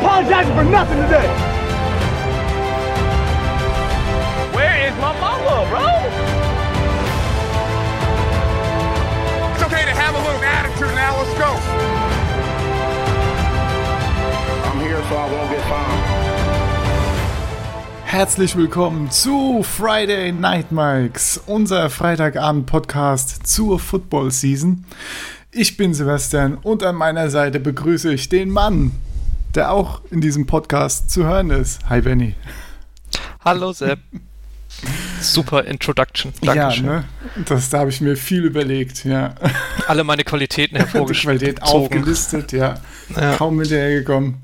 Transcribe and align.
apologizing 0.00 0.54
for 0.54 0.64
nothing 0.64 0.96
today. 1.02 1.28
Where 4.56 4.88
is 4.88 4.94
my 4.96 5.12
mama, 5.20 5.68
bro? 5.68 5.86
It's 9.52 9.62
okay 9.62 9.84
to 9.84 9.94
have 10.02 10.14
a 10.14 10.22
little 10.24 10.42
attitude 10.42 10.94
now. 10.94 11.18
Let's 11.20 11.34
go. 11.36 11.50
I'm 14.68 14.80
here 14.80 15.02
so 15.08 15.16
I 15.16 15.26
won't 15.30 15.50
get 15.50 15.62
fined. 15.68 16.06
Herzlich 18.04 18.56
willkommen 18.56 19.10
zu 19.10 19.62
Friday 19.62 20.32
Night 20.32 20.72
Mikes, 20.72 21.40
unser 21.46 21.90
Freitagabend-Podcast 21.90 23.46
zur 23.46 23.78
Football 23.78 24.32
Season. 24.32 24.84
Ich 25.52 25.76
bin 25.76 25.94
Sebastian 25.94 26.54
und 26.54 26.82
an 26.82 26.96
meiner 26.96 27.30
Seite 27.30 27.60
begrüße 27.60 28.12
ich 28.12 28.28
den 28.28 28.50
Mann, 28.50 28.92
der 29.54 29.72
auch 29.72 30.02
in 30.10 30.20
diesem 30.20 30.46
Podcast 30.46 31.10
zu 31.10 31.24
hören 31.24 31.50
ist. 31.50 31.80
Hi 31.88 32.00
Benny. 32.00 32.34
Hallo 33.44 33.72
Sepp. 33.72 33.98
Super 35.20 35.64
Introduction. 35.64 36.32
Dankeschön. 36.42 36.86
Ja, 36.86 36.92
ne? 36.92 37.04
Das, 37.44 37.68
da 37.70 37.80
habe 37.80 37.90
ich 37.90 38.00
mir 38.00 38.16
viel 38.16 38.44
überlegt, 38.44 39.04
ja. 39.04 39.34
Alle 39.88 40.04
meine 40.04 40.24
Qualitäten 40.24 40.76
hervorgestellt. 40.76 41.40
Qualität 41.40 41.62
aufgelistet, 41.62 42.52
ja. 42.52 42.80
Ja. 43.16 43.36
Kaum 43.36 43.60
hinterhergekommen. 43.60 44.38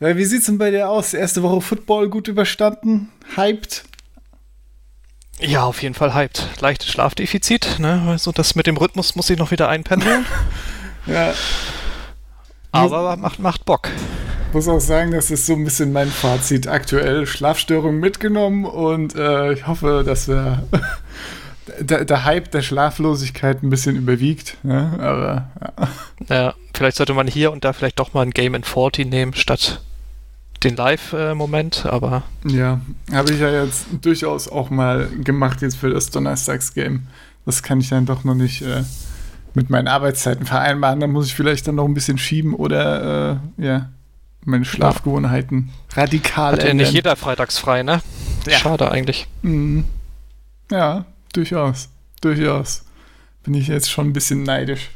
Ja, 0.00 0.16
wie 0.16 0.24
sieht's 0.24 0.46
denn 0.46 0.58
bei 0.58 0.70
dir 0.70 0.88
aus? 0.88 1.14
Erste 1.14 1.42
Woche 1.42 1.60
Football 1.60 2.08
gut 2.08 2.26
überstanden? 2.26 3.10
Hyped? 3.36 3.84
Ja, 5.38 5.62
auf 5.62 5.82
jeden 5.82 5.94
Fall 5.94 6.12
hyped. 6.14 6.48
Leichtes 6.60 6.88
Schlafdefizit, 6.88 7.78
ne? 7.78 8.02
Also 8.08 8.32
das 8.32 8.54
mit 8.54 8.66
dem 8.66 8.76
Rhythmus 8.76 9.14
muss 9.14 9.30
ich 9.30 9.38
noch 9.38 9.50
wieder 9.50 9.68
einpendeln. 9.68 10.26
Ja. 11.04 11.34
aber 12.70 13.16
macht, 13.16 13.40
macht 13.40 13.64
Bock. 13.64 13.88
Muss 14.52 14.68
auch 14.68 14.80
sagen, 14.80 15.12
das 15.12 15.30
ist 15.30 15.46
so 15.46 15.54
ein 15.54 15.64
bisschen 15.64 15.92
mein 15.92 16.08
Fazit 16.08 16.66
aktuell. 16.66 17.26
Schlafstörungen 17.26 18.00
mitgenommen 18.00 18.64
und 18.64 19.14
äh, 19.14 19.52
ich 19.52 19.66
hoffe, 19.66 20.02
dass 20.04 20.28
wir 20.28 20.64
der, 21.80 22.04
der 22.04 22.24
Hype 22.24 22.50
der 22.50 22.62
Schlaflosigkeit 22.62 23.62
ein 23.62 23.70
bisschen 23.70 23.96
überwiegt. 23.96 24.56
Ne? 24.62 24.98
Aber 24.98 25.50
ja. 25.60 25.88
Ja, 26.28 26.54
vielleicht 26.74 26.96
sollte 26.96 27.14
man 27.14 27.26
hier 27.26 27.52
und 27.52 27.64
da 27.64 27.72
vielleicht 27.72 27.98
doch 27.98 28.14
mal 28.14 28.22
ein 28.22 28.30
Game 28.30 28.54
in 28.54 28.64
40 28.64 29.10
nehmen, 29.10 29.34
statt 29.34 29.80
den 30.64 30.76
Live-Moment, 30.76 31.86
aber 31.86 32.22
ja, 32.44 32.80
habe 33.12 33.32
ich 33.32 33.40
ja 33.40 33.64
jetzt 33.64 33.86
durchaus 34.00 34.48
auch 34.48 34.70
mal 34.70 35.08
gemacht 35.24 35.60
jetzt 35.60 35.76
für 35.76 35.90
das 35.90 36.10
Donnerstagsgame. 36.10 37.00
Das 37.44 37.62
kann 37.64 37.80
ich 37.80 37.88
dann 37.88 38.06
doch 38.06 38.22
noch 38.22 38.34
nicht 38.34 38.62
äh, 38.62 38.84
mit 39.54 39.70
meinen 39.70 39.88
Arbeitszeiten 39.88 40.46
vereinbaren. 40.46 41.00
Da 41.00 41.06
muss 41.06 41.26
ich 41.26 41.34
vielleicht 41.34 41.66
dann 41.66 41.74
noch 41.74 41.84
ein 41.84 41.94
bisschen 41.94 42.18
schieben 42.18 42.54
oder 42.54 43.40
äh, 43.58 43.64
ja, 43.64 43.90
meine 44.44 44.64
Schlafgewohnheiten 44.64 45.70
radikal 45.94 46.54
hat 46.54 46.64
ja 46.64 46.74
nicht 46.74 46.92
jeder 46.92 47.16
freitags 47.16 47.58
frei, 47.58 47.82
ne? 47.82 48.02
Ja. 48.46 48.58
Schade 48.58 48.90
eigentlich. 48.90 49.26
Mhm. 49.42 49.84
Ja, 50.70 51.04
durchaus. 51.32 51.88
Durchaus. 52.20 52.84
Bin 53.44 53.54
ich 53.54 53.68
jetzt 53.68 53.90
schon 53.90 54.08
ein 54.08 54.12
bisschen 54.12 54.42
neidisch. 54.42 54.90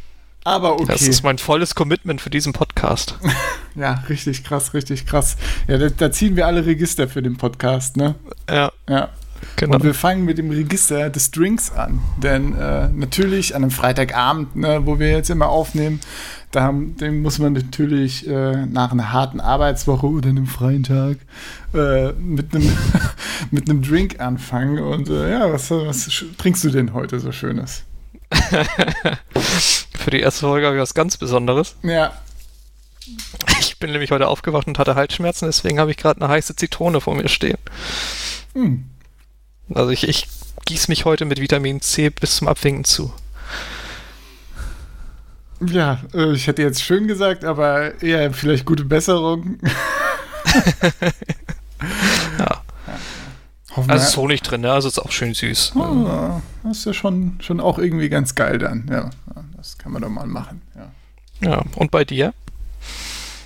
Aber 0.45 0.75
okay. 0.75 0.87
Das 0.87 1.03
ist 1.03 1.25
mein 1.25 1.39
volles 1.39 1.75
Commitment 1.75 2.21
für 2.21 2.31
diesen 2.31 2.53
Podcast. 2.53 3.19
ja, 3.75 4.05
richtig 4.09 4.45
krass, 4.45 4.75
richtig 4.75 5.05
krass. 5.07 5.37
Ja, 5.67 5.77
da, 5.79 5.89
da 5.89 6.13
ziehen 6.13 6.37
wir 6.37 6.47
alle 6.47 6.65
Register 6.65 7.09
für 7.09 7.21
den 7.23 7.37
Podcast, 7.37 7.97
ne? 7.97 8.15
Ja, 8.49 8.73
Ja. 8.89 9.11
Genau. 9.57 9.77
Und 9.77 9.85
wir 9.85 9.95
fangen 9.95 10.25
mit 10.25 10.39
dem 10.39 10.51
Register 10.51 11.11
des 11.11 11.31
Drinks 11.31 11.71
an. 11.71 12.01
Denn 12.23 12.59
äh, 12.59 12.89
natürlich 12.89 13.55
an 13.55 13.63
einem 13.63 13.71
Freitagabend, 13.71 14.57
ne, 14.57 14.83
wo 14.85 14.99
wir 14.99 15.11
jetzt 15.11 15.31
immer 15.31 15.49
aufnehmen, 15.49 16.01
da 16.51 16.63
haben, 16.63 16.97
den 16.97 17.23
muss 17.23 17.39
man 17.39 17.53
natürlich 17.53 18.27
äh, 18.27 18.67
nach 18.67 18.93
einer 18.93 19.13
harten 19.13 19.41
Arbeitswoche 19.41 20.07
oder 20.07 20.29
einem 20.29 20.47
freien 20.47 20.85
Tag 20.85 21.19
äh, 21.75 22.13
mit 22.13 22.55
einem 22.55 22.77
mit 23.51 23.69
einem 23.69 23.83
Drink 23.83 24.21
anfangen. 24.21 24.79
Und 24.79 25.09
äh, 25.09 25.31
ja, 25.31 25.53
was, 25.53 25.71
was 25.71 26.25
trinkst 26.39 26.65
du 26.65 26.71
denn 26.71 26.95
heute 26.95 27.21
so 27.21 27.33
Schönes? 27.33 27.85
Für 29.99 30.11
die 30.11 30.21
erste 30.21 30.41
Folge 30.41 30.67
habe 30.67 30.77
ich 30.77 30.83
was 30.83 30.95
ganz 30.95 31.17
Besonderes. 31.17 31.77
Ja, 31.83 32.13
Ich 33.61 33.79
bin 33.79 33.93
nämlich 33.93 34.11
heute 34.11 34.29
aufgewacht 34.29 34.67
und 34.67 34.79
hatte 34.79 34.95
Halsschmerzen, 34.95 35.47
deswegen 35.47 35.79
habe 35.79 35.91
ich 35.91 35.97
gerade 35.97 36.21
eine 36.21 36.33
heiße 36.33 36.57
Zitrone 36.57 37.01
vor 37.01 37.15
mir 37.15 37.29
stehen. 37.29 37.59
hm. 38.55 38.85
Also 39.75 39.91
ich, 39.91 40.09
ich 40.09 40.29
gieße 40.65 40.91
mich 40.91 41.05
heute 41.05 41.25
mit 41.25 41.41
Vitamin 41.41 41.81
C 41.81 42.11
bis 42.11 42.37
zum 42.37 42.49
Abwinken 42.49 42.85
zu. 42.85 43.13
ja, 45.61 46.01
äh, 46.15 46.33
ich 46.33 46.47
hätte 46.47 46.63
jetzt 46.63 46.83
schön 46.83 47.07
gesagt, 47.09 47.45
aber 47.45 48.03
eher 48.03 48.33
vielleicht 48.33 48.65
gute 48.67 48.85
Besserung. 48.85 49.59
Ja. 52.39 52.63
Hoffen 53.77 53.91
Also 53.91 54.07
ist 54.07 54.17
Honig 54.17 54.43
drin, 54.43 54.63
ne? 54.63 54.73
Also 54.73 54.89
ist 54.89 54.99
auch 54.99 55.11
schön 55.11 55.35
süß. 55.35 55.73
Ah, 55.77 56.41
das 56.63 56.79
ist 56.79 56.87
ja 56.87 56.95
schon, 56.95 57.37
schon 57.41 57.61
auch 57.61 57.79
irgendwie 57.79 58.09
ganz 58.09 58.35
geil 58.35 58.59
dann. 58.59 58.89
Ja, 58.91 59.11
das 59.57 59.77
kann 59.77 59.93
man 59.93 60.01
doch 60.03 60.09
mal 60.09 60.27
machen. 60.27 60.63
Ja, 60.75 61.51
Ja. 61.51 61.63
Und 61.75 61.91
bei 61.91 62.05
dir? 62.05 62.33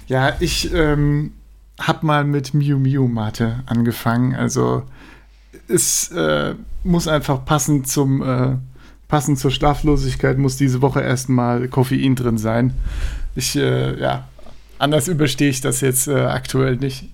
ja 0.07 0.35
ich 0.41 0.73
ähm, 0.73 1.33
habe 1.81 2.07
mal 2.07 2.25
mit 2.25 2.55
Miu 2.55 2.79
Miu 2.79 3.09
Mate 3.09 3.65
angefangen. 3.67 4.35
Also 4.37 4.85
es 5.71 6.11
äh, 6.11 6.55
muss 6.85 7.09
einfach 7.09 7.45
passend 7.45 7.89
zum 7.89 8.23
äh, 8.23 8.57
passend 9.09 9.39
zur 9.39 9.51
Schlaflosigkeit 9.51 10.39
muss 10.39 10.57
diese 10.57 10.83
Woche 10.83 11.01
erstmal 11.01 11.69
Koffein 11.69 12.15
drin 12.17 12.39
sein. 12.39 12.75
Ich 13.35 13.57
äh, 13.57 14.01
ja 14.01 14.25
anders 14.79 15.09
überstehe 15.09 15.51
ich 15.51 15.61
das 15.61 15.81
jetzt 15.81 16.09
äh, 16.09 16.15
aktuell 16.15 16.77
nicht. 16.77 17.09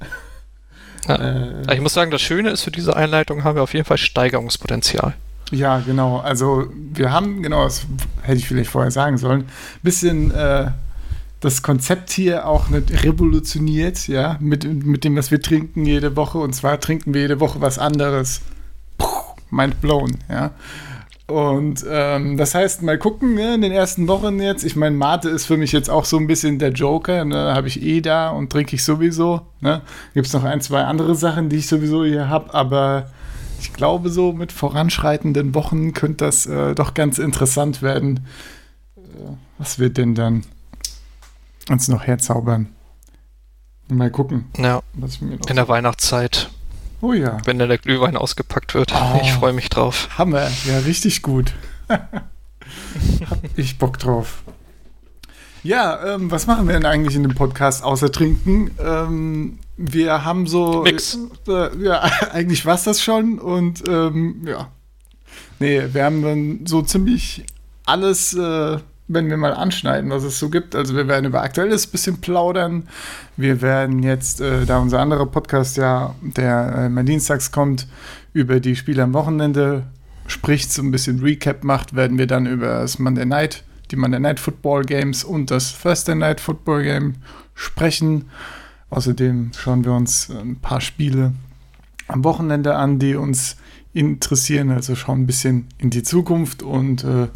Ja. 1.08 1.16
Äh, 1.16 1.74
Ich 1.74 1.80
muss 1.80 1.94
sagen, 1.94 2.10
das 2.10 2.22
Schöne 2.22 2.50
ist, 2.50 2.62
für 2.62 2.70
diese 2.70 2.96
Einleitung 2.96 3.44
haben 3.44 3.56
wir 3.56 3.62
auf 3.62 3.74
jeden 3.74 3.84
Fall 3.84 3.98
Steigerungspotenzial. 3.98 5.14
Ja, 5.52 5.78
genau. 5.78 6.18
Also 6.18 6.66
wir 6.74 7.12
haben, 7.12 7.42
genau, 7.42 7.64
das 7.64 7.86
hätte 8.22 8.38
ich 8.38 8.48
vielleicht 8.48 8.70
vorher 8.70 8.90
sagen 8.90 9.16
sollen, 9.16 9.44
bisschen 9.82 10.32
äh, 10.32 10.70
das 11.46 11.62
Konzept 11.62 12.10
hier 12.10 12.48
auch 12.48 12.70
nicht 12.70 13.04
revolutioniert, 13.04 14.08
ja, 14.08 14.36
mit, 14.40 14.64
mit 14.84 15.04
dem, 15.04 15.16
was 15.16 15.30
wir 15.30 15.40
trinken 15.40 15.86
jede 15.86 16.16
Woche. 16.16 16.38
Und 16.38 16.54
zwar 16.54 16.80
trinken 16.80 17.14
wir 17.14 17.20
jede 17.20 17.38
Woche 17.38 17.60
was 17.60 17.78
anderes. 17.78 18.40
Puh, 18.98 19.06
mind 19.50 19.80
blown, 19.80 20.18
ja. 20.28 20.50
Und 21.28 21.84
ähm, 21.88 22.36
das 22.36 22.56
heißt, 22.56 22.82
mal 22.82 22.98
gucken, 22.98 23.34
ne, 23.34 23.54
in 23.54 23.60
den 23.60 23.70
ersten 23.70 24.08
Wochen 24.08 24.40
jetzt. 24.40 24.64
Ich 24.64 24.74
meine, 24.74 24.96
Mate 24.96 25.28
ist 25.28 25.46
für 25.46 25.56
mich 25.56 25.70
jetzt 25.70 25.88
auch 25.88 26.04
so 26.04 26.16
ein 26.18 26.26
bisschen 26.26 26.58
der 26.58 26.70
Joker. 26.70 27.24
Ne, 27.24 27.54
habe 27.54 27.68
ich 27.68 27.80
eh 27.80 28.00
da 28.00 28.30
und 28.30 28.50
trinke 28.50 28.74
ich 28.74 28.82
sowieso. 28.82 29.42
Ne. 29.60 29.82
Gibt 30.14 30.26
es 30.26 30.32
noch 30.32 30.44
ein, 30.44 30.60
zwei 30.60 30.82
andere 30.82 31.14
Sachen, 31.14 31.48
die 31.48 31.56
ich 31.56 31.68
sowieso 31.68 32.04
hier 32.04 32.28
habe, 32.28 32.54
aber 32.54 33.10
ich 33.60 33.72
glaube, 33.72 34.10
so 34.10 34.32
mit 34.32 34.50
voranschreitenden 34.50 35.54
Wochen 35.54 35.92
könnte 35.92 36.24
das 36.24 36.46
äh, 36.46 36.74
doch 36.74 36.94
ganz 36.94 37.18
interessant 37.18 37.82
werden. 37.82 38.26
Äh, 38.96 39.00
was 39.58 39.78
wird 39.78 39.96
denn 39.96 40.16
dann 40.16 40.42
uns 41.68 41.88
noch 41.88 42.06
herzaubern? 42.06 42.68
Mal 43.88 44.10
gucken, 44.10 44.46
Ja, 44.58 44.82
in 45.20 45.56
der 45.56 45.68
Weihnachtszeit, 45.68 46.50
oh 47.00 47.12
ja, 47.12 47.38
wenn 47.44 47.58
dann 47.58 47.68
der 47.68 47.78
Glühwein 47.78 48.16
ausgepackt 48.16 48.74
wird. 48.74 48.92
Oh. 48.92 49.20
Ich 49.22 49.32
freue 49.32 49.52
mich 49.52 49.68
drauf. 49.68 50.08
Hammer, 50.18 50.48
ja, 50.64 50.78
richtig 50.84 51.22
gut. 51.22 51.52
Hab 51.88 52.18
ich 53.54 53.78
Bock 53.78 53.98
drauf. 53.98 54.42
Ja, 55.62 56.14
ähm, 56.14 56.30
was 56.30 56.46
machen 56.46 56.66
wir 56.66 56.74
denn 56.74 56.86
eigentlich 56.86 57.16
in 57.16 57.22
dem 57.22 57.34
Podcast 57.34 57.82
außer 57.82 58.12
trinken? 58.12 58.70
Ähm, 58.80 59.58
wir 59.76 60.24
haben 60.24 60.46
so. 60.46 60.84
Nix. 60.84 61.18
Äh, 61.48 61.76
ja, 61.82 62.00
eigentlich 62.32 62.64
war 62.66 62.74
es 62.74 62.84
das 62.84 63.02
schon 63.02 63.38
und 63.38 63.82
ähm, 63.88 64.42
ja. 64.46 64.70
Nee, 65.58 65.82
wir 65.92 66.04
haben 66.04 66.22
dann 66.22 66.66
so 66.66 66.82
ziemlich 66.82 67.44
alles, 67.84 68.34
äh, 68.34 68.78
wenn 69.08 69.30
wir 69.30 69.36
mal 69.36 69.54
anschneiden, 69.54 70.10
was 70.10 70.24
es 70.24 70.38
so 70.38 70.50
gibt. 70.50 70.74
Also 70.74 70.96
wir 70.96 71.06
werden 71.06 71.26
über 71.26 71.42
Aktuelles 71.42 71.86
bisschen 71.86 72.20
plaudern. 72.20 72.88
Wir 73.36 73.62
werden 73.62 74.02
jetzt, 74.02 74.40
äh, 74.40 74.64
da 74.66 74.78
unser 74.78 75.00
anderer 75.00 75.26
Podcast 75.26 75.76
ja, 75.76 76.14
der 76.20 76.74
äh, 76.76 76.88
mal 76.88 77.04
dienstags 77.04 77.52
kommt, 77.52 77.86
über 78.32 78.60
die 78.60 78.76
Spiele 78.76 79.02
am 79.02 79.14
Wochenende 79.14 79.84
spricht, 80.26 80.72
so 80.72 80.82
ein 80.82 80.90
bisschen 80.90 81.20
Recap 81.20 81.64
macht, 81.64 81.94
werden 81.94 82.18
wir 82.18 82.26
dann 82.26 82.46
über 82.46 82.80
das 82.80 82.98
Monday 82.98 83.24
Night, 83.24 83.62
die 83.90 83.96
Monday 83.96 84.20
Night 84.20 84.40
Football 84.40 84.84
Games 84.84 85.24
und 85.24 85.50
das 85.50 85.78
Thursday 85.80 86.14
Night 86.14 86.40
Football 86.40 86.82
Game 86.82 87.14
sprechen. 87.54 88.24
Außerdem 88.90 89.52
schauen 89.56 89.84
wir 89.84 89.92
uns 89.92 90.30
ein 90.30 90.56
paar 90.56 90.80
Spiele 90.80 91.32
am 92.08 92.24
Wochenende 92.24 92.76
an, 92.76 92.98
die 92.98 93.14
uns 93.14 93.56
interessieren. 93.92 94.70
Also 94.70 94.94
schauen 94.94 95.22
ein 95.22 95.26
bisschen 95.26 95.68
in 95.78 95.90
die 95.90 96.02
Zukunft 96.02 96.62
und 96.62 97.04
äh, 97.04 97.28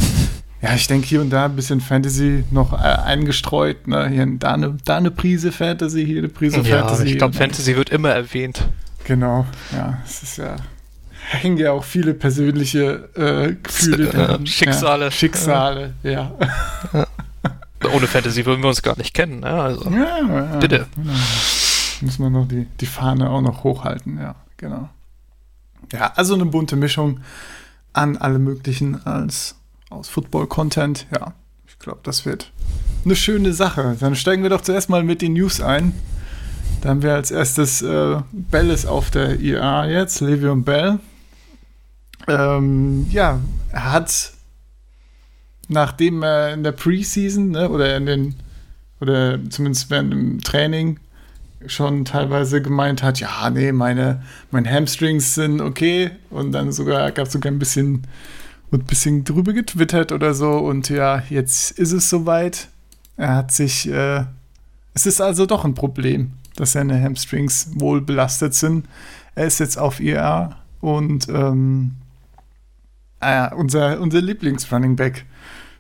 ja, 0.63 0.75
ich 0.75 0.87
denke 0.87 1.07
hier 1.07 1.21
und 1.21 1.31
da 1.31 1.47
ein 1.47 1.57
bisschen 1.57 1.81
Fantasy 1.81 2.45
noch 2.51 2.73
äh, 2.73 2.77
eingestreut. 2.77 3.87
Ne? 3.89 4.09
Hier, 4.09 4.27
da, 4.39 4.55
eine, 4.55 4.77
da 4.85 4.97
eine 4.99 5.11
Prise 5.11 5.53
Fantasy, 5.53 6.05
hier 6.05 6.19
eine 6.19 6.29
Prise 6.29 6.61
Ja, 6.61 6.81
Fantasy. 6.81 7.05
ich 7.05 7.19
glaube, 7.19 7.35
Fantasy 7.35 7.77
wird 7.77 7.91
immer 7.91 8.11
erwähnt. 8.11 8.69
Genau, 9.05 9.47
ja, 9.73 9.99
es 10.05 10.23
ist 10.23 10.37
ja, 10.37 10.57
hängen 11.31 11.57
ja 11.57 11.73
auch 11.73 11.85
viele 11.85 12.13
persönliche 12.15 13.09
äh, 13.17 13.55
Gefühle 13.63 14.09
Äh, 14.09 14.11
dran. 14.13 14.47
Schicksale. 14.47 15.05
Ja, 15.07 15.11
Schicksale, 15.11 15.95
ja. 16.03 16.33
Ohne 17.95 18.07
Fantasy 18.07 18.45
würden 18.45 18.63
wir 18.63 18.69
uns 18.69 18.83
gar 18.83 18.97
nicht 18.99 19.15
kennen. 19.15 19.41
Ne? 19.41 19.47
Also, 19.49 19.89
ja, 19.91 20.19
ja 20.29 20.57
Bitte. 20.59 20.87
Muss 22.03 22.19
man 22.19 22.33
noch 22.33 22.47
die, 22.47 22.67
die 22.81 22.87
Fahne 22.87 23.31
auch 23.31 23.41
noch 23.41 23.65
hochhalten, 23.65 24.19
ja, 24.19 24.35
genau. 24.59 24.91
Ja, 25.93 26.13
also 26.15 26.35
eine 26.35 26.45
bunte 26.47 26.77
Mischung 26.77 27.21
an 27.93 28.17
alle 28.19 28.39
möglichen 28.39 29.05
als 29.07 29.57
aus 29.91 30.09
Football-Content. 30.09 31.07
Ja, 31.15 31.35
ich 31.69 31.79
glaube, 31.79 32.01
das 32.03 32.25
wird 32.25 32.51
eine 33.05 33.17
schöne 33.17 33.53
Sache. 33.53 33.97
Dann 34.01 34.17
steigen 34.17 34.43
wir 34.43 34.51
doch 34.51 34.63
zuerst 34.63 34.89
mal 34.89 35.03
mit 35.03 35.23
den 35.23 35.35
News 35.35 35.61
ein. 35.61 35.95
Da 36.81 36.89
haben 36.89 37.03
wir 37.03 37.15
als 37.15 37.31
erstes 37.31 37.83
äh, 37.83 38.21
Bell 38.33 38.75
auf 38.87 39.11
der 39.11 39.39
IA 39.39 39.87
jetzt, 39.87 40.23
Le'Veon 40.23 40.65
Bell. 40.65 40.99
Ähm, 42.27 43.07
ja, 43.11 43.41
er 43.73 43.93
hat 43.93 44.33
nachdem 45.71 46.23
er 46.23 46.53
in 46.53 46.65
der 46.65 46.73
Preseason 46.73 47.53
ne, 47.53 47.71
oder 47.71 47.97
in 47.97 48.07
den 48.07 48.35
oder 49.01 49.39
zumindest 49.49 49.89
während 49.89 50.13
dem 50.13 50.41
Training 50.43 50.99
schon 51.67 52.05
teilweise 52.05 52.61
gemeint 52.61 53.03
hat, 53.03 53.21
ja, 53.21 53.49
nee, 53.51 53.73
meine, 53.73 54.23
meine 54.51 54.71
Hamstrings 54.71 55.35
sind 55.35 55.61
okay 55.61 56.11
und 56.29 56.53
dann 56.53 56.73
sogar 56.73 57.11
gab 57.13 57.27
es 57.27 57.33
sogar 57.33 57.53
ein 57.53 57.59
bisschen 57.59 58.03
ein 58.73 58.85
bisschen 58.85 59.25
drüber 59.25 59.53
getwittert 59.53 60.13
oder 60.13 60.35
so 60.35 60.59
und 60.59 60.89
ja, 60.89 61.23
jetzt 61.29 61.73
ist 61.73 61.93
es 61.93 62.09
soweit. 62.09 62.69
Er 63.17 63.35
hat 63.37 63.53
sich, 63.53 63.89
äh, 63.89 64.25
es 64.95 65.07
ist 65.07 65.21
also 65.21 65.47
doch 65.47 65.65
ein 65.65 65.75
Problem, 65.75 66.33
dass 66.57 66.73
seine 66.73 67.03
Hamstrings 67.03 67.71
wohl 67.75 68.01
belastet 68.01 68.55
sind. 68.55 68.87
Er 69.35 69.47
ist 69.47 69.61
jetzt 69.61 69.79
auf 69.79 70.01
IR 70.01 70.57
und 70.81 71.29
ähm, 71.29 71.97
äh, 73.21 73.53
unser, 73.55 74.01
unser 74.01 74.21
Lieblings-Running 74.21 74.97
Back 74.97 75.25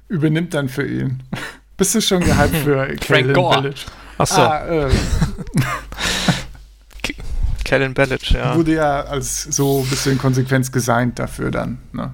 übernimmt 0.09 0.55
dann 0.55 0.69
für 0.69 0.87
ihn. 0.87 1.23
Bist 1.77 1.95
du 1.95 2.03
schon 2.03 2.21
gehypt 2.21 2.57
für 2.57 2.95
Frank 3.07 3.33
Gore. 3.33 3.73
Achso. 4.19 4.43
Ah, 4.43 4.67
äh, 4.67 4.91
Kellen 7.65 7.95
Ballage, 7.95 8.35
ja. 8.35 8.55
Wurde 8.57 8.75
ja 8.75 9.01
als 9.03 9.45
so 9.45 9.83
ein 9.83 9.89
bisschen 9.89 10.19
Konsequenz 10.19 10.71
gesigned 10.73 11.19
dafür 11.19 11.51
dann, 11.51 11.79
ne? 11.93 12.13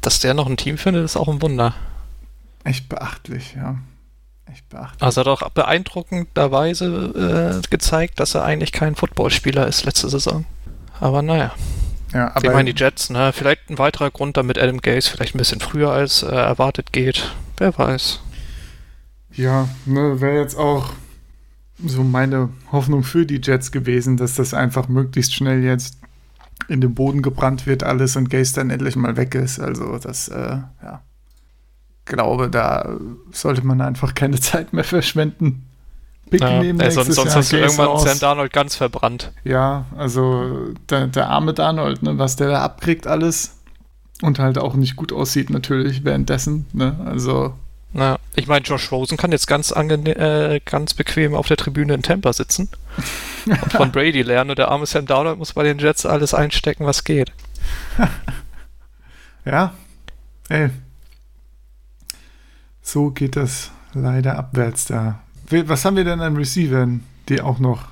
Dass 0.00 0.20
der 0.20 0.34
noch 0.34 0.46
ein 0.46 0.56
Team 0.56 0.78
findet, 0.78 1.04
ist 1.04 1.16
auch 1.16 1.28
ein 1.28 1.42
Wunder. 1.42 1.74
Echt 2.64 2.88
beachtlich, 2.88 3.54
ja. 3.54 3.76
Echt 4.50 4.68
beachtlich. 4.68 5.02
Also 5.02 5.20
hat 5.20 5.28
auch 5.28 5.48
beeindruckenderweise 5.50 7.60
äh, 7.62 7.68
gezeigt, 7.68 8.20
dass 8.20 8.34
er 8.34 8.44
eigentlich 8.44 8.72
kein 8.72 8.96
Footballspieler 8.96 9.66
ist 9.66 9.84
letzte 9.84 10.08
Saison. 10.08 10.44
Aber 11.00 11.22
naja. 11.22 11.52
Ja, 12.12 12.34
aber 12.34 12.44
ich 12.44 12.52
meine, 12.52 12.74
die 12.74 12.82
Jets, 12.82 13.10
ne? 13.10 13.32
Vielleicht 13.32 13.70
ein 13.70 13.78
weiterer 13.78 14.10
Grund, 14.10 14.36
damit 14.36 14.58
Adam 14.58 14.80
Gaze 14.80 15.08
vielleicht 15.08 15.34
ein 15.34 15.38
bisschen 15.38 15.60
früher 15.60 15.92
als 15.92 16.22
äh, 16.22 16.26
erwartet 16.26 16.92
geht. 16.92 17.30
Wer 17.56 17.76
weiß. 17.76 18.20
Ja, 19.32 19.68
ne, 19.86 20.20
wäre 20.20 20.40
jetzt 20.40 20.56
auch 20.56 20.92
so 21.84 22.02
meine 22.02 22.50
Hoffnung 22.72 23.04
für 23.04 23.26
die 23.26 23.40
Jets 23.42 23.70
gewesen, 23.70 24.16
dass 24.16 24.34
das 24.34 24.54
einfach 24.54 24.88
möglichst 24.88 25.34
schnell 25.34 25.62
jetzt 25.62 25.98
in 26.68 26.80
den 26.80 26.94
Boden 26.94 27.22
gebrannt 27.22 27.66
wird, 27.66 27.82
alles 27.82 28.16
und 28.16 28.30
Gaze 28.30 28.54
dann 28.54 28.70
endlich 28.70 28.96
mal 28.96 29.16
weg 29.16 29.34
ist. 29.34 29.58
Also, 29.60 29.98
das, 29.98 30.28
äh, 30.28 30.58
ja. 30.82 31.02
Glaube, 32.04 32.48
da 32.48 32.96
sollte 33.30 33.64
man 33.64 33.80
einfach 33.80 34.14
keine 34.14 34.40
Zeit 34.40 34.72
mehr 34.72 34.84
verschwenden. 34.84 35.66
Pick 36.30 36.40
ja, 36.40 36.60
nehmen 36.60 36.80
äh, 36.80 36.90
sonst, 36.90 37.14
sonst 37.14 37.34
hast 37.34 37.52
du 37.52 37.56
irgendwann 37.56 37.86
raus. 37.86 38.04
Sam 38.04 38.18
Darnold 38.18 38.52
ganz 38.52 38.76
verbrannt. 38.76 39.32
Ja, 39.42 39.86
also 39.96 40.72
der, 40.88 41.08
der 41.08 41.28
arme 41.28 41.52
Darnold, 41.54 42.02
ne, 42.02 42.18
was 42.18 42.36
der 42.36 42.48
da 42.48 42.62
abkriegt 42.62 43.06
alles 43.06 43.58
und 44.22 44.38
halt 44.38 44.56
auch 44.56 44.74
nicht 44.74 44.94
gut 44.94 45.12
aussieht 45.12 45.50
natürlich 45.50 46.04
währenddessen, 46.04 46.66
ne, 46.72 46.96
also 47.04 47.54
ich 48.36 48.46
meine, 48.46 48.64
Josh 48.64 48.92
Rosen 48.92 49.16
kann 49.16 49.32
jetzt 49.32 49.46
ganz, 49.46 49.72
äh, 49.72 50.60
ganz 50.64 50.94
bequem 50.94 51.34
auf 51.34 51.48
der 51.48 51.56
Tribüne 51.56 51.94
in 51.94 52.02
Tampa 52.02 52.32
sitzen 52.32 52.68
und 53.46 53.72
von 53.72 53.92
Brady 53.92 54.22
lernen 54.22 54.50
und 54.50 54.58
der 54.58 54.68
arme 54.68 54.86
Sam 54.86 55.06
Darnold 55.06 55.38
muss 55.38 55.52
bei 55.52 55.64
den 55.64 55.78
Jets 55.78 56.06
alles 56.06 56.32
einstecken, 56.32 56.86
was 56.86 57.04
geht. 57.04 57.32
ja, 59.44 59.74
ey. 60.48 60.70
So 62.82 63.10
geht 63.10 63.36
das 63.36 63.70
leider 63.94 64.38
abwärts 64.38 64.86
da. 64.86 65.20
Was 65.50 65.84
haben 65.84 65.96
wir 65.96 66.04
denn 66.04 66.20
an 66.20 66.36
Receivern, 66.36 67.04
die 67.28 67.40
auch 67.40 67.58
noch 67.58 67.88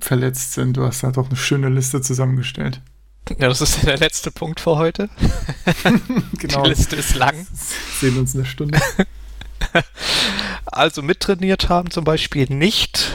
verletzt 0.00 0.52
sind? 0.52 0.76
Du 0.76 0.84
hast 0.84 1.02
da 1.02 1.10
doch 1.10 1.26
eine 1.26 1.36
schöne 1.36 1.68
Liste 1.68 2.00
zusammengestellt. 2.00 2.80
Ja, 3.30 3.48
das 3.48 3.60
ist 3.60 3.84
der 3.84 3.96
letzte 3.96 4.30
Punkt 4.30 4.60
für 4.60 4.76
heute. 4.76 5.08
genau. 6.38 6.62
Die 6.62 6.68
Liste 6.68 6.96
ist 6.96 7.16
lang. 7.16 7.46
Sehen 7.98 8.18
uns 8.18 8.34
eine 8.34 8.44
Stunde. 8.44 8.78
also 10.66 11.02
mittrainiert 11.02 11.68
haben 11.68 11.90
zum 11.90 12.04
Beispiel 12.04 12.46
nicht 12.48 13.12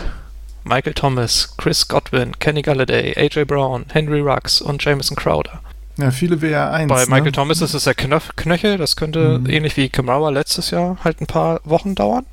Michael 0.63 0.93
Thomas, 0.93 1.55
Chris 1.57 1.87
Godwin, 1.87 2.37
Kenny 2.39 2.61
Galladay, 2.61 3.17
AJ 3.17 3.45
Brown, 3.45 3.85
Henry 3.89 4.21
Rux 4.21 4.61
und 4.61 4.83
Jameson 4.83 5.17
Crowder. 5.17 5.61
Ja, 5.97 6.11
viele 6.11 6.37
WR1. 6.37 6.87
Bei 6.87 7.05
Michael 7.05 7.23
ne? 7.23 7.31
Thomas 7.31 7.61
ist 7.61 7.73
es 7.73 7.83
der 7.83 7.93
Knöch 7.93 8.35
Knöchel, 8.35 8.77
das 8.77 8.95
könnte 8.95 9.39
mhm. 9.39 9.49
ähnlich 9.49 9.75
wie 9.75 9.89
Kamara 9.89 10.29
letztes 10.29 10.71
Jahr 10.71 10.97
halt 11.03 11.21
ein 11.21 11.27
paar 11.27 11.59
Wochen 11.63 11.95
dauern. 11.95 12.25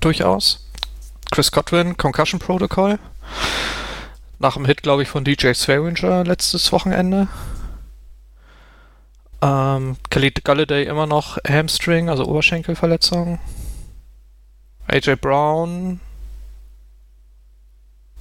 Durchaus. 0.00 0.68
Chris 1.32 1.50
Godwin, 1.50 1.96
Concussion 1.96 2.38
Protocol. 2.38 2.98
Nach 4.38 4.54
dem 4.54 4.64
Hit, 4.64 4.82
glaube 4.82 5.02
ich, 5.02 5.08
von 5.08 5.24
DJ 5.24 5.52
Swearinger 5.52 6.24
letztes 6.24 6.72
Wochenende. 6.72 7.28
Ähm, 9.42 9.96
Kelly 10.10 10.30
Galladay 10.30 10.84
immer 10.84 11.06
noch 11.06 11.38
Hamstring, 11.48 12.08
also 12.08 12.26
Oberschenkelverletzung. 12.26 13.38
AJ 14.86 15.16
Brown. 15.16 16.00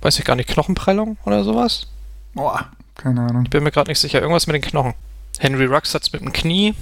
Weiß 0.01 0.18
ich 0.18 0.25
gar 0.25 0.36
nicht, 0.36 0.50
Knochenprellung 0.50 1.18
oder 1.25 1.44
sowas? 1.44 1.88
Boah, 2.33 2.69
keine 2.95 3.21
Ahnung. 3.21 3.44
Ich 3.44 3.50
bin 3.50 3.63
mir 3.63 3.71
gerade 3.71 3.92
nicht 3.92 4.00
sicher. 4.00 4.21
Irgendwas 4.21 4.48
mit 4.48 4.54
den 4.54 4.62
Knochen. 4.62 4.94
Henry 5.39 5.66
Rux 5.66 5.94
hat 5.94 6.04
es 6.04 6.13
mit 6.13 6.21
dem 6.21 6.31
Knie. 6.31 6.74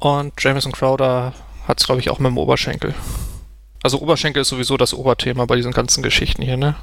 Und 0.00 0.32
Jameson 0.42 0.72
Crowder 0.72 1.32
hat 1.66 1.80
es, 1.80 1.86
glaube 1.86 2.00
ich, 2.00 2.10
auch 2.10 2.18
mit 2.18 2.30
dem 2.30 2.38
Oberschenkel. 2.38 2.94
Also 3.82 4.00
Oberschenkel 4.00 4.42
ist 4.42 4.48
sowieso 4.48 4.76
das 4.76 4.94
Oberthema 4.94 5.44
bei 5.46 5.56
diesen 5.56 5.72
ganzen 5.72 6.02
Geschichten 6.02 6.42
hier, 6.42 6.56
ne? 6.56 6.74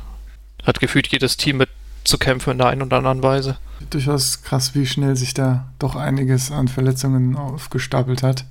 Hat 0.63 0.79
gefühlt 0.79 1.07
jedes 1.07 1.37
Team 1.37 1.57
mit 1.57 1.69
zu 2.05 2.17
kämpfen 2.17 2.51
in 2.51 2.57
der 2.59 2.67
einen 2.67 2.83
oder 2.83 2.97
anderen 2.97 3.23
Weise. 3.23 3.57
Durchaus 3.89 4.41
krass, 4.43 4.73
wie 4.73 4.85
schnell 4.85 5.15
sich 5.15 5.33
da 5.33 5.71
doch 5.79 5.95
einiges 5.95 6.51
an 6.51 6.67
Verletzungen 6.67 7.35
aufgestapelt 7.35 8.23
hat. 8.23 8.45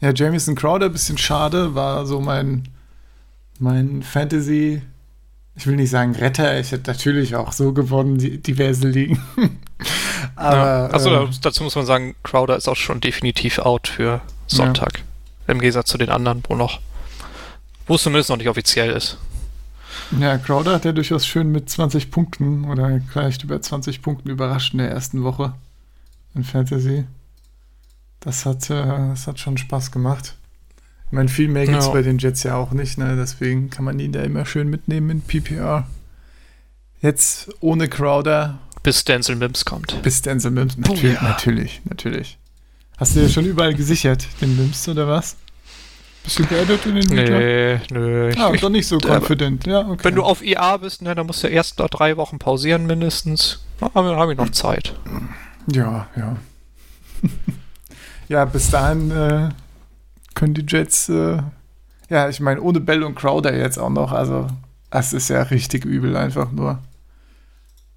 Ja, 0.00 0.12
Jamison 0.12 0.54
Crowder, 0.54 0.86
ein 0.86 0.92
bisschen 0.92 1.18
schade, 1.18 1.74
war 1.74 2.06
so 2.06 2.20
mein, 2.20 2.68
mein 3.58 4.02
Fantasy, 4.02 4.82
ich 5.56 5.66
will 5.66 5.76
nicht 5.76 5.90
sagen 5.90 6.14
Retter, 6.14 6.60
ich 6.60 6.70
hätte 6.70 6.90
natürlich 6.90 7.34
auch 7.34 7.52
so 7.52 7.72
gewonnen, 7.72 8.18
die, 8.18 8.38
diverse 8.38 8.86
Ligen. 8.86 9.20
Aber, 10.36 10.56
ja, 10.56 10.86
also 10.86 11.10
äh, 11.10 11.28
dazu 11.42 11.64
muss 11.64 11.74
man 11.74 11.86
sagen, 11.86 12.14
Crowder 12.22 12.56
ist 12.56 12.68
auch 12.68 12.76
schon 12.76 13.00
definitiv 13.00 13.58
out 13.58 13.88
für 13.88 14.20
Sonntag. 14.46 14.98
Ja. 14.98 15.54
Im 15.54 15.60
Gegensatz 15.60 15.88
zu 15.88 15.98
den 15.98 16.10
anderen, 16.10 16.42
wo 16.48 16.54
noch, 16.54 16.80
wo 17.86 17.94
es 17.94 18.02
zumindest 18.02 18.30
noch 18.30 18.36
nicht 18.36 18.48
offiziell 18.48 18.90
ist. 18.90 19.18
Ja, 20.18 20.38
Crowder 20.38 20.74
hat 20.74 20.84
ja 20.84 20.92
durchaus 20.92 21.26
schön 21.26 21.52
mit 21.52 21.68
20 21.68 22.10
Punkten 22.10 22.64
oder 22.64 23.00
vielleicht 23.12 23.44
über 23.44 23.60
20 23.60 24.02
Punkten 24.02 24.30
überrascht 24.30 24.72
in 24.72 24.78
der 24.78 24.90
ersten 24.90 25.22
Woche 25.22 25.54
in 26.34 26.44
Fantasy. 26.44 27.04
Das 28.20 28.46
hat, 28.46 28.68
äh, 28.70 28.74
das 28.74 29.26
hat 29.26 29.38
schon 29.38 29.58
Spaß 29.58 29.90
gemacht. 29.92 30.34
Ich 31.06 31.12
meine, 31.12 31.28
viel 31.28 31.48
mehr 31.48 31.64
gibt 31.64 31.78
es 31.78 31.86
ja. 31.86 31.92
bei 31.92 32.02
den 32.02 32.18
Jets 32.18 32.42
ja 32.42 32.56
auch 32.56 32.72
nicht, 32.72 32.98
ne? 32.98 33.16
deswegen 33.16 33.70
kann 33.70 33.84
man 33.84 33.98
ihn 33.98 34.12
da 34.12 34.22
immer 34.22 34.44
schön 34.44 34.68
mitnehmen 34.68 35.10
in 35.10 35.20
PPR. 35.22 35.86
Jetzt 37.00 37.50
ohne 37.60 37.88
Crowder. 37.88 38.58
Bis 38.82 39.04
Denzel 39.04 39.36
Mims 39.36 39.64
kommt. 39.64 40.02
Bis 40.02 40.22
Denzel 40.22 40.50
Mims, 40.50 40.76
natürlich, 40.76 41.18
oh, 41.18 41.22
ja. 41.24 41.28
natürlich, 41.28 41.80
natürlich. 41.84 42.38
Hast 42.96 43.16
du 43.16 43.20
ja 43.20 43.28
schon 43.28 43.46
überall 43.46 43.74
gesichert, 43.74 44.26
den 44.40 44.56
Mims, 44.56 44.88
oder 44.88 45.06
was? 45.08 45.36
Bist 46.28 46.40
du 46.40 46.44
geaddet 46.44 46.84
in 46.84 46.96
den 46.96 47.08
Meter? 47.08 47.38
Nee, 47.38 47.80
nö. 47.90 48.30
Ah, 48.36 48.52
doch 48.52 48.68
nicht 48.68 48.86
so 48.86 48.98
confident. 48.98 49.66
Ja, 49.66 49.88
okay. 49.88 50.04
Wenn 50.04 50.14
du 50.14 50.22
auf 50.22 50.44
IA 50.44 50.76
bist, 50.76 51.00
ne, 51.00 51.14
dann 51.14 51.26
musst 51.26 51.42
du 51.42 51.48
erst 51.48 51.80
da 51.80 51.88
drei 51.88 52.18
Wochen 52.18 52.38
pausieren 52.38 52.84
mindestens. 52.84 53.64
Dann 53.80 53.94
haben 53.94 54.28
wir 54.28 54.34
noch 54.34 54.50
Zeit. 54.50 54.94
Ja, 55.72 56.06
ja. 56.16 56.36
ja, 58.28 58.44
bis 58.44 58.70
dahin 58.70 59.10
äh, 59.10 59.48
können 60.34 60.52
die 60.52 60.66
Jets, 60.68 61.08
äh, 61.08 61.38
ja, 62.10 62.28
ich 62.28 62.40
meine, 62.40 62.60
ohne 62.60 62.80
Bell 62.80 63.04
und 63.04 63.14
Crowder 63.14 63.56
jetzt 63.56 63.78
auch 63.78 63.88
noch, 63.88 64.12
also 64.12 64.48
das 64.90 65.14
ist 65.14 65.30
ja 65.30 65.40
richtig 65.44 65.86
übel 65.86 66.14
einfach 66.14 66.52
nur. 66.52 66.78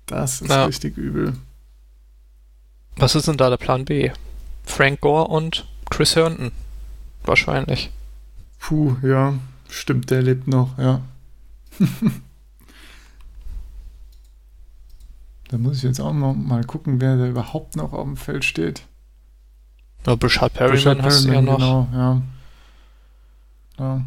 Das 0.06 0.40
ist 0.40 0.52
ja. 0.52 0.64
richtig 0.68 0.96
übel. 0.96 1.34
Was 2.96 3.14
ist 3.14 3.28
denn 3.28 3.36
da 3.36 3.50
der 3.50 3.58
Plan 3.58 3.84
B? 3.84 4.10
Frank 4.64 5.02
Gore 5.02 5.28
und 5.28 5.68
Chris 5.90 6.16
Herndon. 6.16 6.54
Wahrscheinlich. 7.26 7.92
Puh, 8.62 8.96
ja, 9.04 9.34
stimmt, 9.70 10.10
der 10.12 10.22
lebt 10.22 10.48
noch, 10.48 10.78
ja. 10.78 11.02
da 15.50 15.58
muss 15.58 15.78
ich 15.78 15.84
jetzt 15.84 16.00
auch 16.00 16.14
noch 16.14 16.34
mal 16.36 16.64
gucken, 16.64 17.02
wer 17.02 17.18
da 17.18 17.28
überhaupt 17.28 17.76
noch 17.76 17.92
auf 17.92 18.06
dem 18.06 18.16
Feld 18.16 18.46
steht. 18.46 18.84
Ja, 20.06 20.16
Bishad 20.16 20.54
Perryman 20.54 21.02
hast 21.04 21.26
du 21.26 21.34
ja 21.34 21.42
noch. 21.42 21.58
Genau, 21.58 21.88
ja. 21.92 22.22
ja. 23.80 24.06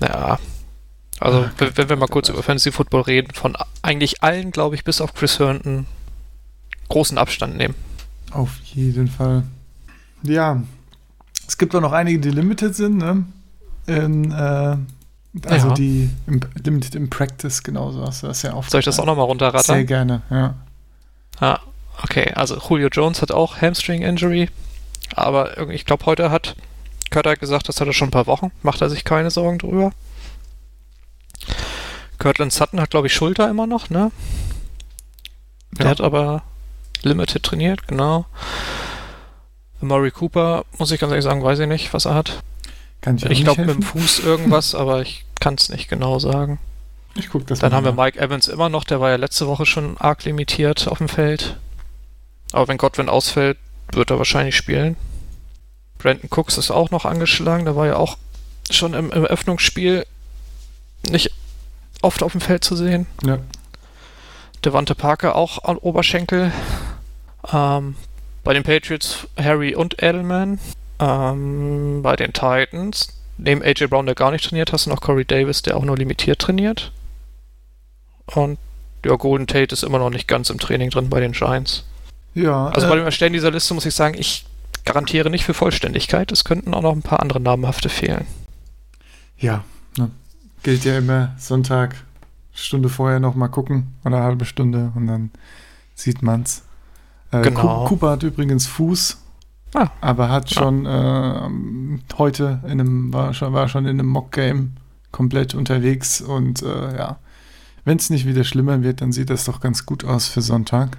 Ja. 0.00 0.38
Also, 1.20 1.48
wenn, 1.58 1.76
wenn 1.76 1.88
wir 1.88 1.96
mal 1.96 2.08
kurz 2.08 2.28
über 2.28 2.42
Fantasy 2.42 2.72
Football 2.72 3.02
reden, 3.02 3.32
von 3.34 3.56
eigentlich 3.82 4.22
allen, 4.22 4.50
glaube 4.52 4.74
ich, 4.74 4.84
bis 4.84 5.00
auf 5.00 5.14
Chris 5.14 5.38
Herndon 5.38 5.86
großen 6.88 7.18
Abstand 7.18 7.56
nehmen. 7.56 7.74
Auf 8.30 8.56
jeden 8.64 9.08
Fall. 9.08 9.44
Ja, 10.22 10.62
es 11.46 11.58
gibt 11.58 11.74
auch 11.74 11.80
noch 11.80 11.92
einige, 11.92 12.18
die 12.20 12.30
limited 12.30 12.74
sind, 12.74 12.98
ne? 12.98 13.24
In, 13.86 14.30
äh, 14.32 14.76
also 15.46 15.68
Ja. 15.68 15.74
die 15.74 16.10
im, 16.26 16.40
limited 16.64 16.94
im 16.94 17.10
Practice, 17.10 17.62
genauso 17.62 18.06
hast 18.06 18.22
du 18.22 18.28
das 18.28 18.42
ja 18.42 18.54
auch. 18.54 18.64
Soll 18.68 18.80
ich 18.80 18.84
das 18.86 18.98
auch 19.00 19.04
nochmal 19.06 19.24
Sehr 19.24 19.28
runterrattern? 19.30 19.86
gerne, 19.86 20.22
ja. 20.30 20.54
Ah, 21.40 21.58
okay. 22.02 22.32
Also, 22.34 22.56
Julio 22.68 22.88
Jones 22.88 23.20
hat 23.22 23.32
auch 23.32 23.60
Hamstring-Injury. 23.60 24.48
Aber 25.16 25.56
irgendwie- 25.58 25.76
ich 25.76 25.84
glaube, 25.84 26.06
heute 26.06 26.30
hat 26.30 26.56
Kurt 27.10 27.26
hat 27.26 27.38
gesagt, 27.40 27.68
das 27.68 27.80
hat 27.80 27.86
er 27.86 27.92
schon 27.92 28.08
ein 28.08 28.12
paar 28.12 28.26
Wochen. 28.26 28.50
Macht 28.62 28.80
er 28.80 28.90
sich 28.90 29.04
keine 29.04 29.30
Sorgen 29.30 29.58
drüber. 29.58 29.92
Cortland 32.18 32.52
Sutton 32.52 32.80
hat, 32.80 32.90
glaube 32.90 33.06
ich, 33.08 33.12
Schulter 33.14 33.48
immer 33.50 33.66
noch, 33.66 33.90
ne? 33.90 34.10
Der 35.72 35.86
Ja. 35.86 35.90
hat 35.90 36.00
aber 36.00 36.42
Limited 37.02 37.42
trainiert, 37.42 37.86
genau. 37.88 38.24
Murray 39.84 40.10
Cooper, 40.10 40.64
muss 40.78 40.90
ich 40.90 41.00
ganz 41.00 41.10
ehrlich 41.10 41.24
sagen, 41.24 41.42
weiß 41.42 41.58
ich 41.60 41.68
nicht, 41.68 41.92
was 41.94 42.04
er 42.04 42.14
hat. 42.14 42.42
Kann 43.00 43.16
ich 43.16 43.24
Ich 43.24 43.44
glaube 43.44 43.64
mit 43.64 43.76
dem? 43.76 43.82
Fuß 43.82 44.20
irgendwas, 44.20 44.74
aber 44.74 45.02
ich 45.02 45.24
kann 45.40 45.54
es 45.54 45.68
nicht 45.68 45.88
genau 45.88 46.18
sagen. 46.18 46.58
Ich 47.16 47.28
guck 47.28 47.46
das 47.46 47.60
Dann 47.60 47.70
mal 47.70 47.76
haben 47.76 47.84
wir. 47.84 47.92
Mike 47.92 48.18
Evans 48.18 48.48
immer 48.48 48.68
noch, 48.68 48.84
der 48.84 49.00
war 49.00 49.10
ja 49.10 49.16
letzte 49.16 49.46
Woche 49.46 49.66
schon 49.66 49.96
arg 49.98 50.24
limitiert 50.24 50.88
auf 50.88 50.98
dem 50.98 51.08
Feld. 51.08 51.58
Aber 52.52 52.68
wenn 52.68 52.78
Godwin 52.78 53.08
ausfällt, 53.08 53.58
wird 53.92 54.10
er 54.10 54.18
wahrscheinlich 54.18 54.56
spielen. 54.56 54.96
Brandon 55.98 56.28
Cooks 56.30 56.58
ist 56.58 56.70
auch 56.70 56.90
noch 56.90 57.04
angeschlagen, 57.04 57.64
der 57.64 57.76
war 57.76 57.86
ja 57.86 57.96
auch 57.96 58.18
schon 58.70 58.94
im, 58.94 59.10
im 59.10 59.24
Eröffnungsspiel 59.24 60.06
nicht 61.08 61.30
oft 62.02 62.22
auf 62.22 62.32
dem 62.32 62.40
Feld 62.40 62.64
zu 62.64 62.76
sehen. 62.76 63.06
Ja. 63.24 63.38
Devante 64.64 64.94
Parker 64.94 65.36
auch 65.36 65.64
an 65.64 65.76
Oberschenkel. 65.76 66.52
Ähm, 67.52 67.96
bei 68.44 68.52
den 68.52 68.62
Patriots 68.62 69.26
Harry 69.38 69.74
und 69.74 70.02
Edelman. 70.02 70.60
Ähm, 71.00 72.02
bei 72.02 72.14
den 72.14 72.32
Titans, 72.32 73.08
neben 73.36 73.62
AJ 73.62 73.86
Brown, 73.88 74.06
der 74.06 74.14
gar 74.14 74.30
nicht 74.30 74.44
trainiert, 74.48 74.72
hast 74.72 74.86
du 74.86 74.90
noch 74.90 75.00
Corey 75.00 75.24
Davis, 75.24 75.62
der 75.62 75.76
auch 75.76 75.84
nur 75.84 75.96
limitiert 75.96 76.38
trainiert. 76.38 76.92
Und 78.26 78.58
ja, 79.04 79.16
Golden 79.16 79.46
Tate 79.46 79.72
ist 79.72 79.82
immer 79.82 79.98
noch 79.98 80.10
nicht 80.10 80.28
ganz 80.28 80.50
im 80.50 80.58
Training 80.58 80.90
drin 80.90 81.10
bei 81.10 81.20
den 81.20 81.32
Giants. 81.32 81.84
Ja, 82.34 82.68
Also 82.68 82.86
äh, 82.86 82.90
bei 82.90 82.96
dem 82.96 83.04
Erstellen 83.04 83.32
dieser 83.32 83.50
Liste 83.50 83.74
muss 83.74 83.86
ich 83.86 83.94
sagen, 83.94 84.16
ich 84.18 84.46
garantiere 84.84 85.30
nicht 85.30 85.44
für 85.44 85.54
Vollständigkeit. 85.54 86.30
Es 86.32 86.44
könnten 86.44 86.74
auch 86.74 86.82
noch 86.82 86.92
ein 86.92 87.02
paar 87.02 87.20
andere 87.20 87.40
namhafte 87.40 87.88
fehlen. 87.88 88.26
Ja, 89.38 89.64
ne. 89.98 90.10
gilt 90.62 90.84
ja 90.84 90.98
immer 90.98 91.34
Sonntag, 91.38 91.96
Stunde 92.54 92.88
vorher 92.88 93.20
noch 93.20 93.34
mal 93.34 93.48
gucken 93.48 93.94
oder 94.04 94.16
eine 94.16 94.24
halbe 94.24 94.44
Stunde 94.44 94.92
und 94.94 95.06
dann 95.06 95.30
sieht 95.94 96.22
man's. 96.22 96.62
Äh, 97.40 97.42
Genau. 97.42 97.84
Cooper 97.86 98.10
hat 98.10 98.22
übrigens 98.22 98.66
Fuß, 98.66 99.18
Ah. 99.74 99.88
aber 100.00 100.28
hat 100.30 100.50
Ja. 100.50 100.62
schon 100.62 100.86
äh, 100.86 101.40
heute 102.18 102.60
in 102.64 102.80
einem, 102.80 103.12
war 103.12 103.34
schon, 103.34 103.52
war 103.52 103.68
schon 103.68 103.84
in 103.86 103.98
einem 103.98 104.08
Mock-Game 104.08 104.72
komplett 105.10 105.54
unterwegs 105.54 106.20
und 106.20 106.62
äh, 106.62 106.96
ja, 106.96 107.18
wenn 107.84 107.98
es 107.98 108.10
nicht 108.10 108.26
wieder 108.26 108.44
schlimmer 108.44 108.82
wird, 108.82 109.00
dann 109.00 109.12
sieht 109.12 109.30
das 109.30 109.44
doch 109.44 109.60
ganz 109.60 109.84
gut 109.86 110.04
aus 110.04 110.26
für 110.28 110.42
Sonntag, 110.42 110.98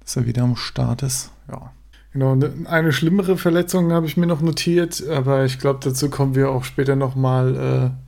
dass 0.00 0.16
er 0.16 0.26
wieder 0.26 0.42
am 0.42 0.56
Start 0.56 1.02
ist. 1.02 1.30
Ja. 1.50 1.72
Genau, 2.12 2.34
ne- 2.34 2.52
eine 2.66 2.92
schlimmere 2.92 3.36
Verletzung 3.36 3.92
habe 3.92 4.06
ich 4.06 4.16
mir 4.16 4.26
noch 4.26 4.40
notiert, 4.40 5.06
aber 5.08 5.44
ich 5.44 5.58
glaube, 5.58 5.80
dazu 5.82 6.08
kommen 6.10 6.34
wir 6.34 6.50
auch 6.50 6.64
später 6.64 6.96
nochmal. 6.96 7.92
Äh, 7.96 8.02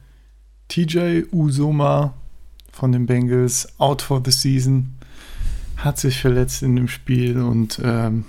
TJ 0.69 1.25
Usoma 1.33 2.15
von 2.73 2.93
den 2.93 3.07
Bengals, 3.07 3.69
out 3.79 4.03
for 4.03 4.21
the 4.25 4.31
season, 4.31 4.95
hat 5.79 5.99
sich 5.99 6.21
verletzt 6.21 6.63
in 6.63 6.77
dem 6.77 6.89
Spiel 6.89 7.41
und 7.41 7.81
ähm, 7.83 8.25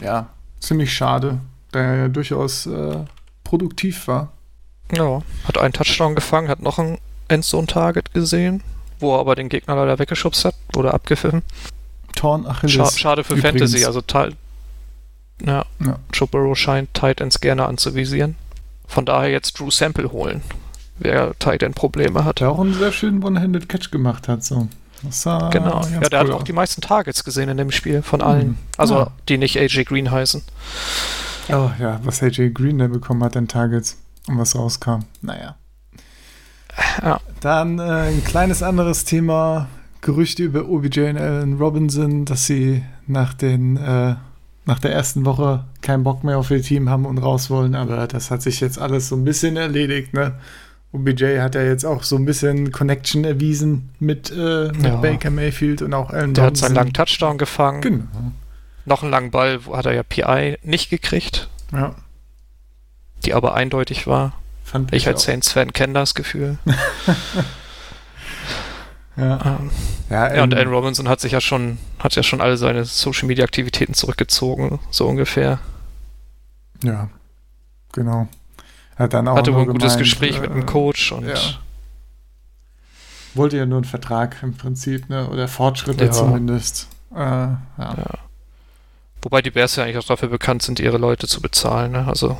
ja, 0.00 0.28
ziemlich 0.58 0.92
schade, 0.92 1.38
da 1.72 1.80
er 1.80 1.96
ja 1.96 2.08
durchaus 2.08 2.66
äh, 2.66 3.04
produktiv 3.44 4.06
war. 4.08 4.32
Ja, 4.94 5.22
hat 5.46 5.58
einen 5.58 5.72
Touchdown 5.72 6.14
gefangen, 6.14 6.48
hat 6.48 6.60
noch 6.62 6.78
ein 6.78 6.98
Endzone-Target 7.28 8.12
gesehen, 8.12 8.62
wo 8.98 9.14
er 9.14 9.20
aber 9.20 9.36
den 9.36 9.48
Gegner 9.48 9.76
leider 9.76 9.98
weggeschubst 9.98 10.44
hat, 10.44 10.54
wurde 10.72 10.92
abgepfiffen. 10.92 11.42
Torn 12.16 12.42
Scha 12.42 12.50
Achilles. 12.50 12.98
schade 12.98 13.24
für 13.24 13.34
übrigens. 13.34 13.60
Fantasy, 13.60 13.84
also 13.84 14.00
Teil. 14.00 14.34
Ja, 15.44 15.64
Ja. 15.78 15.98
Joe 16.12 16.28
Burrow 16.28 16.58
scheint 16.58 16.92
Titans 16.92 17.40
gerne 17.40 17.66
anzuvisieren. 17.66 18.34
Von 18.86 19.06
daher 19.06 19.30
jetzt 19.30 19.58
Drew 19.58 19.70
Sample 19.70 20.10
holen, 20.10 20.42
wer 20.98 21.38
Titan 21.38 21.72
Probleme 21.72 22.24
hat. 22.24 22.40
Der 22.40 22.50
auch 22.50 22.58
einen 22.58 22.74
sehr 22.74 22.90
schönen 22.90 23.22
One-Handed 23.22 23.68
Catch 23.68 23.92
gemacht 23.92 24.26
hat. 24.26 24.42
So. 24.42 24.68
Das 25.02 25.22
sah 25.22 25.48
Genau, 25.50 25.80
ja, 25.82 26.00
der 26.00 26.20
cool 26.22 26.28
hat 26.28 26.34
auch 26.34 26.40
aus. 26.40 26.44
die 26.44 26.52
meisten 26.52 26.80
Targets 26.82 27.24
gesehen 27.24 27.48
in 27.48 27.56
dem 27.56 27.70
Spiel 27.70 28.02
von 28.02 28.20
allen. 28.22 28.48
Mhm. 28.48 28.56
Also, 28.76 28.96
Ah. 28.96 29.12
die 29.28 29.38
nicht 29.38 29.58
AJ 29.58 29.84
Green 29.84 30.10
heißen. 30.10 30.42
Oh 31.48 31.70
ja, 31.80 32.00
was 32.04 32.22
AJ 32.22 32.50
Green 32.52 32.78
da 32.78 32.86
bekommen 32.86 33.22
hat 33.24 33.36
an 33.36 33.48
Targets 33.48 33.96
und 34.28 34.38
was 34.38 34.54
rauskam. 34.54 35.00
Naja. 35.22 35.56
Ja. 37.02 37.20
Dann 37.40 37.78
äh, 37.78 37.82
ein 37.82 38.24
kleines 38.24 38.62
anderes 38.62 39.04
Thema. 39.04 39.68
Gerüchte 40.02 40.42
über 40.44 40.66
OBJ 40.68 41.00
und 41.10 41.18
Allen 41.18 41.58
Robinson, 41.58 42.24
dass 42.24 42.46
sie 42.46 42.82
nach, 43.06 43.34
den, 43.34 43.76
äh, 43.76 44.14
nach 44.64 44.78
der 44.78 44.92
ersten 44.92 45.26
Woche 45.26 45.64
keinen 45.82 46.04
Bock 46.04 46.24
mehr 46.24 46.38
auf 46.38 46.50
ihr 46.50 46.62
Team 46.62 46.88
haben 46.88 47.04
und 47.04 47.18
raus 47.18 47.50
wollen, 47.50 47.74
aber 47.74 48.06
das 48.06 48.30
hat 48.30 48.40
sich 48.40 48.60
jetzt 48.60 48.78
alles 48.78 49.08
so 49.10 49.16
ein 49.16 49.24
bisschen 49.24 49.58
erledigt. 49.58 50.14
Ne? 50.14 50.34
OBJ 50.92 51.38
hat 51.40 51.54
ja 51.54 51.62
jetzt 51.62 51.84
auch 51.84 52.02
so 52.02 52.16
ein 52.16 52.24
bisschen 52.24 52.72
Connection 52.72 53.24
erwiesen 53.24 53.90
mit, 54.00 54.30
äh, 54.30 54.72
mit 54.72 54.82
Ja. 54.84 54.96
Baker 54.96 55.30
Mayfield 55.30 55.82
und 55.82 55.94
auch 55.94 56.10
Allen 56.10 56.34
Der 56.34 56.44
hat 56.44 56.56
seinen 56.56 56.74
langen 56.74 56.92
Touchdown 56.92 57.38
gefangen. 57.38 57.80
Genau. 57.80 58.04
Noch 58.86 59.02
einen 59.02 59.10
langen 59.12 59.30
Ball 59.30 59.64
wo 59.66 59.76
hat 59.76 59.86
er 59.86 59.92
ja 59.94 60.02
PI 60.02 60.58
nicht 60.62 60.90
gekriegt, 60.90 61.48
Ja, 61.72 61.94
die 63.24 63.34
aber 63.34 63.54
eindeutig 63.54 64.06
war. 64.08 64.32
fand 64.64 64.92
Ich 64.92 65.06
als 65.06 65.22
auch. 65.22 65.26
Saints-Fan 65.26 65.72
kenne 65.72 65.92
das 65.94 66.14
Gefühl. 66.14 66.58
Ja, 69.16 69.58
Ähm, 69.60 69.70
ja, 70.08 70.34
ja, 70.36 70.42
und 70.44 70.52
ähm, 70.52 70.58
Allen 70.58 70.68
Robinson 70.70 71.08
hat 71.08 71.20
sich 71.20 71.32
ja 71.32 71.40
schon, 71.40 71.78
hat 71.98 72.14
ja 72.14 72.22
schon 72.22 72.40
alle 72.40 72.56
seine 72.56 72.84
Social-Media-Aktivitäten 72.84 73.92
zurückgezogen, 73.92 74.78
so 74.90 75.06
ungefähr. 75.06 75.58
Ja, 76.82 77.10
genau. 77.92 78.28
Hat 79.00 79.14
dann 79.14 79.26
auch 79.28 79.36
Hatte 79.36 79.54
wohl 79.54 79.62
ein 79.62 79.66
gutes 79.68 79.94
gemeint, 79.94 79.98
Gespräch 80.00 80.40
mit 80.40 80.50
äh, 80.50 80.54
dem 80.54 80.66
Coach 80.66 81.10
und 81.12 81.26
ja. 81.26 81.34
Wollte 83.34 83.56
ja 83.56 83.66
nur 83.66 83.78
einen 83.78 83.84
Vertrag 83.84 84.36
im 84.42 84.54
Prinzip, 84.56 85.08
ne? 85.08 85.28
Oder 85.28 85.48
Fortschritte 85.48 86.04
Ja. 86.06 86.10
zumindest. 86.10 86.88
Äh, 87.12 87.18
ja. 87.18 87.58
Ja. 87.78 88.18
Wobei 89.22 89.42
die 89.42 89.50
Bears 89.50 89.76
ja 89.76 89.84
eigentlich 89.84 89.98
auch 89.98 90.04
dafür 90.06 90.28
bekannt 90.28 90.62
sind, 90.62 90.80
ihre 90.80 90.98
Leute 90.98 91.26
zu 91.28 91.40
bezahlen. 91.40 91.92
Ne? 91.92 92.06
Also 92.06 92.38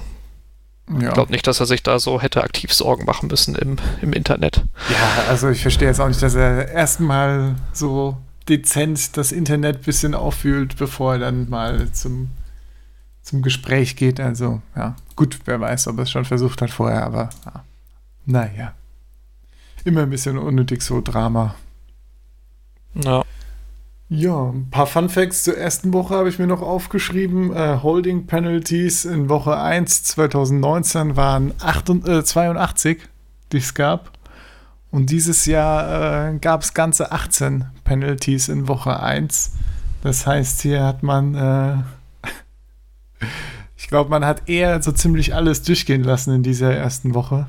Ja. 0.90 1.08
ich 1.08 1.14
glaube 1.14 1.30
nicht, 1.32 1.46
dass 1.46 1.60
er 1.60 1.66
sich 1.66 1.82
da 1.82 1.98
so 1.98 2.20
hätte 2.20 2.42
aktiv 2.42 2.72
Sorgen 2.72 3.04
machen 3.04 3.28
müssen 3.28 3.54
im, 3.54 3.76
im 4.02 4.12
Internet. 4.12 4.64
ja, 4.90 5.24
also 5.28 5.48
ich 5.48 5.62
verstehe 5.62 5.88
jetzt 5.88 6.00
auch 6.00 6.08
nicht, 6.08 6.22
dass 6.22 6.34
er 6.34 6.68
erstmal 6.68 7.54
so 7.72 8.16
dezent 8.48 9.16
das 9.16 9.30
Internet 9.32 9.76
ein 9.76 9.82
bisschen 9.82 10.14
auffühlt, 10.14 10.76
bevor 10.76 11.12
er 11.14 11.18
dann 11.20 11.48
mal 11.48 11.90
zum, 11.92 12.30
zum 13.22 13.42
Gespräch 13.42 13.96
geht. 13.96 14.20
Also, 14.20 14.62
ja, 14.76 14.96
gut, 15.16 15.40
wer 15.44 15.60
weiß, 15.60 15.88
ob 15.88 15.98
er 15.98 16.04
es 16.04 16.10
schon 16.10 16.24
versucht 16.24 16.62
hat 16.62 16.70
vorher, 16.70 17.04
aber 17.04 17.30
ja. 17.44 17.64
naja. 18.26 18.74
Immer 19.84 20.02
ein 20.02 20.10
bisschen 20.10 20.36
unnötig 20.36 20.82
so 20.82 21.00
Drama. 21.00 21.54
Ja, 22.94 23.22
Ja, 24.12 24.50
ein 24.50 24.68
paar 24.70 24.88
Fun 24.88 25.08
Facts 25.08 25.44
zur 25.44 25.56
ersten 25.56 25.92
Woche 25.92 26.16
habe 26.16 26.28
ich 26.28 26.40
mir 26.40 26.48
noch 26.48 26.62
aufgeschrieben. 26.62 27.54
Äh, 27.54 27.78
Holding 27.80 28.26
Penalties 28.26 29.04
in 29.04 29.28
Woche 29.28 29.56
1 29.56 30.02
2019 30.02 31.14
waren 31.14 31.54
8, 31.60 32.08
äh, 32.08 32.24
82, 32.24 33.08
die 33.52 33.58
es 33.58 33.72
gab. 33.72 34.18
Und 34.90 35.10
dieses 35.10 35.46
Jahr 35.46 36.32
äh, 36.32 36.38
gab 36.38 36.62
es 36.62 36.74
ganze 36.74 37.12
18 37.12 37.66
Penalties 37.84 38.48
in 38.48 38.66
Woche 38.66 38.98
1. 38.98 39.52
Das 40.02 40.26
heißt, 40.26 40.62
hier 40.62 40.82
hat 40.82 41.04
man, 41.04 41.36
äh, 41.36 41.76
ich 43.76 43.88
glaube, 43.88 44.10
man 44.10 44.24
hat 44.24 44.48
eher 44.48 44.82
so 44.82 44.92
ziemlich 44.92 45.34
alles 45.34 45.62
durchgehen 45.62 46.04
lassen 46.04 46.34
in 46.34 46.42
dieser 46.42 46.74
ersten 46.74 47.14
Woche 47.14 47.46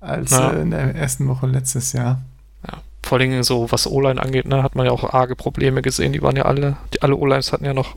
als 0.00 0.30
Ja. 0.32 0.52
äh, 0.52 0.62
in 0.62 0.70
der 0.70 0.94
ersten 0.94 1.28
Woche 1.28 1.46
letztes 1.46 1.92
Jahr. 1.92 2.20
ja. 2.66 2.78
Vor 3.04 3.18
allen 3.18 3.30
Dingen 3.30 3.42
so, 3.42 3.70
was 3.70 3.86
O-Line 3.86 4.20
angeht, 4.22 4.46
ne, 4.46 4.62
hat 4.62 4.74
man 4.76 4.86
ja 4.86 4.92
auch 4.92 5.12
arge 5.12 5.34
Probleme 5.36 5.82
gesehen. 5.82 6.12
Die 6.12 6.22
waren 6.22 6.36
ja 6.36 6.44
alle, 6.44 6.76
die, 6.94 7.02
alle 7.02 7.16
O-Lines 7.16 7.52
hatten 7.52 7.64
ja 7.64 7.74
noch 7.74 7.96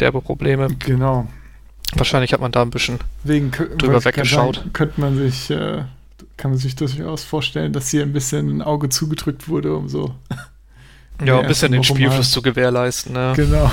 derbe 0.00 0.20
Probleme. 0.20 0.68
Genau. 0.78 1.26
Wahrscheinlich 1.94 2.32
hat 2.32 2.40
man 2.40 2.52
da 2.52 2.62
ein 2.62 2.70
bisschen 2.70 2.98
Wegen 3.24 3.50
drüber 3.50 4.04
weggeschaut. 4.04 4.56
sagen, 4.56 4.72
Könnte 4.72 5.00
man 5.00 5.16
sich, 5.16 5.50
äh, 5.50 5.82
kann 6.36 6.50
man 6.52 6.58
sich 6.58 6.76
durchaus 6.76 7.24
vorstellen, 7.24 7.72
dass 7.72 7.88
hier 7.88 8.02
ein 8.02 8.12
bisschen 8.12 8.48
ein 8.58 8.62
Auge 8.62 8.88
zugedrückt 8.90 9.48
wurde, 9.48 9.74
um 9.74 9.88
so. 9.88 10.14
Ja, 11.24 11.40
ein 11.40 11.46
bisschen 11.46 11.72
den 11.72 11.84
Spielfluss 11.84 12.30
zu 12.30 12.42
gewährleisten. 12.42 13.12
Mal, 13.12 13.34
genau. 13.34 13.70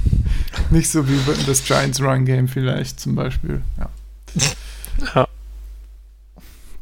Nicht 0.70 0.90
so 0.90 1.08
wie 1.08 1.18
das 1.46 1.64
Giants 1.64 2.00
Run 2.00 2.24
Game 2.24 2.48
vielleicht 2.48 2.98
zum 2.98 3.14
Beispiel. 3.14 3.62
Ja. 3.78 3.88
Ja. 5.14 5.28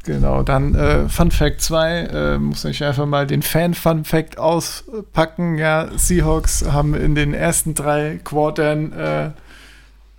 Genau, 0.05 0.43
dann 0.43 0.75
äh, 0.75 1.07
Fun 1.07 1.31
Fact 1.31 1.61
2, 1.61 1.99
äh, 1.99 2.37
muss 2.37 2.65
ich 2.65 2.83
einfach 2.83 3.05
mal 3.05 3.25
den 3.25 3.41
Fan-Fun 3.41 4.03
Fact 4.03 4.37
auspacken. 4.37 5.57
Ja, 5.57 5.89
Seahawks 5.95 6.65
haben 6.65 6.93
in 6.93 7.15
den 7.15 7.33
ersten 7.33 7.73
drei 7.73 8.19
Quartern 8.21 8.91
äh, 8.91 9.25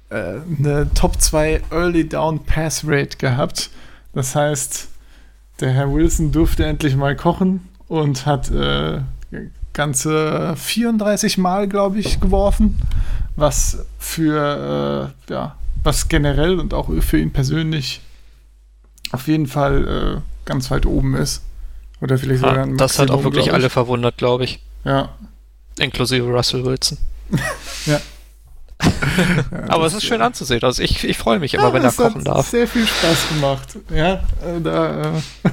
äh, 0.08 0.40
eine 0.58 0.88
Top 0.94 1.20
2 1.20 1.62
Early 1.70 2.08
Down 2.08 2.44
Pass 2.44 2.84
Rate 2.86 3.18
gehabt. 3.18 3.70
Das 4.14 4.34
heißt, 4.34 4.88
der 5.60 5.70
Herr 5.72 5.92
Wilson 5.92 6.32
durfte 6.32 6.64
endlich 6.64 6.96
mal 6.96 7.14
kochen 7.14 7.68
und 7.86 8.24
hat 8.24 8.50
äh, 8.50 9.00
ganze 9.74 10.54
34 10.56 11.36
Mal, 11.36 11.68
glaube 11.68 11.98
ich, 11.98 12.20
geworfen, 12.20 12.80
was 13.36 13.84
für, 13.98 15.12
äh, 15.28 15.32
ja, 15.32 15.56
was 15.82 16.08
generell 16.08 16.58
und 16.58 16.72
auch 16.72 16.88
für 17.00 17.18
ihn 17.18 17.32
persönlich 17.32 18.00
auf 19.12 19.28
jeden 19.28 19.46
Fall 19.46 20.22
äh, 20.22 20.48
ganz 20.48 20.70
weit 20.70 20.86
oben 20.86 21.14
ist. 21.14 21.42
Oder 22.00 22.18
vielleicht 22.18 22.40
sogar 22.40 22.58
ein 22.64 22.76
das 22.76 22.98
hat 22.98 23.10
auch 23.10 23.16
Maximum, 23.16 23.32
wirklich 23.34 23.52
alle 23.52 23.70
verwundert, 23.70 24.16
glaube 24.16 24.44
ich. 24.44 24.60
Ja. 24.84 25.10
Inklusive 25.78 26.26
Russell 26.26 26.64
Wilson. 26.64 26.98
ja. 27.86 28.00
Aber 29.68 29.86
es 29.86 29.94
ist 29.94 30.04
schön 30.04 30.20
anzusehen. 30.20 30.62
Also 30.62 30.82
ich, 30.82 31.04
ich 31.04 31.16
freue 31.16 31.38
mich 31.38 31.54
immer, 31.54 31.68
Ja, 31.68 31.72
wenn 31.72 31.84
er 31.84 31.92
kochen 31.92 32.24
darf. 32.24 32.48
sehr 32.48 32.66
viel 32.66 32.86
Spaß 32.86 33.28
gemacht. 33.28 33.78
Ja, 33.94 34.14
äh, 34.14 34.60
da, 34.62 35.02
äh, 35.14 35.50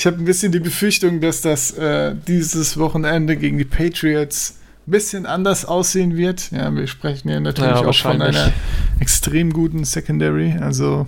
ich 0.00 0.06
habe 0.06 0.16
ein 0.16 0.24
bisschen 0.24 0.50
die 0.50 0.60
Befürchtung, 0.60 1.20
dass 1.20 1.42
das 1.42 1.72
äh, 1.72 2.14
dieses 2.26 2.78
Wochenende 2.78 3.36
gegen 3.36 3.58
die 3.58 3.66
Patriots 3.66 4.56
ein 4.86 4.92
bisschen 4.92 5.26
anders 5.26 5.66
aussehen 5.66 6.16
wird. 6.16 6.50
Ja, 6.52 6.74
wir 6.74 6.86
sprechen 6.86 7.28
ja 7.28 7.38
natürlich 7.38 7.72
Ja, 7.72 7.84
auch 7.84 7.94
von 7.94 8.22
einer 8.22 8.50
extrem 8.98 9.52
guten 9.52 9.84
Secondary. 9.84 10.56
Also 10.58 11.06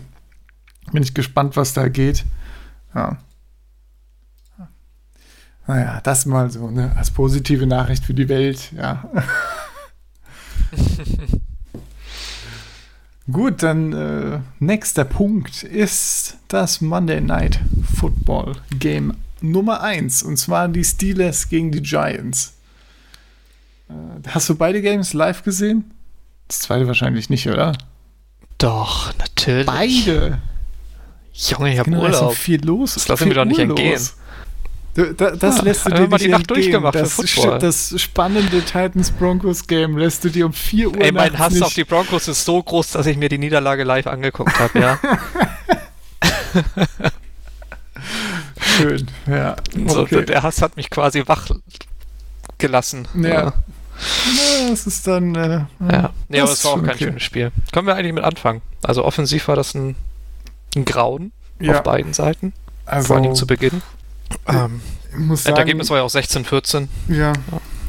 bin 0.92 1.02
ich 1.02 1.14
gespannt, 1.14 1.56
was 1.56 1.72
da 1.72 1.88
geht. 1.88 2.26
Ja. 2.94 3.16
Naja, 5.66 6.02
das 6.02 6.26
mal 6.26 6.50
so, 6.50 6.70
ne? 6.70 6.92
Als 6.94 7.10
positive 7.10 7.66
Nachricht 7.66 8.04
für 8.04 8.12
die 8.12 8.28
Welt, 8.28 8.72
ja. 8.76 9.08
Gut, 13.32 13.62
dann 13.62 13.92
äh, 13.92 14.40
nächster 14.58 15.04
Punkt 15.04 15.62
ist 15.62 16.36
das 16.48 16.80
Monday 16.80 17.20
Night 17.20 17.60
Football 17.98 18.56
Game 18.78 19.14
Nummer 19.40 19.80
1 19.82 20.22
und 20.22 20.36
zwar 20.36 20.68
die 20.68 20.84
Steelers 20.84 21.48
gegen 21.48 21.72
die 21.72 21.80
Giants. 21.82 22.54
Äh, 23.88 23.92
hast 24.28 24.48
du 24.48 24.54
beide 24.54 24.82
Games 24.82 25.14
live 25.14 25.42
gesehen? 25.44 25.90
Das 26.48 26.60
zweite 26.60 26.86
wahrscheinlich 26.86 27.30
nicht, 27.30 27.48
oder? 27.48 27.72
Doch, 28.58 29.12
natürlich. 29.18 29.66
Beide. 29.66 30.38
Junge, 31.32 31.72
ich 31.72 31.78
habe 31.78 31.90
Genau, 31.90 32.02
da 32.02 32.08
ist 32.10 32.16
so 32.16 32.22
Urlaub. 32.24 32.36
viel 32.36 32.64
los. 32.64 32.94
Das 32.94 33.08
lassen 33.08 33.26
wir 33.26 33.34
doch 33.34 33.44
nicht 33.46 33.58
Uhr 33.58 33.64
entgehen. 33.64 34.00
Da, 34.94 35.30
das 35.30 35.58
Ja, 35.58 35.62
lässt 35.64 35.86
du 35.86 35.90
dir 35.90 36.08
nicht 36.08 36.24
die 36.24 36.28
Nacht 36.28 36.50
durchgemacht 36.50 36.94
das, 36.94 37.16
das 37.16 38.00
spannende 38.00 38.62
Titans-Broncos-Game 38.62 39.96
lässt 39.96 40.24
du 40.24 40.28
dir 40.28 40.46
um 40.46 40.52
4 40.52 40.90
Uhr 40.90 41.00
Ey, 41.00 41.12
mein 41.12 41.38
Hass 41.38 41.54
nicht 41.54 41.62
auf 41.62 41.74
die 41.74 41.84
Broncos 41.84 42.28
ist 42.28 42.44
so 42.44 42.62
groß, 42.62 42.90
dass 42.92 43.06
ich 43.06 43.16
mir 43.16 43.28
die 43.28 43.38
Niederlage 43.38 43.84
live 43.84 44.06
angeguckt 44.06 44.58
habe, 44.58 44.78
ja. 44.78 44.98
schön. 48.82 49.06
Ja, 49.26 49.56
So, 49.86 50.00
okay. 50.00 50.24
Der 50.24 50.42
Hass 50.42 50.62
hat 50.62 50.76
mich 50.76 50.90
quasi 50.90 51.22
wach 51.26 51.48
gelassen. 52.58 53.08
Ja. 53.14 53.28
Ja. 53.28 53.44
Ja, 53.44 54.70
das 54.70 54.86
ist 54.86 55.06
dann. 55.06 55.34
Äh, 55.34 55.64
ja. 55.90 56.10
Nee, 56.28 56.38
das 56.38 56.42
aber 56.42 56.52
es 56.52 56.64
war 56.64 56.72
auch 56.72 56.76
kein 56.76 56.90
okay. 56.90 57.04
schönes 57.04 57.22
Spiel. 57.22 57.52
Können 57.72 57.86
wir 57.86 57.94
eigentlich 57.94 58.14
mit 58.14 58.24
anfangen? 58.24 58.62
Also 58.82 59.04
offensiv 59.04 59.48
war 59.48 59.56
das 59.56 59.74
ein, 59.74 59.96
ein 60.74 60.84
Grauen 60.84 61.32
auf 61.68 61.82
beiden 61.82 62.12
Seiten, 62.12 62.52
also, 62.84 63.08
vor 63.08 63.16
allem 63.16 63.34
zu 63.34 63.46
Beginn. 63.46 63.82
Ähm, 64.48 64.80
ich 65.10 65.18
muss 65.18 65.44
das 65.44 65.50
sagen, 65.50 65.58
Ergebnis 65.58 65.90
war 65.90 65.98
ja 65.98 66.02
auch 66.04 66.10
16-14. 66.10 66.88
ja, 67.08 67.32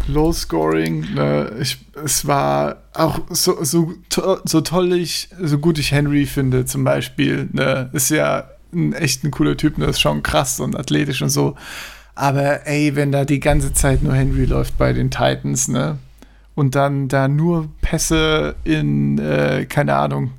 Low 0.08 0.32
Scoring. 0.34 1.14
Ne, 1.14 1.52
ich, 1.62 1.78
es 2.04 2.28
war 2.28 2.78
auch 2.94 3.22
so, 3.30 3.64
so, 3.64 3.94
to 4.10 4.38
so 4.44 4.62
toll 4.62 4.94
ich, 4.94 5.30
so 5.42 5.58
gut 5.58 5.80
ich 5.80 5.92
Henry 5.92 6.26
finde, 6.26 6.66
zum 6.66 6.84
Beispiel. 6.84 7.50
Ne, 7.52 7.90
ist 7.94 8.10
ja 8.10 8.50
ein 8.74 8.94
echt 8.94 9.24
ein 9.24 9.32
cooler 9.32 9.56
Typ, 9.56 9.78
ne, 9.78 9.86
ist 9.86 10.02
schon 10.02 10.24
krass 10.24 10.60
und 10.60 10.78
athletisch 10.78 11.22
und 11.22 11.30
so. 11.30 11.56
Aber 12.16 12.68
ey, 12.68 12.96
wenn 12.96 13.12
da 13.12 13.26
die 13.26 13.40
ganze 13.40 13.74
Zeit 13.74 14.04
nur 14.04 14.14
Henry 14.14 14.46
läuft 14.46 14.78
bei 14.78 14.94
den 14.94 15.10
Titans, 15.10 15.68
ne? 15.68 15.98
Und 16.56 16.76
dann 16.76 17.08
da 17.08 17.28
nur 17.28 17.70
Pässe 17.82 18.56
in, 18.64 19.18
äh, 19.18 19.66
keine 19.68 19.96
Ahnung, 19.96 20.32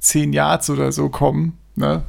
10 0.00 0.32
Yards 0.32 0.70
oder 0.70 0.90
so 0.90 1.08
kommen, 1.08 1.56
ne? 1.76 2.02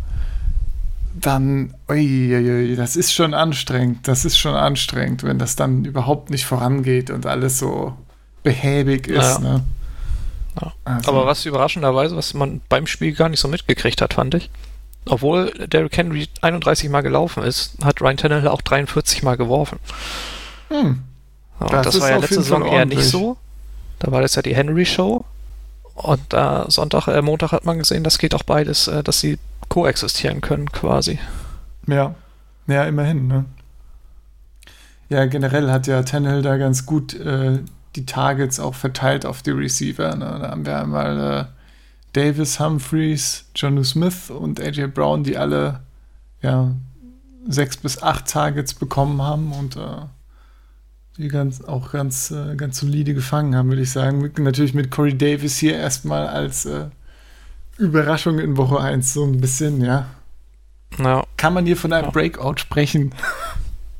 Dann, 1.13 1.74
uiuiui, 1.89 2.76
das 2.76 2.95
ist 2.95 3.13
schon 3.13 3.34
anstrengend. 3.34 4.08
Das 4.08 4.24
ist 4.26 4.38
schon 4.38 4.56
anstrengend, 4.56 5.24
wenn 5.24 5.39
das 5.39 5.56
dann 5.56 5.84
überhaupt 5.86 6.30
nicht 6.30 6.45
vorangeht 6.45 7.10
und 7.10 7.26
alles 7.26 7.60
so 7.60 7.93
behäbig 8.43 9.08
ist, 9.08 9.17
Ja. 9.17 9.39
ne? 9.39 9.63
Ja. 10.62 10.74
Also, 10.86 11.12
Aber 11.12 11.26
was 11.26 11.45
überraschenderweise, 11.45 12.15
was 12.15 12.34
man 12.34 12.62
beim 12.69 12.88
Spiel 12.88 13.13
gar 13.13 13.30
nicht 13.30 13.39
so 13.39 13.47
mitgekriegt 13.47 14.02
hat, 14.02 14.13
fand 14.15 14.36
ich. 14.36 14.50
Obwohl 15.06 15.52
Derrick 15.67 15.95
Henry 15.97 16.28
31 16.41 16.89
Mal 16.89 17.02
gelaufen 17.02 17.43
ist, 17.43 17.76
hat 17.84 18.02
Ryan 18.02 18.17
Tannehill 18.17 18.47
auch 18.50 18.62
43 18.62 19.24
Mal 19.24 19.36
geworfen. 19.38 19.80
hm, 20.69 21.02
Ja, 21.60 21.67
Das 21.67 21.86
das, 21.88 22.00
war 22.02 22.10
ja 22.10 22.17
letzte 22.17 22.36
Saison 22.36 22.65
eher 22.65 22.86
nicht 22.86 23.04
so. 23.04 23.38
Da 24.00 24.12
war 24.12 24.21
das 24.21 24.36
ja 24.36 24.41
die 24.41 24.56
Henry 24.56 24.86
Show. 24.86 25.26
Und 25.95 26.21
da 26.30 26.65
Sonntag, 26.69 27.08
äh, 27.08 27.21
Montag 27.21 27.51
hat 27.51 27.65
man 27.65 27.80
gesehen, 27.80 28.04
das 28.04 28.17
geht 28.17 28.34
auch 28.34 28.43
beides, 28.43 28.88
äh, 28.88 29.04
dass 29.04 29.19
sie 29.19 29.38
koexistieren 29.69 30.41
können 30.41 30.71
quasi. 30.71 31.19
Ja, 31.88 32.15
ja, 32.67 32.84
immerhin, 32.86 33.27
ne? 33.27 33.45
Ja, 35.10 35.25
generell 35.25 35.69
hat 35.69 35.88
ja 35.88 36.04
Tannehill 36.04 36.41
da 36.41 36.58
ganz 36.58 36.86
gut 36.86 37.13
äh, 37.13 37.60
die 37.95 38.06
Targets 38.06 38.60
auch 38.60 38.75
verteilt 38.75 39.25
auf 39.25 39.41
die 39.41 39.51
Receiver. 39.51 40.15
Ne? 40.15 40.39
Da 40.41 40.51
haben 40.51 40.65
wir 40.65 40.80
einmal 40.80 41.19
äh, 41.19 41.45
Davis, 42.13 42.60
Humphreys, 42.60 43.45
Jonu 43.56 43.84
Smith 43.84 44.30
und 44.30 44.62
AJ 44.62 44.88
Brown, 44.88 45.23
die 45.23 45.38
alle 45.38 45.82
ja 46.41 46.71
sechs 47.47 47.77
bis 47.77 48.01
acht 48.01 48.27
Targets 48.27 48.73
bekommen 48.73 49.21
haben 49.21 49.51
und 49.51 49.75
äh, 49.75 50.06
die 51.21 51.29
ganz, 51.29 51.62
auch 51.62 51.91
ganz, 51.91 52.31
äh, 52.31 52.55
ganz 52.55 52.79
solide 52.79 53.13
gefangen 53.13 53.55
haben, 53.55 53.69
würde 53.69 53.81
ich 53.81 53.91
sagen. 53.91 54.19
Mit, 54.19 54.38
natürlich 54.39 54.73
mit 54.73 54.91
Corey 54.91 55.17
Davis 55.17 55.57
hier 55.57 55.75
erstmal 55.77 56.27
als 56.27 56.65
äh, 56.65 56.88
Überraschung 57.77 58.39
in 58.39 58.57
Woche 58.57 58.79
1 58.79 59.13
so 59.13 59.23
ein 59.25 59.39
bisschen, 59.39 59.81
ja. 59.81 60.07
Ja. 60.99 61.23
Kann 61.38 61.53
man 61.53 61.65
hier 61.65 61.77
von 61.77 61.93
einem 61.93 62.05
Ja. 62.05 62.12
Breakout 62.12 62.57
sprechen? 62.57 63.13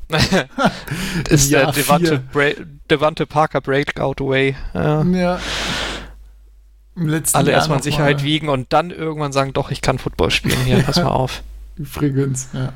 ist 1.30 1.50
der 1.50 1.62
Jahr 1.62 1.72
Devante. 1.72 2.22
Bra 2.32 2.50
Devante 2.90 3.26
Parker 3.26 3.60
Breakout 3.60 4.22
Away. 4.22 4.54
Ja. 4.74 5.02
Ja. 5.02 5.40
Alle 6.94 7.50
Jahr 7.50 7.58
erstmal 7.58 7.78
in 7.78 7.82
Sicherheit 7.82 8.18
mal. 8.18 8.24
wiegen 8.24 8.48
und 8.50 8.72
dann 8.72 8.90
irgendwann 8.90 9.32
sagen, 9.32 9.54
doch, 9.54 9.70
ich 9.70 9.80
kann 9.80 9.98
Football 9.98 10.30
spielen 10.30 10.60
hier, 10.64 10.82
pass 10.82 10.96
mal 11.02 11.06
auf. 11.06 11.42
Übrigens, 11.76 12.48
ja. 12.52 12.74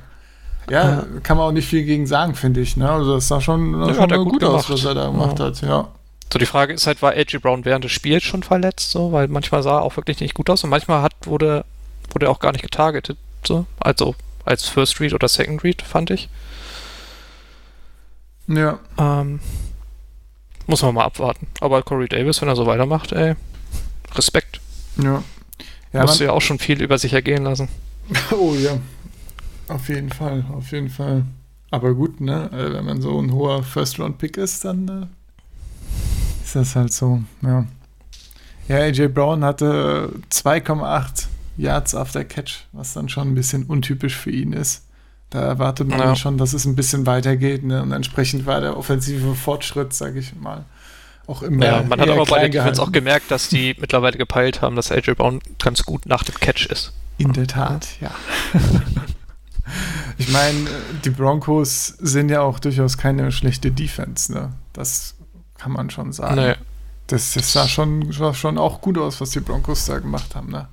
Ja, 0.71 1.05
kann 1.23 1.37
man 1.37 1.47
auch 1.47 1.53
nicht 1.53 1.69
viel 1.69 1.85
gegen 1.85 2.07
sagen, 2.07 2.35
finde 2.35 2.61
ich. 2.61 2.77
Ne? 2.77 2.91
Also 2.91 3.15
das 3.15 3.29
sah 3.29 3.41
schon, 3.41 3.73
Ja, 3.87 3.95
schon 3.95 4.11
er 4.11 4.19
gut 4.19 4.33
gut 4.35 4.45
aus, 4.45 4.69
was 4.69 4.85
er 4.85 4.95
da 4.95 5.07
gemacht 5.07 5.39
Ja. 5.39 5.45
hat. 5.47 5.61
Ja. 5.63 5.89
So, 6.33 6.39
die 6.39 6.47
Frage 6.47 6.73
ist 6.75 6.87
halt, 6.87 7.03
war 7.03 7.13
AJ 7.13 7.39
Brown 7.39 7.65
während 7.65 7.85
des 7.85 7.93
Spiels 7.93 8.25
schon 8.25 8.43
verletzt, 8.43 8.91
so, 8.91 9.13
weil 9.13 9.29
manchmal 9.29 9.63
sah 9.63 9.77
er 9.79 9.83
auch 9.83 9.97
wirklich 9.97 10.21
nicht 10.21 10.35
gut 10.35 10.51
aus 10.51 10.65
und 10.65 10.71
manchmal 10.71 11.03
hat, 11.03 11.13
wurde, 11.25 11.65
wurde 12.13 12.27
er 12.27 12.31
auch 12.31 12.41
gar 12.41 12.51
nicht 12.53 12.63
getargetet, 12.63 13.17
so, 13.47 13.65
also 13.79 14.17
als 14.45 14.69
First 14.69 14.99
Read 15.01 15.13
oder 15.15 15.29
Second 15.29 15.63
Read, 15.63 15.83
fand 15.83 16.11
ich. 16.11 16.29
Ja. 18.49 18.79
Ähm, 18.99 19.41
muss 20.67 20.83
man 20.83 20.95
mal 20.95 21.05
abwarten. 21.05 21.47
Aber 21.61 21.83
Corey 21.83 22.09
Davis, 22.09 22.41
wenn 22.43 22.49
er 22.49 22.57
so 22.57 22.67
weitermacht, 22.67 23.13
ey, 23.13 23.35
Respekt. 24.15 24.61
Ja. 25.03 25.23
Ja, 25.93 26.05
du 26.05 26.25
ja 26.25 26.33
auch 26.33 26.43
schon 26.43 26.59
viel 26.59 26.83
über 26.83 26.99
sich 26.99 27.13
ergehen 27.13 27.45
lassen. 27.45 27.69
oh 28.33 28.55
ja. 28.55 28.79
Auf 29.69 29.89
jeden 29.89 30.11
Fall, 30.11 30.45
auf 30.53 30.71
jeden 30.73 30.91
Fall. 30.91 31.25
Aber 31.71 31.95
gut, 31.95 32.21
ne? 32.21 32.51
äh, 32.53 32.73
Wenn 32.75 32.85
man 32.85 33.01
so 33.03 33.21
ein 33.21 33.33
hoher 33.33 33.63
First-Round-Pick 33.63 34.37
ist, 34.37 34.65
dann 34.65 34.89
äh, 34.89 36.45
ist 36.45 36.55
das 36.55 36.77
halt 36.77 36.93
so, 36.93 37.23
ja. 37.43 37.67
Ja, 38.69 38.77
AJ 38.79 39.09
Brown 39.09 39.45
hatte 39.45 40.11
2,8 40.31 41.27
Yards 41.57 41.95
after 41.95 42.25
Catch, 42.25 42.65
was 42.73 42.93
dann 42.95 43.09
schon 43.09 43.29
ein 43.29 43.35
bisschen 43.35 43.65
untypisch 43.65 44.17
für 44.17 44.31
ihn 44.31 44.53
ist. 44.53 44.85
Da 45.31 45.41
erwartet 45.41 45.89
man 45.89 45.99
Ja. 45.99 46.05
dann 46.07 46.17
schon, 46.17 46.39
dass 46.39 46.53
es 46.53 46.65
ein 46.65 46.77
bisschen 46.77 47.07
weitergeht, 47.07 47.65
ne? 47.65 47.83
Und 47.83 47.93
entsprechend 47.93 48.47
war 48.47 48.61
der 48.61 48.77
offensive 48.77 49.35
Fortschritt, 49.35 49.93
sage 49.93 50.19
ich 50.21 50.35
mal, 50.37 50.65
auch 51.27 51.43
immer. 51.43 51.65
Ja, 51.67 51.83
man 51.83 52.01
hat 52.01 52.09
aber 52.09 52.25
bei 52.27 52.41
den 52.43 52.53
Defense 52.53 52.81
auch 52.83 52.93
gemerkt, 52.93 53.31
dass 53.31 53.49
die 53.49 53.75
mittlerweile 53.81 54.19
gepeilt 54.19 54.63
haben, 54.63 54.77
dass 54.77 54.93
AJ 54.93 55.15
Brown 55.15 55.41
ganz 55.59 55.83
gut 55.85 56.07
nach 56.07 56.23
dem 56.23 56.37
Catch 56.37 56.67
ist. 56.67 56.93
In 57.19 57.33
der 57.33 57.47
Tat, 57.49 57.89
ja. 58.01 58.11
ich 60.19 60.29
meine, 60.29 60.67
die 61.05 61.11
Broncos 61.11 61.87
sind 61.99 62.31
ja 62.31 62.41
auch 62.43 62.59
durchaus 62.59 62.97
keine 62.99 63.33
schlechte 63.33 63.71
Defense, 63.71 64.33
ne? 64.33 64.53
Das 64.73 65.15
kann 65.59 65.73
man 65.73 65.91
schon 65.91 66.13
sagen. 66.13 66.37
Nee. 66.37 66.55
Das, 67.09 67.33
das 67.33 67.53
sah 67.53 67.69
schon, 67.69 68.11
sah 68.13 68.35
schon 68.35 68.59
auch 68.59 68.81
gut 68.81 68.99
aus, 68.99 69.21
was 69.21 69.31
die 69.31 69.41
Broncos 69.41 69.87
da 69.87 69.99
gemacht 69.99 70.35
haben, 70.35 70.51
ne? 70.51 70.69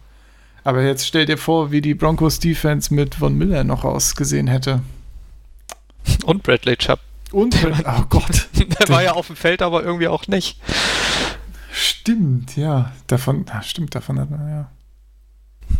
Aber 0.63 0.82
jetzt 0.82 1.06
stell 1.06 1.25
dir 1.25 1.38
vor, 1.38 1.71
wie 1.71 1.82
die 1.82 1.93
Broncos 1.93 2.39
Defense 2.39 2.93
mit 2.93 3.15
Von 3.15 3.38
Miller 3.38 3.63
noch 3.63 3.84
ausgesehen 3.84 4.47
hätte. 4.47 4.82
Und 6.25 6.43
Bradley 6.43 6.77
Chubb. 6.77 6.99
Und, 7.32 7.56
oh 7.65 8.03
Gott. 8.10 8.47
Der 8.79 8.89
war 8.89 9.03
ja 9.03 9.13
auf 9.13 9.27
dem 9.27 9.36
Feld, 9.36 9.62
aber 9.62 9.84
irgendwie 9.84 10.08
auch 10.08 10.27
nicht. 10.27 10.60
Stimmt, 11.71 12.56
ja. 12.56 12.91
Davon, 13.08 13.45
ah, 13.49 13.62
stimmt, 13.62 13.93
davon 13.95 14.19
hat 14.19 14.29
man 14.29 14.47
ja 14.47 14.69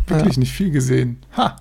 wirklich 0.08 0.36
Ja. 0.36 0.40
nicht 0.40 0.52
viel 0.52 0.72
gesehen. 0.72 1.24
Ha! 1.38 1.56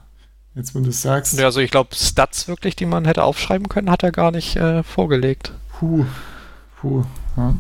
Jetzt, 0.54 0.74
wenn 0.74 0.84
du 0.84 0.90
es 0.90 1.00
sagst. 1.02 1.38
Ja, 1.38 1.46
also 1.46 1.60
ich 1.60 1.70
glaube, 1.70 1.94
Stats 1.94 2.46
wirklich, 2.46 2.76
die 2.76 2.84
man 2.86 3.04
hätte 3.06 3.24
aufschreiben 3.24 3.68
können, 3.68 3.90
hat 3.90 4.02
er 4.02 4.12
gar 4.12 4.30
nicht 4.30 4.56
äh, 4.56 4.82
vorgelegt. 4.82 5.52
Puh. 5.78 6.04
Puh. 6.80 7.04
Ja, 7.36 7.54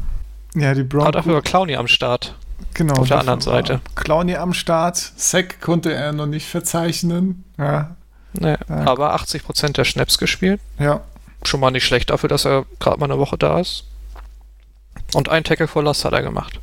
ja 0.54 0.74
die 0.74 0.80
Aber 0.82 0.88
Broncos. 0.88 1.12
dafür 1.12 1.34
war 1.34 1.42
Clowny 1.42 1.76
am 1.76 1.88
Start. 1.88 2.34
genau, 2.74 2.94
auf 2.94 3.08
der 3.08 3.16
dafür 3.18 3.20
anderen 3.32 3.40
Seite. 3.40 3.80
Clowny 3.94 4.36
am 4.36 4.52
Start. 4.52 4.96
Sack 5.16 5.60
konnte 5.62 5.92
er 5.94 6.12
noch 6.12 6.26
nicht 6.26 6.46
verzeichnen. 6.46 7.44
Ja. 7.58 7.96
Nee, 8.34 8.56
Ja. 8.68 8.86
aber 8.86 9.14
80% 9.14 9.72
der 9.76 9.84
Snaps 9.84 10.18
gespielt. 10.18 10.60
Ja. 10.78 11.00
Schon 11.44 11.60
mal 11.60 11.70
nicht 11.70 11.84
schlecht 11.86 12.10
dafür, 12.10 12.28
dass 12.28 12.44
er 12.44 12.66
gerade 12.78 12.98
mal 13.00 13.06
eine 13.10 13.18
Woche 13.18 13.38
da 13.38 13.58
ist. 13.58 13.84
Und 15.14 15.28
ein 15.30 15.44
Tackle 15.44 15.66
for 15.68 15.82
Loss 15.82 16.04
hat 16.04 16.12
er 16.12 16.22
gemacht. 16.22 16.60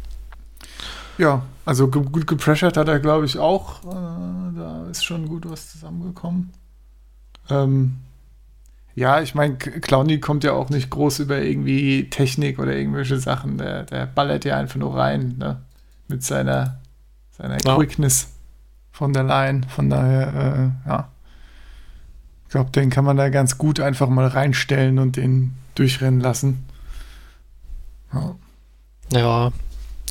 Ja, 1.18 1.42
also 1.70 1.88
ge- 1.88 2.04
gut 2.04 2.26
gepressured 2.26 2.78
hat 2.78 2.88
er, 2.88 3.00
glaube 3.00 3.26
ich, 3.26 3.38
auch. 3.38 3.84
Äh, 3.84 4.58
da 4.58 4.88
ist 4.90 5.06
schon 5.06 5.28
gut 5.28 5.48
was 5.48 5.70
zusammengekommen. 5.72 6.50
Ähm, 7.50 7.98
ja, 8.96 9.22
ich 9.22 9.36
meine, 9.36 9.56
Clowny 9.58 10.20
kommt 10.20 10.44
ja 10.44 10.54
auch 10.54 10.72
nicht 10.72 10.90
groß 10.90 11.20
über 11.20 11.40
irgendwie 11.40 12.10
Technik 12.10 12.58
oder 12.58 12.76
irgendwelche 12.76 13.20
Sachen. 13.20 13.60
Der, 13.60 13.84
der 13.84 14.08
ballert 14.08 14.46
ja 14.46 14.58
einfach 14.58 14.78
nur 14.80 14.98
rein, 14.98 15.36
ne? 15.38 15.62
Mit 16.08 16.24
seiner, 16.24 16.80
seiner 17.38 17.58
Ja. 17.64 17.76
Quickness 17.76 18.30
von 18.92 19.14
der 19.14 19.24
Line. 19.24 19.62
Von 19.70 19.92
daher, 19.92 20.74
äh, 20.86 20.90
ja. 20.90 21.08
Ich 22.46 22.50
glaube, 22.50 22.72
den 22.72 22.90
kann 22.90 23.06
man 23.06 23.16
da 23.16 23.30
ganz 23.30 23.60
gut 23.60 23.80
einfach 23.80 24.10
mal 24.10 24.26
reinstellen 24.28 24.98
und 24.98 25.18
den 25.18 25.54
durchrennen 25.76 26.20
lassen. 26.20 26.66
Ja. 28.12 28.36
Ja. 29.14 29.52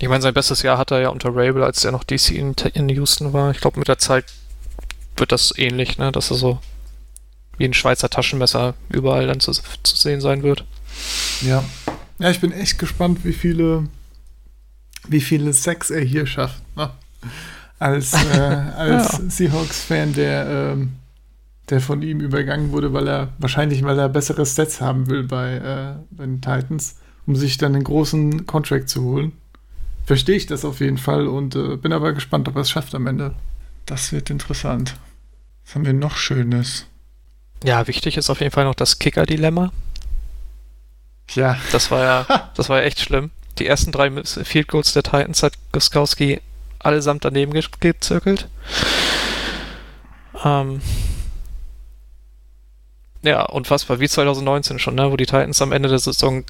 Ich 0.01 0.09
meine, 0.09 0.23
sein 0.23 0.35
bestes 0.35 0.63
Jahr 0.63 0.79
hat 0.79 0.91
er 0.93 1.01
ja 1.01 1.09
unter 1.09 1.31
Rabel, 1.31 1.63
als 1.65 1.85
er 1.85 1.93
noch 1.93 2.05
DC 2.05 2.31
in, 2.31 2.55
in 2.75 2.89
Houston 2.89 3.33
war. 3.33 3.51
Ich 3.51 3.61
glaube, 3.61 3.79
mit 3.79 3.89
der 3.89 3.99
Zeit 3.99 4.25
wird 5.17 5.33
das 5.33 5.53
ähnlich, 5.57 5.99
ne? 5.99 6.13
Dass 6.13 6.31
er 6.31 6.37
so 6.37 6.61
wie 7.57 7.65
ein 7.65 7.75
Schweizer 7.75 8.09
Taschenmesser 8.09 8.75
überall 8.89 9.27
dann 9.27 9.41
zu, 9.41 9.53
zu 9.53 9.97
sehen 9.97 10.21
sein 10.21 10.43
wird. 10.45 10.65
Ja. 11.43 11.65
Ja, 12.21 12.31
ich 12.31 12.41
bin 12.41 12.53
echt 12.53 12.79
gespannt, 12.79 13.25
wie 13.25 13.33
viele, 13.33 13.89
wie 15.09 15.21
viele 15.21 15.53
Sex 15.53 15.91
er 15.91 16.01
hier 16.03 16.27
schafft. 16.27 16.63
Ne? 16.77 16.91
Als, 17.81 18.13
äh, 18.13 18.39
als 18.77 19.13
Ja. 19.13 19.21
Seahawks-Fan, 19.29 20.13
der, 20.13 20.47
ähm, 20.47 20.93
der 21.71 21.81
von 21.81 22.03
ihm 22.03 22.21
übergangen 22.21 22.71
wurde, 22.71 22.93
weil 22.93 23.09
er 23.09 23.29
wahrscheinlich, 23.39 23.83
weil 23.83 23.99
er 23.99 24.09
bessere 24.09 24.47
Stats 24.47 24.81
haben 24.81 25.09
will 25.09 25.25
bei, 25.25 25.55
äh, 25.55 25.95
bei 26.11 26.27
den 26.27 26.41
Titans, 26.41 26.97
um 27.27 27.35
sich 27.35 27.59
dann 27.59 27.75
einen 27.75 27.85
großen 27.85 28.47
Contract 28.47 28.89
zu 28.89 29.03
holen. 29.03 29.33
Verstehe 30.09 30.37
ich 30.37 30.47
das 30.47 30.65
auf 30.65 30.81
jeden 30.81 30.97
Fall 30.97 31.27
und 31.27 31.55
äh, 31.55 31.77
bin 31.77 31.93
aber 31.93 32.15
gespannt, 32.15 32.49
ob 32.49 32.57
er 32.57 32.63
es 32.63 32.71
schafft 32.71 32.95
am 32.95 33.07
Ende. 33.07 33.35
Das 33.85 34.11
wird 34.11 34.31
interessant. 34.31 34.97
Was 35.67 35.75
haben 35.75 35.85
wir 35.85 35.93
noch 35.93 36.17
Schönes? 36.17 36.87
Ja, 37.63 37.87
wichtig 37.87 38.17
ist 38.17 38.31
auf 38.31 38.41
jeden 38.41 38.51
Fall 38.51 38.65
noch 38.65 38.75
das 38.75 38.99
Kicker-Dilemma. 38.99 39.71
Ja, 41.35 41.59
Das 41.73 41.91
war 41.91 42.03
ja, 42.03 42.51
das 42.57 42.71
war 42.71 42.79
ja 42.79 42.85
echt 42.85 43.01
schlimm. 43.01 43.33
Die 43.59 43.67
ersten 43.67 43.93
drei 43.93 44.11
Field 44.25 44.69
Goals 44.69 44.95
der 44.95 45.03
Titans 45.03 45.43
hat 45.43 45.53
Guskowski 45.73 46.41
allesamt 46.79 47.27
daneben 47.27 47.53
ge 47.53 47.63
gezirkelt. 47.79 48.49
Ähm, 50.43 50.81
ja, 53.21 53.43
unfassbar, 53.43 54.01
wie 54.01 54.09
2019 54.09 54.79
schon, 54.79 54.95
ne, 54.95 55.13
wo 55.13 55.19
die 55.19 55.27
Titans 55.27 55.61
am 55.61 55.73
Ende 55.73 55.91
der 55.91 55.99
Saison 55.99 56.45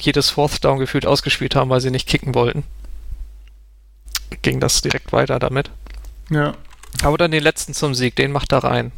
jedes 0.00 0.30
Fourth 0.30 0.64
Down 0.64 0.78
gefühlt 0.78 1.04
ausgespielt 1.04 1.54
haben, 1.54 1.68
weil 1.68 1.82
sie 1.82 1.90
nicht 1.90 2.08
kicken 2.08 2.34
wollten. 2.34 2.64
Ging 4.40 4.60
das 4.60 4.80
direkt 4.82 5.12
weiter 5.12 5.38
damit. 5.38 5.70
ja. 6.30 6.54
Aber 7.02 7.16
dann 7.18 7.30
den 7.30 7.42
letzten 7.42 7.72
zum 7.74 7.94
Sieg, 7.94 8.16
den 8.16 8.32
macht 8.32 8.52
er 8.52 8.64
rein. 8.64 8.92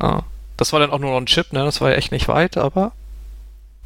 Ja. 0.00 0.24
Das 0.56 0.72
war 0.72 0.80
dann 0.80 0.90
auch 0.90 0.98
nur 0.98 1.10
noch 1.10 1.18
ein 1.18 1.26
Chip, 1.26 1.52
ne? 1.52 1.62
Das 1.64 1.80
war 1.80 1.90
ja 1.90 1.96
echt 1.96 2.10
nicht 2.10 2.26
weit, 2.26 2.56
aber 2.56 2.92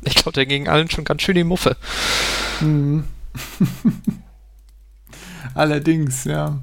ich 0.03 0.15
glaube, 0.15 0.33
der 0.33 0.47
ging 0.47 0.69
allen 0.69 0.89
schon 0.89 1.05
ganz 1.05 1.23
schön 1.23 1.35
die 1.35 1.45
Muffe. 1.45 1.77
Mhm. 2.61 3.05
Allerdings, 5.55 6.25
ja. 6.25 6.59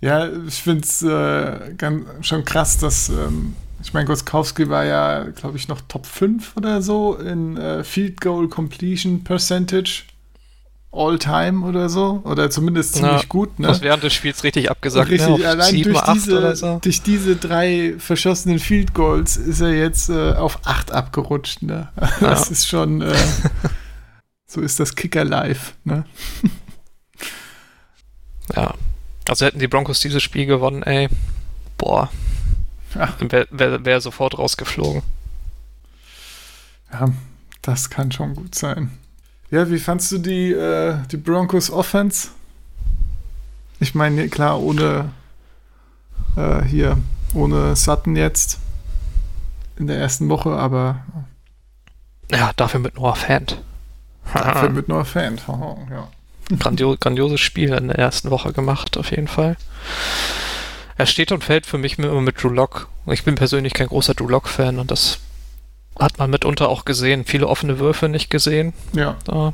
Ja, 0.00 0.28
ich 0.46 0.62
finde 0.62 0.84
es 0.84 1.02
äh, 1.02 1.74
ganz- 1.76 2.06
schon 2.26 2.44
krass, 2.44 2.78
dass, 2.78 3.10
ähm, 3.10 3.54
ich 3.82 3.92
meine, 3.92 4.06
Goskowski 4.06 4.68
war 4.70 4.84
ja, 4.84 5.24
glaube 5.24 5.58
ich, 5.58 5.68
noch 5.68 5.82
Top 5.82 6.06
5 6.06 6.56
oder 6.56 6.80
so 6.80 7.16
in 7.16 7.56
äh, 7.56 7.84
Field 7.84 8.20
Goal 8.20 8.48
Completion 8.48 9.22
Percentage 9.24 10.04
all 10.92 11.18
time 11.18 11.64
oder 11.64 11.88
so. 11.88 12.20
Oder 12.24 12.50
zumindest 12.50 12.94
ziemlich 12.94 13.22
Ja, 13.22 13.28
gut, 13.28 13.58
ne? 13.58 13.68
Das 13.68 13.80
während 13.80 14.02
des 14.02 14.12
Spiels 14.12 14.42
richtig 14.42 14.70
abgesagt, 14.70 15.10
Richtig, 15.10 15.38
ne? 15.38 15.48
Allein 15.48 15.70
7, 15.70 15.92
durch 15.92 16.02
8 16.02 16.14
diese, 16.14 16.56
so. 16.56 16.78
durch 16.82 17.02
diese 17.02 17.36
drei 17.36 17.94
verschossenen 17.98 18.58
Field 18.58 18.94
Goals 18.94 19.36
ist 19.36 19.60
er 19.60 19.72
jetzt 19.74 20.08
äh, 20.10 20.32
auf 20.32 20.60
8 20.64 20.92
abgerutscht. 20.92 21.62
Ne? 21.62 21.88
Das 22.20 22.50
ist 22.50 22.66
schon, 22.66 23.02
äh, 23.02 23.14
so 24.46 24.60
ist 24.60 24.80
das 24.80 24.94
Kicker 24.94 25.24
live. 25.24 25.74
Ne? 25.84 26.04
Ja. 28.56 28.74
Also 29.28 29.46
hätten 29.46 29.60
die 29.60 29.68
Broncos 29.68 30.00
dieses 30.00 30.24
Spiel 30.24 30.44
gewonnen, 30.44 30.82
ey. 30.82 31.08
Boah. 31.78 32.10
Ja. 32.96 33.14
Wäre 33.20 33.46
wär, 33.52 33.84
wär 33.84 34.00
sofort 34.00 34.36
rausgeflogen. 34.36 35.02
Ja, 36.92 37.12
das 37.62 37.90
kann 37.90 38.10
schon 38.10 38.34
gut 38.34 38.56
sein. 38.56 38.98
Ja, 39.50 39.68
wie 39.70 39.78
fandst 39.78 40.12
du 40.12 40.18
die, 40.18 40.52
äh, 40.52 40.96
die 41.10 41.16
Broncos 41.16 41.70
Offense? 41.70 42.28
Ich 43.80 43.94
meine, 43.94 44.28
klar, 44.28 44.60
ohne 44.60 45.10
äh, 46.36 46.62
hier, 46.62 46.98
ohne 47.34 47.74
Sutton 47.74 48.14
jetzt 48.14 48.58
in 49.76 49.86
der 49.86 49.98
ersten 49.98 50.28
Woche, 50.28 50.50
aber 50.50 51.04
Ja, 52.30 52.52
dafür 52.56 52.80
mit 52.80 52.96
Noah 52.96 53.16
Fant. 53.16 53.60
dafür 54.32 54.70
mit 54.70 54.88
nur 54.88 55.04
Fan. 55.04 55.40
ja. 55.90 56.08
Grandio 56.58 56.96
grandioses 56.98 57.40
Spiel 57.40 57.72
in 57.72 57.88
der 57.88 57.98
ersten 57.98 58.30
Woche 58.30 58.52
gemacht, 58.52 58.96
auf 58.98 59.10
jeden 59.10 59.28
Fall. 59.28 59.56
Er 60.96 61.06
steht 61.06 61.32
und 61.32 61.42
fällt 61.42 61.66
für 61.66 61.78
mich 61.78 61.98
immer 61.98 62.20
mit 62.20 62.42
Drew 62.42 62.48
Lock. 62.50 62.88
Ich 63.06 63.24
bin 63.24 63.34
persönlich 63.36 63.72
kein 63.72 63.86
großer 63.88 64.14
Drew 64.14 64.28
Lock-Fan 64.28 64.78
und 64.78 64.90
das 64.90 65.18
hat 66.00 66.18
man 66.18 66.30
mitunter 66.30 66.68
auch 66.68 66.84
gesehen. 66.84 67.24
Viele 67.24 67.46
offene 67.46 67.78
Würfe 67.78 68.08
nicht 68.08 68.30
gesehen. 68.30 68.72
Ja, 68.92 69.16
Da, 69.24 69.52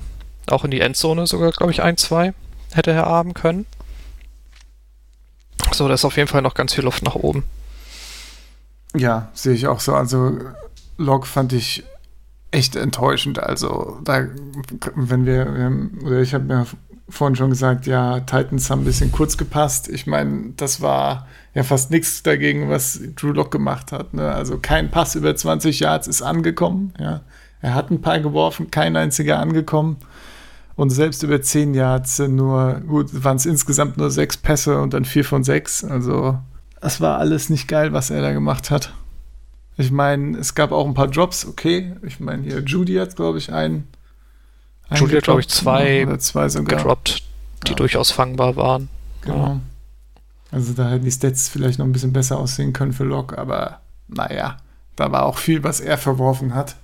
auch 0.49 0.65
in 0.65 0.71
die 0.71 0.81
Endzone 0.81 1.27
sogar, 1.27 1.51
glaube 1.51 1.73
ich, 1.73 1.83
ein, 1.83 1.97
zwei 1.97 2.33
hätte 2.73 2.93
er 2.93 3.07
haben 3.07 3.35
können. 3.35 3.67
So, 5.73 5.89
da 5.89 5.95
ist 5.95 6.05
auf 6.05 6.17
jeden 6.17 6.29
Fall 6.29 6.43
noch 6.43 6.55
ganz 6.55 6.75
viel 6.75 6.85
Luft 6.85 7.03
nach 7.03 7.17
oben. 7.17 7.45
Ja, 8.95 9.31
sehe 9.35 9.55
ich 9.55 9.67
auch 9.67 9.81
so. 9.81 9.95
Also 9.95 10.39
Log 10.97 11.27
fand 11.27 11.53
ich 11.53 11.85
echt 12.51 12.77
enttäuschend. 12.77 13.39
Also 13.39 13.99
da, 14.05 14.27
wenn 14.95 15.27
wir, 15.27 15.47
oder 16.05 16.21
ich 16.21 16.33
habe 16.33 16.45
mir 16.45 16.67
vorhin 17.09 17.37
schon 17.37 17.51
gesagt, 17.51 17.87
ja, 17.87 18.21
Titans 18.21 18.71
haben 18.71 18.83
ein 18.83 18.85
bisschen 18.87 19.13
kurz 19.13 19.37
gepasst. 19.37 19.89
Ich 19.89 20.07
meine, 20.07 20.53
das 20.57 20.81
war 20.81 21.27
ja 21.57 21.63
fast 21.63 21.91
nichts 21.91 22.23
dagegen, 22.23 22.69
was 22.69 23.01
Drew 23.17 23.33
Lock 23.33 23.51
gemacht 23.51 23.91
hat. 23.91 24.13
Ne? 24.13 24.31
Also 24.31 24.59
kein 24.59 24.91
Pass 24.91 25.15
über 25.15 25.35
20 25.35 25.81
Yards 25.81 26.07
ist 26.07 26.21
angekommen. 26.21 26.93
Ja. 27.01 27.23
Er 27.63 27.75
hat 27.75 27.91
ein 27.91 28.03
paar 28.03 28.21
geworfen, 28.21 28.71
kein 28.71 28.95
einziger 28.95 29.41
angekommen. 29.41 29.97
Und 30.75 30.91
selbst 30.91 31.23
über 31.23 31.41
10 31.41 31.73
Yards 31.73 32.17
sind 32.17 32.35
nur, 32.37 32.83
gut, 32.87 33.25
waren 33.25 33.39
es 33.39 33.47
insgesamt 33.47 33.97
nur 33.97 34.11
sechs 34.11 34.37
Pässe 34.37 34.79
und 34.83 34.93
dann 34.93 35.07
vier 35.07 35.25
von 35.25 35.43
sechs. 35.43 35.83
Also, 35.83 36.39
das 36.83 37.01
war 37.01 37.19
alles 37.19 37.49
nicht 37.49 37.67
geil, 37.69 37.95
was 37.95 38.11
er 38.11 38.21
da 38.21 38.33
gemacht 38.35 38.71
hat. 38.71 38.93
Ich 39.79 39.91
meine, 39.91 40.37
es 40.37 40.55
gab 40.55 40.73
auch 40.73 40.87
ein 40.87 40.93
paar 40.93 41.09
Drops, 41.09 41.47
okay. 41.47 41.95
Ich 42.03 42.21
meine, 42.21 42.43
hier 42.43 42.61
Judy 42.61 42.97
hat, 42.97 43.17
glaube 43.17 43.39
ich, 43.39 43.51
einen. 43.51 43.89
Judy 44.95 45.15
hat, 45.17 45.25
glaub 45.25 45.39
ich, 45.39 45.49
zwei 45.49 46.07
Oder 46.07 46.19
zwei 46.19 46.51
sogar. 46.51 46.77
Gedroppt, 46.77 47.23
die 47.67 47.71
Ja. 47.71 47.77
durchaus 47.77 48.11
fangbar 48.11 48.57
waren. 48.57 48.91
Genau. 49.23 49.61
Also 50.51 50.73
da 50.73 50.89
hätten 50.91 51.05
die 51.05 51.11
Stats 51.13 51.49
vielleicht 51.49 51.79
noch 51.79 51.87
ein 51.87 51.93
bisschen 51.93 52.13
besser 52.13 52.39
aussehen 52.39 52.73
können 52.73 52.93
für 52.93 53.05
Locke, 53.05 53.37
aber 53.37 53.81
naja, 54.09 54.59
da 54.95 55.11
war 55.13 55.25
auch 55.27 55.39
viel, 55.39 55.65
was 55.65 55.81
er 55.81 55.99
verworfen 55.99 56.55
hat. 56.55 56.77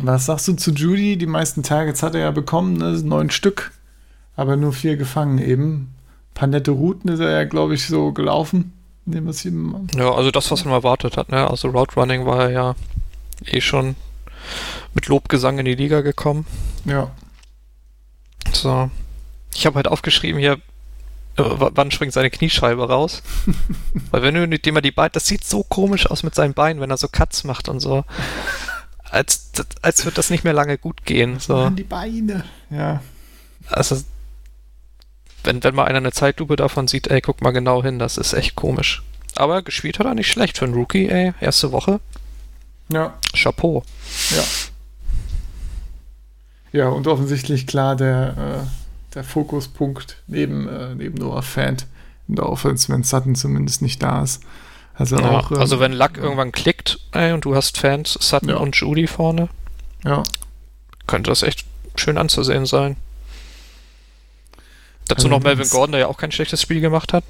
Was 0.00 0.26
sagst 0.26 0.48
du 0.48 0.54
zu 0.54 0.72
Judy? 0.72 1.16
Die 1.16 1.26
meisten 1.26 1.62
Targets 1.62 2.02
hat 2.02 2.14
er 2.14 2.22
ja 2.22 2.30
bekommen, 2.30 2.74
ne? 2.74 2.92
neun 3.02 3.30
Stück, 3.30 3.72
aber 4.34 4.56
nur 4.56 4.72
vier 4.72 4.96
gefangen 4.96 5.38
eben. 5.38 5.94
Ein 6.30 6.34
paar 6.34 6.48
nette 6.48 6.70
Routen 6.70 7.10
ist 7.10 7.20
er 7.20 7.30
ja, 7.30 7.44
glaube 7.44 7.74
ich, 7.74 7.86
so 7.86 8.12
gelaufen. 8.12 8.72
dem, 9.06 9.26
was 9.26 9.44
Ja, 9.94 10.12
also 10.12 10.30
das, 10.30 10.50
was 10.50 10.64
man 10.64 10.74
erwartet 10.74 11.16
hat, 11.16 11.30
ne? 11.30 11.48
Also 11.48 11.68
Route 11.68 11.94
Running 11.94 12.26
war 12.26 12.44
er 12.44 12.50
ja 12.50 12.74
eh 13.46 13.60
schon 13.60 13.94
mit 14.94 15.06
Lobgesang 15.06 15.58
in 15.58 15.64
die 15.64 15.74
Liga 15.74 16.00
gekommen. 16.00 16.46
Ja, 16.84 17.10
So. 18.52 18.90
Ich 19.54 19.64
habe 19.64 19.76
halt 19.76 19.88
aufgeschrieben 19.88 20.38
hier, 20.38 20.58
wann 21.36 21.90
springt 21.90 22.12
seine 22.12 22.30
Kniescheibe 22.30 22.88
raus? 22.88 23.22
Weil 24.10 24.22
wenn 24.22 24.34
du 24.34 24.46
mit 24.46 24.66
dem 24.66 24.74
mal 24.74 24.80
die 24.80 24.90
Beine, 24.90 25.10
das 25.10 25.26
sieht 25.26 25.44
so 25.44 25.62
komisch 25.62 26.10
aus 26.10 26.22
mit 26.22 26.34
seinen 26.34 26.54
Beinen, 26.54 26.80
wenn 26.80 26.90
er 26.90 26.96
so 26.96 27.08
Cuts 27.08 27.44
macht 27.44 27.68
und 27.68 27.80
so. 27.80 28.04
Als, 29.04 29.50
als 29.82 30.04
wird 30.04 30.18
das 30.18 30.30
nicht 30.30 30.44
mehr 30.44 30.52
lange 30.52 30.78
gut 30.78 31.04
gehen. 31.04 31.38
So. 31.38 31.56
An 31.56 31.76
die 31.76 31.84
Beine. 31.84 32.44
Ja. 32.70 33.02
Also, 33.68 34.02
wenn, 35.44 35.62
wenn 35.62 35.74
mal 35.74 35.84
einer 35.84 35.98
eine 35.98 36.12
Zeitlupe 36.12 36.56
davon 36.56 36.88
sieht, 36.88 37.08
ey, 37.08 37.20
guck 37.20 37.42
mal 37.42 37.52
genau 37.52 37.82
hin, 37.82 37.98
das 37.98 38.16
ist 38.16 38.32
echt 38.32 38.56
komisch. 38.56 39.02
Aber 39.36 39.62
gespielt 39.62 39.98
hat 39.98 40.06
er 40.06 40.14
nicht 40.14 40.30
schlecht 40.30 40.58
für 40.58 40.64
einen 40.64 40.74
Rookie, 40.74 41.08
ey. 41.08 41.34
Erste 41.40 41.70
Woche. 41.72 42.00
Ja. 42.88 43.14
Chapeau. 43.34 43.84
Ja. 44.30 44.42
Ja, 46.72 46.88
und 46.88 47.06
offensichtlich 47.06 47.66
klar 47.66 47.96
der, 47.96 48.64
äh, 48.64 48.85
der 49.16 49.24
Fokuspunkt 49.24 50.22
neben, 50.28 50.68
äh, 50.68 50.94
neben 50.94 51.14
Noah 51.18 51.42
Fant 51.42 51.86
in 52.28 52.36
der 52.36 52.48
Offense, 52.48 52.92
wenn 52.92 53.02
Sutton 53.02 53.34
zumindest 53.34 53.82
nicht 53.82 54.02
da 54.02 54.22
ist. 54.22 54.42
Also 54.94 55.16
Ja, 55.18 55.30
auch. 55.40 55.50
ähm, 55.50 55.58
also 55.58 55.80
wenn 55.80 55.92
Luck 55.92 56.16
irgendwann 56.16 56.52
klickt, 56.52 56.98
ey, 57.12 57.32
und 57.32 57.44
du 57.44 57.54
hast 57.54 57.78
Fans, 57.78 58.12
Sutton 58.20 58.50
Ja. 58.50 58.56
und 58.56 58.76
Judy 58.76 59.06
vorne, 59.06 59.48
Ja, 60.04 60.22
könnte 61.06 61.30
das 61.30 61.42
echt 61.42 61.64
schön 61.96 62.18
anzusehen 62.18 62.66
sein. 62.66 62.96
Dazu 65.08 65.26
Also 65.26 65.28
noch 65.28 65.42
Melvin 65.42 65.68
Gordon, 65.68 65.92
der 65.92 66.00
ja 66.02 66.06
auch 66.08 66.18
kein 66.18 66.32
schlechtes 66.32 66.60
Spiel 66.62 66.80
gemacht 66.80 67.12
hat. 67.12 67.24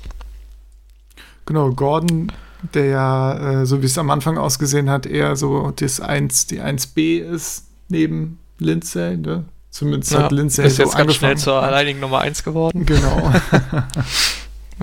genau. 1.45 1.71
Gordon, 1.71 2.33
der 2.75 2.87
ja, 2.87 3.61
äh, 3.63 3.67
so 3.67 3.83
wie 3.83 3.87
es 3.87 3.99
am 3.99 4.11
Anfang 4.11 4.39
ausgesehen 4.39 4.91
hat, 4.91 5.07
eher 5.07 5.37
so 5.37 5.71
das 5.77 6.01
1, 6.01 6.47
die 6.47 6.61
1B 6.61 7.19
ist 7.21 7.67
neben 7.89 8.39
Lindsay. 8.59 9.17
Ne? 9.17 9.45
Zumindest 9.77 10.17
hat 10.17 10.33
Lindsay 10.33 10.65
ist 10.67 10.77
so 10.77 10.85
jetzt 10.85 10.97
ganz 10.97 11.15
schnell 11.17 11.37
zur 11.37 11.63
alleinigen 11.63 12.01
Nummer 12.01 12.21
1 12.21 12.45
geworden, 12.45 12.87
Genau. 12.87 13.31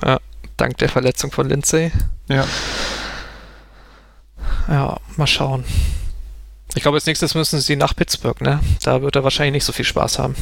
dank 0.57 0.77
der 0.77 0.87
Verletzung 0.89 1.31
von 1.31 1.49
Lindsay. 1.49 1.91
ja. 2.27 2.45
Ja, 4.67 4.97
mal 5.17 5.25
schauen. 5.25 5.63
Ich 6.75 6.83
glaube, 6.83 6.97
als 6.97 7.07
nächstes 7.07 7.33
müssen 7.33 7.59
sie 7.59 7.75
nach 7.75 7.95
Pittsburgh, 7.95 8.39
ne? 8.41 8.59
Da 8.83 9.01
wird 9.01 9.15
er 9.15 9.23
wahrscheinlich 9.23 9.53
nicht 9.53 9.65
so 9.65 9.73
viel 9.73 9.83
Spaß 9.83 10.19
haben. 10.19 10.35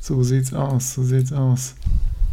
So 0.00 0.22
sieht's 0.22 0.54
aus, 0.54 0.94
so 0.94 1.02
sieht's 1.02 1.30
aus. 1.32 1.74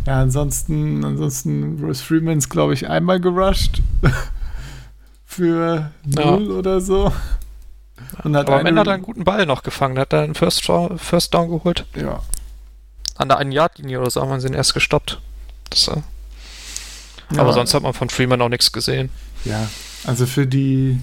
Ja, 0.08 0.22
ansonsten, 0.22 1.04
ansonsten 1.04 1.76
Bruce 1.78 2.00
Freeman 2.02 2.38
ist, 2.38 2.48
glaube 2.50 2.74
ich, 2.74 2.88
einmal 2.88 3.20
gerusht 3.20 3.82
für 5.26 5.92
Ja. 6.06 6.32
null 6.32 6.50
oder 6.52 6.80
so. 6.80 7.12
Und 8.24 8.36
hat 8.36 8.48
Aber 8.48 8.60
am 8.60 8.66
Ende 8.66 8.82
hat 8.82 8.88
er 8.88 8.94
einen 8.94 9.04
guten 9.04 9.24
Ball 9.24 9.46
noch 9.46 9.64
gefangen. 9.64 9.98
Hat 10.00 10.14
er 10.14 10.22
einen 10.22 10.36
First, 10.36 10.68
Down- 10.68 10.98
First 11.00 11.34
Down 11.34 11.50
geholt. 11.50 11.86
Ja, 11.96 12.22
An 13.16 13.28
der 13.30 13.38
einen 13.38 13.52
Yard-Linie 13.52 14.00
oder 14.00 14.10
so 14.10 14.22
haben 14.22 14.30
wir 14.30 14.46
ihn 14.50 14.54
erst 14.54 14.74
gestoppt. 14.74 15.20
Das, 15.70 15.88
äh, 15.88 15.98
ja, 17.34 17.42
Aber 17.42 17.54
sonst 17.54 17.74
hat 17.74 17.84
man 17.84 17.94
von 17.94 18.10
Freeman 18.10 18.42
auch 18.42 18.50
nichts 18.50 18.72
gesehen. 18.72 19.10
Ja, 19.46 19.68
also 20.06 20.26
für 20.26 20.46
die 20.48 21.00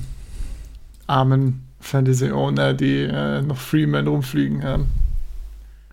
armen 1.07 1.67
Fantasy-Owner, 1.81 2.75
die 2.75 3.03
äh, 3.05 3.41
noch 3.43 3.57
Freeman 3.57 4.07
rumfliegen 4.07 4.63
haben. 4.65 4.89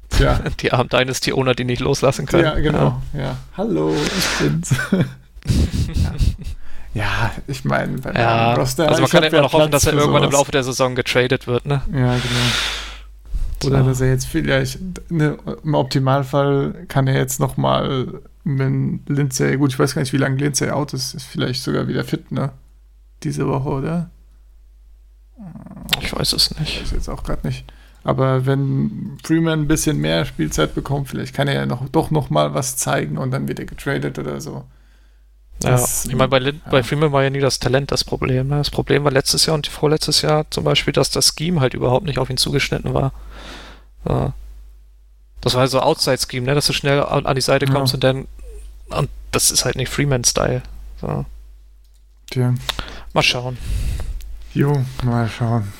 Tja, 0.09 0.39
Die 0.59 0.71
armen 0.73 0.89
Dynasty-Owner, 0.89 1.53
die 1.55 1.63
nicht 1.63 1.79
loslassen 1.81 2.25
können. 2.25 2.43
ja, 2.43 2.55
genau. 2.59 3.01
Ja. 3.13 3.37
Hallo, 3.57 3.95
ich 3.95 4.39
bin's. 4.39 4.69
ja. 4.91 6.13
Ja, 6.95 7.31
ich 7.47 7.63
meine, 7.65 7.97
bei 7.99 8.12
Ja, 8.13 8.53
Roster, 8.55 8.88
also 8.88 9.01
man 9.01 9.05
ich 9.05 9.12
kann 9.12 9.23
ja 9.23 9.29
immer 9.29 9.41
noch 9.41 9.53
hoffen, 9.53 9.71
dass 9.71 9.86
er 9.86 9.93
irgendwann 9.93 10.23
im 10.23 10.29
sowas. 10.29 10.39
Laufe 10.39 10.51
der 10.51 10.63
Saison 10.63 10.95
getradet 10.95 11.45
wird, 11.45 11.65
ne? 11.65 11.81
Ja, 11.91 12.15
genau. 12.15 12.53
Oder 13.65 13.79
So. 13.84 13.89
dass 13.89 14.01
er 14.01 14.10
jetzt 14.10 14.27
vielleicht, 14.27 14.79
ne, 15.12 15.38
im 15.63 15.73
Optimalfall 15.75 16.86
kann 16.88 17.08
er 17.08 17.15
jetzt 17.15 17.39
nochmal, 17.39 18.21
wenn 18.43 19.01
Lindsay, 19.08 19.58
gut, 19.58 19.71
ich 19.73 19.79
weiß 19.79 19.93
gar 19.95 20.01
nicht, 20.01 20.13
wie 20.13 20.17
lange 20.17 20.38
Lindsay 20.38 20.69
out 20.69 20.93
ist, 20.93 21.13
ist 21.13 21.25
vielleicht 21.25 21.62
sogar 21.63 21.88
wieder 21.88 22.03
fit, 22.03 22.31
ne? 22.31 22.51
Diese 23.23 23.47
Woche, 23.47 23.69
oder? 23.69 24.10
Ich 26.01 26.15
weiß 26.15 26.34
es 26.34 26.58
nicht. 26.60 26.81
Weiß 26.81 26.91
jetzt 26.91 27.10
auch 27.10 27.23
gerade 27.23 27.45
nicht. 27.47 27.65
Aber 28.03 28.45
wenn 28.45 29.17
Freeman 29.23 29.62
ein 29.62 29.67
bisschen 29.67 29.97
mehr 29.97 30.25
Spielzeit 30.25 30.75
bekommt, 30.75 31.10
vielleicht 31.10 31.34
kann 31.34 31.47
er 31.47 31.55
ja 31.55 31.65
noch, 31.65 31.89
doch 31.89 32.12
nochmal 32.12 32.53
was 32.53 32.77
zeigen 32.77 33.17
und 33.17 33.31
dann 33.31 33.47
wird 33.47 33.60
er 33.60 33.65
getradet 33.65 34.19
oder 34.19 34.39
so. 34.39 34.63
Ja, 35.63 35.71
Das- 35.71 36.05
ich 36.05 36.15
meine, 36.15 36.27
bei, 36.27 36.39
Lin- 36.39 36.61
ja. 36.65 36.71
bei 36.71 36.83
Freeman 36.83 37.11
war 37.11 37.23
ja 37.23 37.29
nie 37.29 37.39
das 37.39 37.59
Talent 37.59 37.91
das 37.91 38.03
Problem. 38.03 38.47
Ne? 38.49 38.57
Das 38.57 38.69
Problem 38.69 39.03
war 39.03 39.11
letztes 39.11 39.45
Jahr 39.45 39.55
und 39.55 39.67
vorletztes 39.67 40.21
Jahr 40.21 40.45
zum 40.51 40.63
Beispiel, 40.63 40.93
dass 40.93 41.09
das 41.09 41.33
Scheme 41.37 41.61
halt 41.61 41.73
überhaupt 41.73 42.05
nicht 42.05 42.19
auf 42.19 42.29
ihn 42.29 42.37
zugeschnitten 42.37 42.93
war. 42.93 43.13
Ja. 44.07 44.33
Das 45.41 45.53
war 45.55 45.67
so 45.67 45.79
Outside-Scheme, 45.79 46.45
ne? 46.45 46.55
dass 46.55 46.65
du 46.67 46.73
schnell 46.73 47.01
an 47.03 47.35
die 47.35 47.41
Seite 47.41 47.65
Ja. 47.65 47.71
kommst 47.73 47.93
und 47.93 48.03
dann. 48.03 48.27
Und 48.89 49.09
das 49.31 49.51
ist 49.51 49.65
halt 49.65 49.75
nicht 49.75 49.89
Freeman-Style. 49.89 50.61
So. 51.01 51.25
Tja. 52.29 52.53
Mal 53.13 53.21
schauen. 53.23 53.57
Jo, 54.53 54.83
mal 55.03 55.27
schauen. 55.29 55.71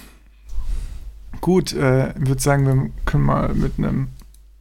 Gut, 1.42 1.74
äh, 1.74 2.10
ich 2.12 2.28
würde 2.28 2.42
sagen, 2.42 2.66
wir 2.66 2.92
können 3.06 3.24
mal 3.24 3.50
mit 3.54 3.78
einem 3.78 4.10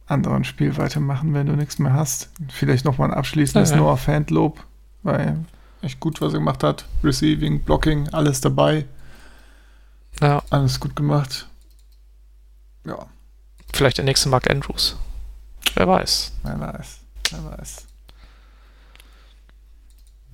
anderen 0.07 0.43
Spiel 0.43 0.77
weitermachen, 0.77 1.33
wenn 1.33 1.47
du 1.47 1.53
nichts 1.53 1.79
mehr 1.79 1.93
hast. 1.93 2.29
Vielleicht 2.49 2.85
nochmal 2.85 3.09
ein 3.11 3.17
abschließendes 3.17 3.71
Ja, 3.71 3.75
ja. 3.77 3.81
Noah 3.81 3.97
Fantlob, 3.97 4.63
weil 5.05 5.37
echt 5.81 5.99
gut, 5.99 6.19
was 6.19 6.33
er 6.33 6.39
gemacht 6.39 6.63
hat. 6.63 6.85
Receiving, 7.03 7.61
Blocking, 7.61 8.09
alles 8.09 8.41
dabei. 8.41 8.85
Ja, 10.21 10.41
Alles 10.49 10.79
gut 10.79 10.95
gemacht. 10.95 11.47
Ja, 12.85 13.07
vielleicht 13.73 13.97
der 13.97 14.05
nächste 14.05 14.29
Mark 14.29 14.49
Andrews. 14.49 14.95
Wer 15.75 15.87
weiß. 15.87 16.31
wer 16.43 16.59
weiß. 16.59 16.99
Wer 17.31 17.57
weiß. 17.57 17.85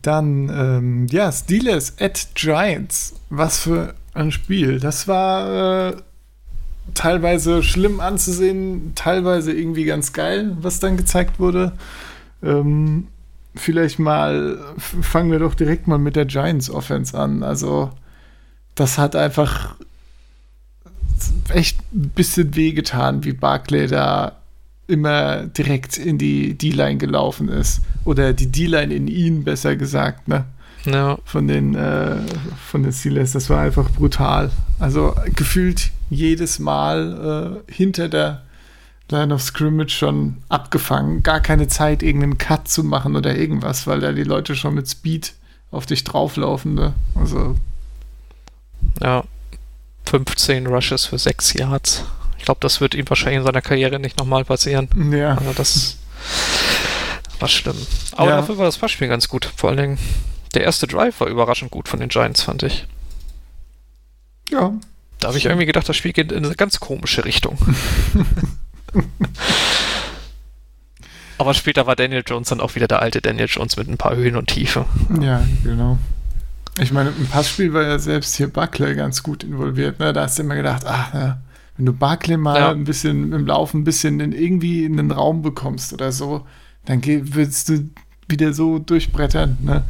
Dann, 0.02 0.50
ähm, 0.50 1.08
ja, 1.08 1.32
Steelers 1.32 2.00
at 2.00 2.30
Giants. 2.36 3.16
Was 3.30 3.60
für 3.60 3.96
ein 4.14 4.32
Spiel. 4.32 4.80
Das 4.80 5.08
war 5.08 5.90
äh, 5.90 5.98
teilweise 6.94 7.64
schlimm 7.64 8.00
anzusehen, 8.00 8.94
teilweise 8.96 9.52
irgendwie 9.52 9.86
ganz 9.86 10.14
geil, 10.14 10.58
was 10.60 10.80
dann 10.80 10.98
gezeigt 10.98 11.40
wurde. 11.40 11.74
Ähm, 12.44 13.08
vielleicht 13.56 14.00
mal, 14.00 14.58
fangen 14.78 15.32
wir 15.32 15.40
doch 15.40 15.56
direkt 15.56 15.88
mal 15.88 15.98
mit 15.98 16.16
der 16.16 16.26
Giants 16.26 16.70
Offense 16.70 17.18
an. 17.18 17.44
Also, 17.44 17.92
das 18.76 18.98
hat 18.98 19.16
einfach 19.16 19.76
echt 21.50 21.80
ein 21.94 22.10
bisschen 22.10 22.56
wehgetan, 22.56 23.24
wie 23.24 23.34
Barclay 23.34 23.88
da 23.88 24.38
immer 24.88 25.44
direkt 25.46 25.98
in 25.98 26.18
die 26.18 26.58
D-Line 26.58 26.98
gelaufen 26.98 27.48
ist. 27.50 27.82
Oder 28.04 28.34
die 28.34 28.52
D-Line 28.52 28.94
in 28.94 29.08
ihn, 29.08 29.44
besser 29.44 29.76
gesagt, 29.76 30.28
ne? 30.28 30.46
Ja, 30.86 31.20
Von 31.26 31.48
den, 31.48 31.76
äh, 31.76 32.18
von 32.68 32.84
den 32.84 32.92
Steelers. 32.92 33.34
Das 33.34 33.50
war 33.50 33.62
einfach 33.62 33.90
brutal. 33.92 34.50
Also 34.80 35.14
gefühlt 35.36 35.92
jedes 36.10 36.58
Mal 36.58 37.62
äh, 37.68 37.72
hinter 37.72 38.10
der 38.10 38.42
Line 39.12 39.34
of 39.34 39.42
Scrimmage 39.42 39.92
schon 39.92 40.38
abgefangen. 40.50 41.22
Gar 41.24 41.40
keine 41.42 41.68
Zeit, 41.68 42.02
irgendeinen 42.04 42.38
Cut 42.38 42.68
zu 42.68 42.84
machen 42.84 43.16
oder 43.16 43.36
irgendwas, 43.36 43.86
weil 43.88 44.00
da 44.00 44.12
die 44.12 44.24
Leute 44.24 44.56
schon 44.56 44.74
mit 44.74 44.90
Speed 44.90 45.34
auf 45.70 45.86
dich 45.86 46.04
drauflaufen. 46.04 46.74
Ne? 46.74 46.94
Also, 47.16 47.56
ja. 49.02 49.24
15 50.06 50.68
Rushes 50.68 51.06
für 51.06 51.18
6 51.20 51.54
Yards. 51.54 52.04
Ich 52.38 52.46
glaube, 52.46 52.60
das 52.62 52.82
wird 52.82 52.96
ihm 52.96 53.08
wahrscheinlich 53.08 53.38
in 53.40 53.46
seiner 53.46 53.62
Karriere 53.62 54.00
nicht 54.00 54.18
nochmal 54.18 54.44
passieren. 54.44 54.90
ja. 55.12 55.36
Also 55.36 55.54
das 55.54 55.98
war 57.40 57.48
schlimm. 57.48 57.76
Aber 58.14 58.30
Ja. 58.32 58.36
dafür 58.38 58.58
war 58.58 58.66
das 58.66 58.78
Passspiel 58.78 59.08
ganz 59.08 59.28
gut. 59.28 59.52
Vor 59.56 59.70
allen 59.70 59.78
Dingen 59.78 60.00
der 60.56 60.64
erste 60.64 60.88
Drive 60.88 61.20
war 61.20 61.28
überraschend 61.28 61.72
gut 61.72 61.88
von 61.88 62.00
den 62.00 62.10
Giants, 62.10 62.42
fand 62.42 62.64
ich. 62.64 62.88
Ja. 64.50 64.74
Da 65.20 65.28
habe 65.30 65.38
ich 65.38 65.46
irgendwie 65.46 65.66
gedacht, 65.68 65.88
das 65.88 65.96
Spiel 65.96 66.14
geht 66.14 66.32
in 66.32 66.44
eine 66.46 66.56
ganz 66.56 66.80
komische 66.80 67.24
Richtung. 67.24 67.58
Aber 71.38 71.54
später 71.54 71.88
war 71.88 71.96
Daniel 71.96 72.24
Jones 72.26 72.50
dann 72.50 72.60
auch 72.62 72.76
wieder 72.76 72.88
der 72.88 73.02
alte 73.02 73.22
Daniel 73.22 73.48
Jones 73.50 73.76
mit 73.78 73.88
ein 73.88 73.98
paar 73.98 74.16
Höhen 74.16 74.36
und 74.36 74.48
Tiefe. 74.48 74.86
Ja, 75.20 75.42
genau. 75.64 75.98
Ich 76.80 76.92
meine, 76.92 77.10
im 77.18 77.28
Passspiel 77.28 77.74
war 77.74 77.84
ja 77.84 78.00
selbst 78.00 78.36
hier 78.36 78.48
Buckley 78.48 78.96
ganz 78.96 79.24
gut 79.24 79.44
involviert. 79.44 80.00
Ne? 80.00 80.14
Da 80.14 80.24
hast 80.24 80.38
du 80.38 80.44
immer 80.44 80.56
gedacht, 80.56 80.84
ach, 80.86 81.14
ja, 81.14 81.42
wenn 81.78 81.86
du 81.86 81.94
Buckley 81.94 82.38
mal 82.38 82.60
Ja. 82.60 82.72
ein 82.72 82.84
bisschen 82.84 83.34
im 83.34 83.46
Laufen 83.48 83.82
ein 83.82 83.84
bisschen 83.84 84.20
in, 84.20 84.32
irgendwie 84.32 84.86
in 84.86 84.98
den 84.98 85.12
Raum 85.12 85.42
bekommst 85.42 85.94
oder 85.94 86.12
so, 86.12 86.46
dann 86.86 87.02
willst 87.04 87.70
du 87.70 87.90
wieder 88.28 88.54
so 88.54 88.80
durchbrettern. 88.80 89.58
Ne? 89.62 89.84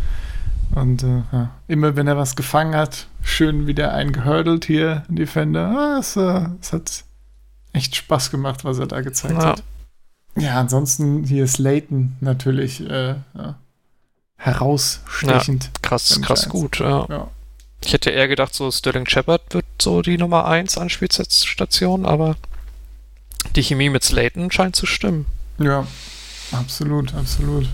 Und 0.73 1.03
äh, 1.03 1.21
ja, 1.33 1.51
immer 1.67 1.95
wenn 1.97 2.07
er 2.07 2.17
was 2.17 2.35
gefangen 2.37 2.75
hat, 2.75 3.07
schön 3.21 3.67
wieder 3.67 3.93
eingehurdelt 3.93 4.63
hier, 4.65 5.03
Defender. 5.09 5.67
Ah, 5.67 5.97
es, 5.99 6.15
äh, 6.15 6.47
es 6.61 6.71
hat 6.73 7.03
echt 7.73 7.95
Spaß 7.95 8.31
gemacht, 8.31 8.63
was 8.63 8.79
er 8.79 8.87
da 8.87 9.01
gezeigt 9.01 9.35
Ja. 9.35 9.45
hat. 9.45 9.63
Ja, 10.37 10.59
ansonsten 10.59 11.23
hier 11.25 11.43
ist 11.43 11.57
Layton 11.57 12.15
natürlich 12.21 12.79
äh, 12.89 13.15
ja, 13.33 13.55
herausstechend. 14.37 15.71
Krass, 15.81 16.13
Beim 16.13 16.21
krass 16.23 16.41
Giants. 16.41 16.49
gut. 16.51 16.79
Ja. 16.79 17.05
Ja. 17.09 17.27
Ich 17.83 17.93
hätte 17.93 18.11
eher 18.11 18.27
gedacht, 18.27 18.53
so 18.53 18.69
Sterling 18.71 19.07
Shepard 19.07 19.41
wird 19.53 19.65
so 19.81 20.01
die 20.01 20.17
Nummer 20.17 20.45
1 20.45 20.77
Anspielstation, 20.77 22.05
aber 22.05 22.35
die 23.55 23.63
Chemie 23.63 23.89
mit 23.89 24.03
Slayton 24.03 24.51
scheint 24.51 24.75
zu 24.75 24.85
stimmen. 24.85 25.25
Ja. 25.57 25.87
absolut, 26.51 27.13
absolut. 27.15 27.67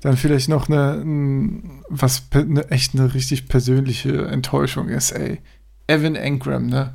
Dann 0.00 0.16
vielleicht 0.16 0.48
noch 0.48 0.68
eine, 0.68 0.92
ein, 1.02 1.82
was 1.88 2.24
eine, 2.32 2.70
echt 2.70 2.94
eine 2.94 3.14
richtig 3.14 3.48
persönliche 3.48 4.26
Enttäuschung 4.26 4.88
ist, 4.88 5.12
ey. 5.12 5.40
Evan 5.86 6.14
Engram, 6.16 6.66
ne? 6.66 6.94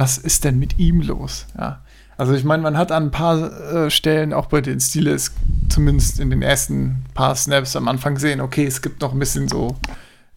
Was 0.00 0.16
ist 0.16 0.44
denn 0.44 0.58
mit 0.58 0.78
ihm 0.78 1.02
los? 1.02 1.44
Ja. 1.58 1.82
Also 2.16 2.32
ich 2.32 2.42
meine, 2.42 2.62
man 2.62 2.78
hat 2.78 2.90
an 2.90 3.08
ein 3.08 3.10
paar 3.10 3.52
äh, 3.70 3.90
Stellen 3.90 4.32
auch 4.32 4.46
bei 4.46 4.62
den 4.62 4.80
Steelers, 4.80 5.32
zumindest 5.68 6.18
in 6.20 6.30
den 6.30 6.40
ersten 6.40 7.04
paar 7.12 7.36
Snaps 7.36 7.76
am 7.76 7.86
Anfang 7.86 8.14
gesehen, 8.14 8.40
okay, 8.40 8.64
es 8.64 8.80
gibt 8.80 9.02
noch 9.02 9.12
ein 9.12 9.18
bisschen 9.18 9.46
so, 9.46 9.76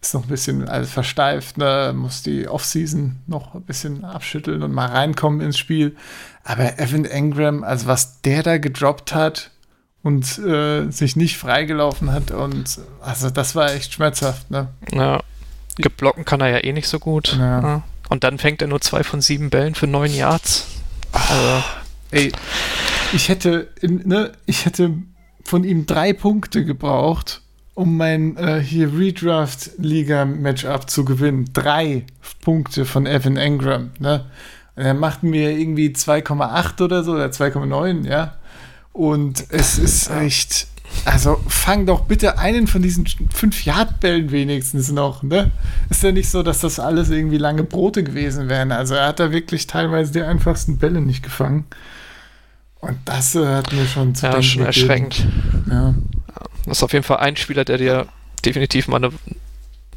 ist 0.02 0.12
noch 0.12 0.24
ein 0.24 0.28
bisschen 0.28 0.68
alles 0.68 0.90
versteift, 0.90 1.56
ne? 1.56 1.94
Muss 1.96 2.22
die 2.22 2.46
Offseason 2.46 3.16
noch 3.26 3.54
ein 3.54 3.62
bisschen 3.62 4.04
abschütteln 4.04 4.62
und 4.62 4.74
mal 4.74 4.90
reinkommen 4.90 5.40
ins 5.40 5.56
Spiel. 5.56 5.96
Aber 6.42 6.78
Evan 6.78 7.06
Engram, 7.06 7.64
also 7.64 7.86
was 7.86 8.20
der 8.20 8.42
da 8.42 8.58
gedroppt 8.58 9.14
hat 9.14 9.50
und 10.02 10.38
äh, 10.40 10.90
sich 10.90 11.16
nicht 11.16 11.38
freigelaufen 11.38 12.12
hat 12.12 12.32
und 12.32 12.80
also 13.00 13.30
das 13.30 13.54
war 13.54 13.72
echt 13.72 13.94
schmerzhaft, 13.94 14.50
ne? 14.50 14.68
Ja. 14.92 15.22
Geblocken 15.76 16.26
kann 16.26 16.42
er 16.42 16.50
ja 16.50 16.58
eh 16.58 16.74
nicht 16.74 16.86
so 16.86 16.98
gut. 16.98 17.34
Ja. 17.38 17.62
Ja. 17.62 17.82
Und 18.08 18.24
dann 18.24 18.38
fängt 18.38 18.62
er 18.62 18.68
nur 18.68 18.80
zwei 18.80 19.02
von 19.02 19.20
sieben 19.20 19.50
Bällen 19.50 19.74
für 19.74 19.86
neun 19.86 20.14
Yards. 20.14 20.66
Also, 21.12 21.64
Ey, 22.10 22.32
ich 23.12 23.28
hätte, 23.28 23.68
ne, 23.82 24.32
ich 24.46 24.66
hätte 24.66 24.92
von 25.42 25.64
ihm 25.64 25.86
drei 25.86 26.12
Punkte 26.12 26.64
gebraucht, 26.64 27.42
um 27.74 27.96
mein 27.96 28.36
äh, 28.36 28.60
hier 28.60 28.96
Redraft-Liga-Matchup 28.96 30.88
zu 30.88 31.04
gewinnen. 31.04 31.50
Drei 31.52 32.04
Punkte 32.40 32.84
von 32.84 33.06
Evan 33.06 33.36
Engram, 33.36 33.90
ne? 33.98 34.26
Und 34.76 34.84
er 34.84 34.94
macht 34.94 35.22
mir 35.22 35.50
irgendwie 35.58 35.88
2,8 35.88 36.82
oder 36.82 37.02
so, 37.04 37.12
oder 37.14 37.26
2,9, 37.26 38.06
ja. 38.08 38.36
Und 38.92 39.44
es 39.50 39.78
ist 39.78 40.10
echt. 40.10 40.68
Also 41.04 41.40
fang 41.48 41.86
doch 41.86 42.02
bitte 42.02 42.38
einen 42.38 42.66
von 42.66 42.82
diesen 42.82 43.04
5-Yard-Bällen 43.06 44.30
wenigstens 44.30 44.90
noch, 44.90 45.22
ne? 45.22 45.50
Ist 45.90 46.02
ja 46.02 46.12
nicht 46.12 46.30
so, 46.30 46.42
dass 46.42 46.60
das 46.60 46.78
alles 46.78 47.10
irgendwie 47.10 47.38
lange 47.38 47.62
Brote 47.62 48.02
gewesen 48.04 48.48
wären. 48.48 48.72
Also 48.72 48.94
er 48.94 49.08
hat 49.08 49.20
da 49.20 49.30
wirklich 49.30 49.66
teilweise 49.66 50.12
die 50.12 50.22
einfachsten 50.22 50.78
Bälle 50.78 51.00
nicht 51.00 51.22
gefangen. 51.22 51.66
Und 52.80 52.98
das 53.04 53.34
äh, 53.34 53.46
hat 53.46 53.72
mir 53.72 53.86
schon 53.86 54.14
zu 54.14 54.26
ja, 54.26 54.42
schon 54.42 54.64
gegeben. 54.64 54.66
erschreckend. 54.66 55.26
Ja. 55.70 55.94
Das 56.66 56.78
ist 56.78 56.82
auf 56.82 56.92
jeden 56.92 57.04
Fall 57.04 57.18
ein 57.18 57.36
Spieler, 57.36 57.64
der 57.64 57.78
dir 57.78 58.06
definitiv 58.44 58.88
mal 58.88 58.96
eine, 58.96 59.10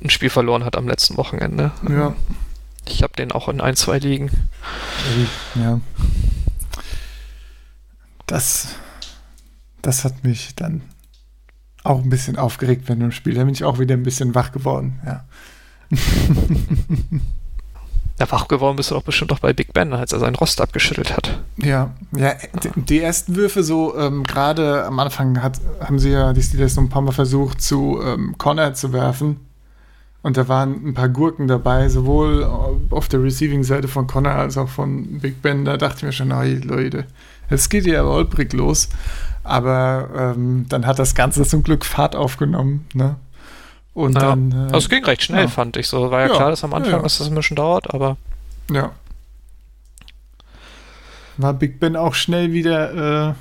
ein 0.02 0.10
Spiel 0.10 0.30
verloren 0.30 0.64
hat 0.64 0.78
am 0.78 0.88
letzten 0.88 1.18
Wochenende. 1.18 1.72
Ja. 1.90 2.16
Ich 2.86 3.04
habe 3.04 3.14
den 3.18 3.32
auch 3.32 3.50
in 3.50 3.62
ein, 3.62 3.76
zwei 3.76 4.00
Ligen. 4.00 4.32
ja. 5.56 5.80
Das, 8.26 8.76
das 9.88 10.04
hat 10.04 10.26
mich 10.26 10.54
dann 10.54 10.82
auch 11.86 12.04
ein 12.04 12.10
bisschen 12.10 12.36
aufgeregt 12.36 12.84
während 12.88 13.04
dem 13.04 13.14
Spiel. 13.14 13.36
Da 13.36 13.46
bin 13.46 13.54
ich 13.54 13.64
auch 13.64 13.80
wieder 13.80 13.96
ein 13.96 14.04
bisschen 14.04 14.36
wach 14.36 14.52
geworden. 14.52 15.00
Ja. 15.06 15.26
Ja, 18.20 18.32
wach 18.32 18.48
geworden 18.48 18.78
bist 18.78 18.90
du 18.90 18.96
doch 18.96 19.04
bestimmt 19.04 19.32
auch 19.32 19.38
bei 19.38 19.54
Big 19.54 19.74
Ben, 19.74 19.94
als 19.94 20.12
er 20.12 20.18
seinen 20.18 20.34
Rost 20.34 20.60
abgeschüttelt 20.60 21.16
hat. 21.16 21.40
Ja, 21.58 21.92
ja, 22.16 22.34
die, 22.76 23.00
ersten 23.00 23.36
Würfe 23.36 23.62
so, 23.62 23.96
ähm, 23.96 24.24
gerade 24.24 24.86
am 24.86 24.98
Anfang 25.00 25.44
hat, 25.44 25.62
haben 25.80 26.00
sie 26.00 26.10
ja 26.10 26.34
die 26.34 26.42
Steelers 26.42 26.74
so 26.74 26.82
ein 26.82 26.90
paar 26.90 27.04
Mal 27.04 27.12
versucht, 27.12 27.62
zu 27.62 28.02
ähm, 28.04 28.34
Connor 28.40 28.74
zu 28.74 28.92
werfen. 28.92 29.42
Und 30.24 30.36
da 30.36 30.48
waren 30.48 30.84
ein 30.84 30.94
paar 30.96 31.10
Gurken 31.10 31.48
dabei, 31.48 31.90
sowohl 31.90 32.44
auf 32.90 33.08
der 33.08 33.22
Receiving-Seite 33.22 33.88
von 33.88 34.08
Connor 34.08 34.34
als 34.34 34.58
auch 34.58 34.70
von 34.70 35.20
Big 35.20 35.44
Ben. 35.44 35.64
Da 35.64 35.78
dachte 35.78 35.98
ich 35.98 36.04
mir 36.04 36.12
schon, 36.12 36.36
hey 36.36 36.56
Leute, 36.56 37.06
jetzt 37.52 37.70
geht 37.70 37.86
ja 37.86 38.04
holprig 38.04 38.52
los. 38.54 38.90
Aber 39.48 40.34
ähm, 40.36 40.66
dann 40.70 40.86
hat 40.86 41.00
das 41.00 41.16
Ganze 41.16 41.44
zum 41.46 41.64
Glück 41.64 41.86
Fahrt 41.86 42.16
aufgenommen. 42.16 42.86
Ne? 42.94 43.16
Und 43.94 44.14
Ja. 44.16 44.20
dann. 44.22 44.52
äh, 44.52 44.56
Also 44.74 44.78
es 44.78 44.90
ging 44.90 45.04
recht 45.06 45.24
schnell, 45.24 45.44
ja. 45.44 45.48
fand 45.48 45.78
ich 45.78 45.88
so. 45.88 46.12
War 46.12 46.22
ja, 46.22 46.28
Ja, 46.28 46.36
klar, 46.36 46.50
dass 46.52 46.64
am 46.64 46.74
Anfang 46.74 47.02
dass 47.04 47.18
das 47.18 47.28
ein 47.28 47.36
bisschen 47.36 47.56
dauert, 47.56 47.94
aber 47.94 48.18
Ja. 48.70 48.92
War 51.38 51.54
Big 51.54 51.80
Ben 51.80 51.96
auch 51.96 52.14
schnell 52.16 52.52
wieder, 52.52 53.36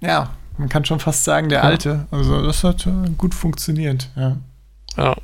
äh, 0.00 0.06
ja, 0.06 0.30
man 0.58 0.68
kann 0.68 0.84
schon 0.84 1.00
fast 1.00 1.24
sagen, 1.24 1.48
der. 1.48 1.64
Alte. 1.64 2.06
Also 2.10 2.42
das 2.44 2.62
hat 2.62 2.86
äh, 2.86 3.10
gut 3.18 3.34
funktioniert, 3.34 4.10
ja. 4.16 4.36
ja. 4.96 5.16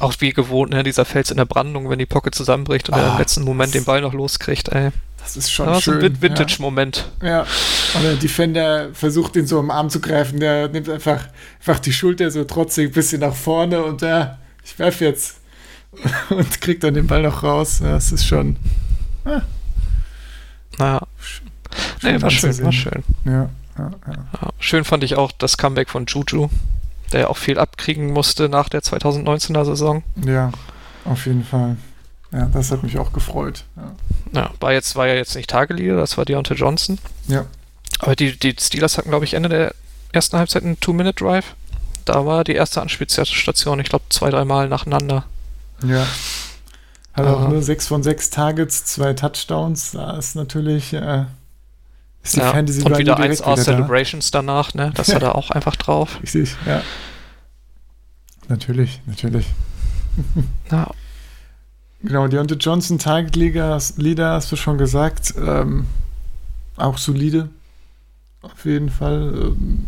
Auch 0.00 0.14
wie 0.18 0.32
gewohnt, 0.32 0.70
ne, 0.72 0.82
dieser 0.82 1.04
Fels 1.04 1.30
in 1.30 1.36
der 1.36 1.44
Brandung, 1.44 1.88
wenn 1.88 1.98
die 1.98 2.06
Pocket 2.06 2.34
zusammenbricht 2.34 2.88
und 2.88 2.96
er 2.98 3.10
Ah, 3.10 3.12
im 3.12 3.18
letzten 3.18 3.44
Moment 3.44 3.74
den 3.74 3.84
Ball 3.84 4.00
noch 4.00 4.12
loskriegt, 4.12 4.68
ey. 4.70 4.90
Das 5.22 5.36
ist 5.36 5.50
schon 5.52 5.66
Das 5.66 5.82
schön. 5.82 5.94
ein 5.96 6.02
Vin- 6.02 6.20
Vintage-Moment. 6.22 7.08
Ja. 7.22 7.28
ja. 7.28 7.40
Und 7.94 8.02
der 8.02 8.16
Defender 8.16 8.88
versucht, 8.94 9.36
ihn 9.36 9.46
so 9.46 9.58
am 9.58 9.70
Arm 9.70 9.88
zu 9.90 10.00
greifen. 10.00 10.40
Der 10.40 10.68
nimmt 10.68 10.88
einfach, 10.88 11.28
einfach 11.60 11.78
die 11.78 11.92
Schulter 11.92 12.30
so 12.30 12.44
trotzig 12.44 12.88
ein 12.90 12.92
bisschen 12.92 13.20
nach 13.20 13.34
vorne 13.34 13.82
und 13.84 14.02
ja, 14.02 14.38
ich 14.64 14.78
werf 14.78 15.00
jetzt. 15.00 15.36
Und 16.30 16.60
kriegt 16.62 16.82
dann 16.84 16.94
den 16.94 17.06
Ball 17.06 17.20
noch 17.20 17.42
raus. 17.42 17.80
Das 17.82 18.12
ist 18.12 18.26
schon. 18.26 18.56
Naja, 20.78 21.02
nee, 22.02 22.20
war 22.22 22.30
schön, 22.30 22.64
war 22.64 22.72
schön. 22.72 23.04
Ja, 23.26 23.50
ja. 23.78 23.90
Ja, 24.06 24.48
schön 24.58 24.84
fand 24.84 25.04
ich 25.04 25.16
auch 25.16 25.32
das 25.32 25.58
Comeback 25.58 25.90
von 25.90 26.06
Juju, 26.06 26.48
der 27.12 27.20
ja 27.20 27.26
auch 27.28 27.36
viel 27.36 27.58
abkriegen 27.58 28.10
musste 28.12 28.48
nach 28.48 28.70
der 28.70 28.80
2019er 28.82 29.64
Saison. 29.66 30.02
ja, 30.24 30.50
auf 31.04 31.26
jeden 31.26 31.44
Fall. 31.44 31.76
Ja, 32.32 32.46
das 32.46 32.70
hat 32.70 32.82
mich 32.82 32.98
auch 32.98 33.12
gefreut. 33.12 33.64
Ja. 33.76 33.94
Ja, 34.32 34.50
war 34.60 34.72
jetzt, 34.72 34.96
war 34.96 35.06
ja 35.06 35.14
jetzt 35.14 35.36
nicht 35.36 35.50
Tageliga, 35.50 35.96
das 35.96 36.16
war 36.16 36.24
Deontay 36.24 36.54
Johnson. 36.54 36.98
Ja. 37.28 37.44
Aber 37.98 38.16
die, 38.16 38.38
die 38.38 38.54
Steelers 38.58 38.96
hatten, 38.96 39.10
glaube 39.10 39.24
ich, 39.24 39.34
Ende 39.34 39.48
der 39.48 39.74
ersten 40.12 40.38
Halbzeit 40.38 40.64
einen 40.64 40.80
Two-Minute-Drive. 40.80 41.54
Da 42.04 42.26
war 42.26 42.42
die 42.42 42.54
erste 42.54 42.80
Anspielstation, 42.80 43.78
ich 43.80 43.88
glaube, 43.88 44.04
zwei, 44.08 44.30
dreimal 44.30 44.68
nacheinander. 44.68 45.24
Ja. 45.86 46.06
Hat 47.12 47.26
auch 47.26 47.48
nur 47.48 47.62
6 47.62 47.86
von 47.86 48.02
6 48.02 48.30
Targets, 48.30 48.86
zwei 48.86 49.12
Touchdowns. 49.12 49.92
Da 49.92 50.16
ist 50.16 50.34
natürlich 50.34 50.94
äh, 50.94 51.26
ist 52.22 52.36
die 52.36 52.40
Ja, 52.40 52.52
Fantasy 52.52 52.82
und 52.82 52.96
wieder 52.98 53.18
1A 53.18 53.52
wieder 53.52 53.56
Celebrations 53.56 54.30
danach, 54.30 54.74
ne? 54.74 54.92
Das 54.94 55.14
hat 55.14 55.22
er 55.22 55.34
auch 55.34 55.50
einfach 55.50 55.76
drauf. 55.76 56.12
Da. 56.14 56.20
Richtig, 56.20 56.56
ja. 56.66 56.82
Natürlich, 58.48 59.00
natürlich. 59.06 59.46
Ja, 60.70 60.90
Genau, 62.04 62.26
Deontay 62.26 62.56
Johnson, 62.56 62.98
Target 62.98 63.36
Leader, 63.36 64.32
hast 64.34 64.50
du 64.50 64.56
schon 64.56 64.76
gesagt. 64.78 65.34
Ähm, 65.38 65.86
auch 66.76 66.98
solide. 66.98 67.48
Auf 68.42 68.64
jeden 68.64 68.90
Fall. 68.90 69.32
Ähm, 69.36 69.84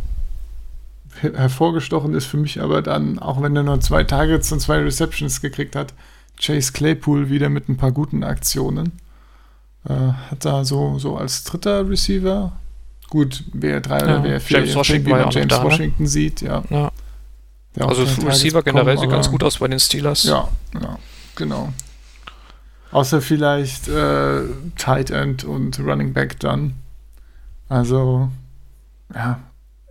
her- 1.20 1.32
hervorgestochen 1.34 2.14
ist 2.14 2.26
für 2.26 2.36
mich 2.36 2.60
aber 2.60 2.82
dann, 2.82 3.18
auch 3.18 3.42
wenn 3.42 3.56
er 3.56 3.62
nur 3.64 3.80
zwei 3.80 4.04
Targets 4.04 4.52
und 4.52 4.60
zwei 4.60 4.78
Receptions 4.78 5.40
gekriegt 5.40 5.74
hat, 5.76 5.92
Chase 6.40 6.72
Claypool 6.72 7.30
wieder 7.30 7.48
mit 7.48 7.68
ein 7.68 7.76
paar 7.76 7.92
guten 7.92 8.22
Aktionen. 8.24 8.92
Äh, 9.88 9.92
hat 10.30 10.44
da 10.44 10.64
so, 10.64 10.98
so 10.98 11.16
als 11.16 11.44
dritter 11.44 11.88
Receiver. 11.88 12.52
Gut, 13.10 13.44
wer 13.52 13.80
drei 13.80 13.98
Ja, 13.98 14.04
oder 14.04 14.22
wer 14.24 14.40
vier, 14.40 14.58
James 14.58 14.70
je 14.70 14.76
Washington 14.76 15.10
ja 15.10 15.24
man 15.24 15.30
James 15.30 15.48
da, 15.48 15.58
ne? 15.58 15.64
Washington 15.70 16.06
sieht, 16.06 16.40
ja. 16.42 16.62
ja. 16.70 16.90
Also 17.80 18.04
Targets 18.04 18.26
Receiver 18.26 18.62
generell 18.62 18.98
sieht 18.98 19.10
ganz 19.10 19.30
gut 19.30 19.42
aus 19.42 19.58
bei 19.58 19.68
den 19.68 19.80
Steelers. 19.80 20.22
ja, 20.24 20.48
ja, 20.80 20.98
genau. 21.36 21.72
Außer 22.94 23.20
vielleicht 23.20 23.88
äh, 23.88 24.42
Tight 24.78 25.10
End 25.10 25.42
und 25.42 25.80
Running 25.80 26.12
Back 26.12 26.38
dann. 26.38 26.74
Also, 27.68 28.30
ja. 29.12 29.40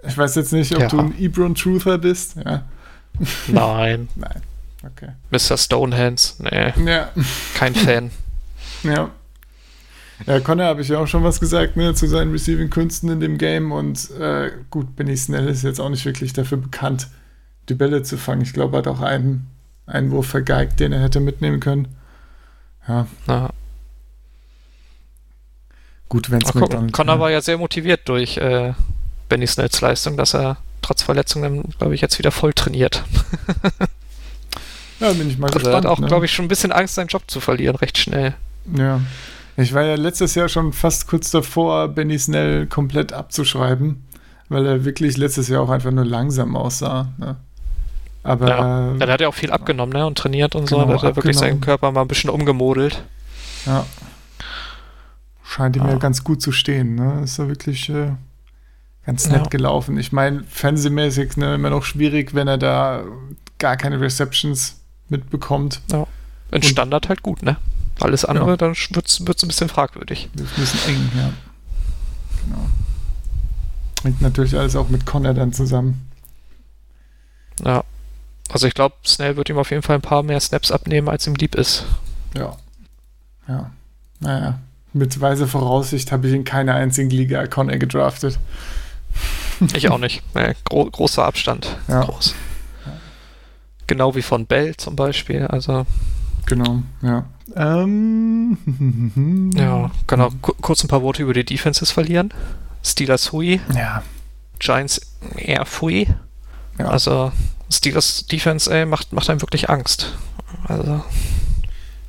Ich 0.08 0.18
weiß 0.18 0.36
jetzt 0.36 0.54
nicht, 0.54 0.74
ob 0.76 0.82
Ja. 0.84 0.88
du 0.88 1.00
ein 1.00 1.14
Ebron 1.20 1.54
Truther 1.54 1.98
bist. 1.98 2.38
Ja. 2.38 2.64
Nein. 3.48 4.08
Nein. 4.16 4.42
Okay. 4.86 5.10
Mr. 5.32 5.58
Stonehands, 5.58 6.40
nee, 6.40 6.74
Ja. 6.86 7.10
kein 7.56 7.76
Fan. 7.76 8.10
Ja. 8.84 9.10
Ja, 10.26 10.40
Connor 10.40 10.66
habe 10.68 10.82
ich 10.82 10.88
ja 10.90 11.00
auch 11.00 11.08
schon 11.08 11.24
was 11.24 11.40
gesagt, 11.42 11.76
ne, 11.76 11.94
zu 11.94 12.08
seinen 12.08 12.32
Receiving-Künsten 12.32 13.10
in 13.10 13.20
dem 13.20 13.38
Game. 13.38 13.72
Und 13.74 14.12
äh, 14.12 14.52
gut, 14.70 14.96
Benny 14.96 15.18
Snell 15.18 15.48
ist 15.50 15.64
jetzt 15.64 15.80
auch 15.82 15.90
nicht 15.90 16.06
wirklich 16.06 16.32
dafür 16.34 16.58
bekannt, 16.58 17.08
die 17.70 17.74
Bälle 17.76 18.04
zu 18.04 18.18
fangen. 18.18 18.42
Ich 18.44 18.54
glaube, 18.54 18.76
er 18.76 18.80
hat 18.80 18.88
auch 18.88 19.02
einen 19.02 19.48
Einwurf 19.86 20.28
vergeigt, 20.28 20.80
den 20.80 20.94
er 20.94 21.02
hätte 21.02 21.20
mitnehmen 21.20 21.60
können. 21.60 21.88
Ja, 22.88 23.08
Ja. 23.28 23.50
gut, 26.10 26.30
wenn 26.32 26.42
es 26.42 26.52
gucken. 26.52 26.92
Connor 26.92 27.20
war 27.20 27.32
ja 27.32 27.42
sehr 27.42 27.58
motiviert 27.58 28.08
durch 28.10 28.38
äh, 28.38 28.74
Benny 29.30 29.48
Snells 29.48 29.80
Leistung, 29.82 30.18
dass 30.18 30.34
er 30.36 30.58
trotz 30.82 31.02
Verletzung 31.02 31.42
dann, 31.42 31.64
glaube 31.80 31.96
ich, 31.96 32.02
jetzt 32.02 32.20
wieder 32.20 32.32
voll 32.32 32.54
trainiert. 32.54 33.04
Ja, 35.00 35.12
bin 35.12 35.28
ich 35.30 35.38
mal 35.38 35.48
Also 35.48 35.60
er 35.60 35.64
gespannt. 35.64 35.86
hat 35.86 35.92
auch, 35.92 36.00
ne? 36.00 36.08
glaube 36.08 36.26
ich, 36.26 36.32
schon 36.32 36.46
ein 36.46 36.50
bisschen 36.50 36.72
Angst, 36.72 36.96
seinen 36.96 37.08
Job 37.08 37.24
zu 37.28 37.42
verlieren, 37.42 37.76
recht 37.76 37.98
schnell. 37.98 38.36
Ja. 38.74 39.02
Ich 39.58 39.74
war 39.74 39.84
ja 39.84 39.96
letztes 39.96 40.34
Jahr 40.36 40.48
schon 40.48 40.72
fast 40.72 41.08
kurz 41.08 41.30
davor, 41.30 41.90
Benny 41.90 42.18
Snell 42.18 42.68
komplett 42.68 43.12
abzuschreiben, 43.12 44.06
weil 44.48 44.66
er 44.66 44.86
wirklich 44.86 45.18
letztes 45.18 45.50
Jahr 45.50 45.62
auch 45.62 45.70
einfach 45.70 45.92
nur 45.92 46.06
langsam 46.06 46.56
aussah. 46.56 47.10
Ne? 47.18 47.36
Aber 48.24 48.48
Ja. 48.50 48.92
Ja, 48.94 49.06
der 49.06 49.14
hat 49.14 49.22
ja 49.22 49.28
auch 49.28 49.34
viel 49.34 49.52
abgenommen, 49.52 49.94
ne, 49.94 50.06
und 50.06 50.18
trainiert 50.18 50.56
und 50.56 50.68
so. 50.70 50.78
Genau, 50.78 50.88
Da 50.88 50.96
hat 50.96 51.04
er 51.04 51.16
wirklich 51.18 51.38
seinen. 51.38 51.60
Körper 51.62 51.92
mal 51.92 52.02
ein 52.02 52.08
bisschen 52.08 52.30
umgemodelt. 52.30 53.04
ja, 53.66 53.86
scheint 55.44 55.76
ihm 55.76 55.86
ja 55.88 55.96
ganz 55.98 56.24
gut 56.24 56.42
zu 56.42 56.52
stehen. 56.52 56.96
Ne? 56.96 57.22
Ist 57.24 57.38
er 57.40 57.48
wirklich, 57.48 57.90
äh, 57.90 58.12
ganz 59.06 59.28
nett 59.28 59.44
Ja. 59.44 59.50
gelaufen. 59.50 59.98
Ich 59.98 60.12
meine, 60.12 60.44
fernsehmäßig 60.50 61.36
ne, 61.38 61.56
immer 61.56 61.70
noch 61.70 61.84
schwierig, 61.84 62.34
wenn 62.34 62.48
er 62.48 62.58
da 62.58 63.04
gar 63.60 63.76
keine 63.78 64.00
Receptions 64.00 64.80
mitbekommt. 65.10 65.82
Ja. 65.92 66.08
In 66.52 66.56
Und- 66.56 66.66
Standard 66.66 67.10
halt 67.10 67.22
gut, 67.24 67.44
ne? 67.44 67.58
Alles 68.00 68.26
andere, 68.26 68.52
Ja. 68.52 68.58
dann 68.58 68.74
wird 68.76 69.06
es 69.08 69.20
ein 69.20 69.26
bisschen 69.48 69.70
fragwürdig. 69.70 70.30
Das 70.34 70.46
ist 70.46 70.52
ein 70.58 70.62
bisschen 70.62 70.96
eng, 70.96 71.12
ja. 71.16 71.30
Genau. 72.46 72.70
Hängt 74.04 74.22
natürlich 74.22 74.58
alles 74.58 74.76
auch 74.76 74.90
mit 74.90 75.06
Connor 75.06 75.34
dann 75.34 75.54
zusammen. 75.54 76.10
Ja. 77.64 77.84
Also 78.50 78.68
ich 78.68 78.74
glaube, 78.74 78.96
Snell 79.06 79.36
wird 79.38 79.50
ihm 79.50 79.58
auf 79.58 79.72
jeden 79.72 79.82
Fall 79.84 79.96
ein 79.96 80.02
paar 80.02 80.24
mehr 80.24 80.40
Snaps 80.40 80.72
abnehmen, 80.72 81.10
als 81.10 81.26
ihm 81.28 81.36
lieb 81.36 81.56
ist. 81.56 81.86
Ja. 82.36 82.56
Ja. 83.48 83.72
Naja. 84.20 84.60
Mit 84.94 85.20
weiser 85.22 85.48
Voraussicht 85.48 86.12
habe 86.12 86.28
ich 86.28 86.34
in 86.34 86.44
keiner 86.44 86.76
einzigen 86.76 87.10
Liga 87.10 87.46
Connor 87.48 87.78
gedraftet. 87.78 88.40
Ich 89.76 89.88
auch 89.90 89.98
nicht. 90.00 90.24
Nee, 90.36 90.56
gro 90.66 90.84
großer 90.86 91.24
Abstand. 91.24 91.78
Ja. 91.88 92.02
Groß. 92.02 92.34
Genau 93.88 94.16
wie 94.16 94.22
von 94.22 94.46
Bell 94.46 94.76
zum 94.76 94.96
Beispiel. 94.96 95.46
Also, 95.48 95.86
Genau, 96.48 96.82
ja. 97.02 97.26
Ähm, 97.56 99.52
ja, 99.56 99.90
genau. 100.08 100.32
Ku- 100.42 100.56
kurz 100.60 100.84
ein 100.84 100.88
paar 100.90 101.02
Worte 101.04 101.22
über 101.24 101.34
die 101.34 101.46
Defenses 101.46 101.92
verlieren. 101.92 102.34
Steelers 102.84 103.32
Hui, 103.32 103.62
Ja. 103.74 104.02
Giants 104.60 105.00
eher 105.38 105.66
Fui. 105.66 106.08
ja. 106.80 106.86
Also, 106.88 107.32
Steelers 107.74 108.26
Defense, 108.26 108.74
ey, 108.74 108.86
macht, 108.86 109.14
macht 109.14 109.30
einem 109.30 109.42
wirklich 109.42 109.70
Angst. 109.70 110.14
Also, 110.68 111.04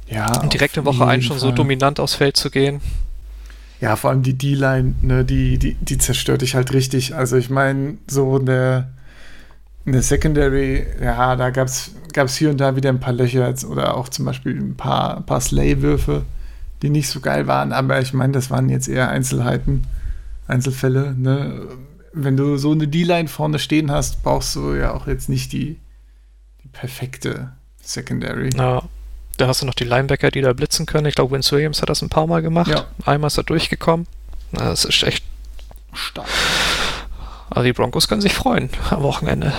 ja, 0.08 0.40
und 0.40 0.52
direkt 0.52 0.76
in 0.76 0.84
Woche 0.84 1.06
1 1.06 1.24
jeden 1.24 1.28
schon 1.28 1.38
so 1.38 1.50
dominant 1.50 1.98
aufs 1.98 2.14
Feld 2.14 2.36
zu 2.36 2.50
gehen. 2.50 2.80
Ja, 3.80 3.96
vor 3.96 4.10
allem 4.10 4.22
die 4.22 4.34
D-Line, 4.34 4.94
ne, 5.02 5.24
die, 5.24 5.58
die, 5.58 5.74
die 5.74 5.98
zerstört 5.98 6.42
dich 6.42 6.54
halt 6.54 6.72
richtig. 6.72 7.14
Also 7.14 7.36
ich 7.36 7.50
meine, 7.50 7.98
so 8.06 8.38
in 8.38 8.46
der, 8.46 8.88
in 9.84 9.92
der 9.92 10.02
Secondary, 10.02 10.86
ja, 11.02 11.36
da 11.36 11.50
gab 11.50 11.68
es 11.68 12.36
hier 12.36 12.50
und 12.50 12.58
da 12.58 12.76
wieder 12.76 12.90
ein 12.90 13.00
paar 13.00 13.12
Löcher 13.12 13.48
jetzt, 13.48 13.64
oder 13.64 13.96
auch 13.96 14.08
zum 14.08 14.24
Beispiel 14.24 14.56
ein 14.56 14.76
paar, 14.76 15.18
ein 15.18 15.26
paar 15.26 15.40
Slay-Würfe, 15.40 16.24
die 16.82 16.90
nicht 16.90 17.08
so 17.08 17.20
geil 17.20 17.46
waren, 17.46 17.72
aber 17.72 18.00
ich 18.00 18.12
meine, 18.12 18.32
das 18.32 18.50
waren 18.50 18.68
jetzt 18.68 18.88
eher 18.88 19.08
Einzelheiten, 19.08 19.84
Einzelfälle. 20.46 21.14
Ne? 21.14 21.62
Wenn 22.14 22.36
du 22.36 22.56
so 22.56 22.72
eine 22.72 22.86
D-Line 22.88 23.28
vorne 23.28 23.58
stehen 23.58 23.90
hast, 23.90 24.22
brauchst 24.22 24.54
du 24.54 24.74
ja 24.74 24.92
auch 24.94 25.06
jetzt 25.06 25.28
nicht 25.28 25.52
die, 25.52 25.78
die 26.62 26.68
perfekte 26.68 27.52
Secondary. 27.82 28.50
Ja. 28.56 28.82
Da 29.36 29.48
hast 29.48 29.62
du 29.62 29.66
noch 29.66 29.74
die 29.74 29.84
Linebacker, 29.84 30.30
die 30.30 30.42
da 30.42 30.52
blitzen 30.52 30.86
können. 30.86 31.06
Ich 31.06 31.16
glaube, 31.16 31.34
Vince 31.34 31.50
Williams 31.56 31.82
hat 31.82 31.88
das 31.90 32.02
ein 32.02 32.08
paar 32.08 32.28
Mal 32.28 32.40
gemacht. 32.40 32.70
Ja. 32.70 32.84
Einmal 33.04 33.26
ist 33.26 33.36
er 33.36 33.42
durchgekommen. 33.42 34.06
Das 34.52 34.84
ist 34.84 35.02
echt. 35.02 35.24
Stark. 35.92 36.28
Also 37.50 37.64
die 37.64 37.72
Broncos 37.72 38.06
können 38.08 38.20
sich 38.20 38.32
freuen 38.34 38.70
am 38.90 39.02
Wochenende. 39.02 39.52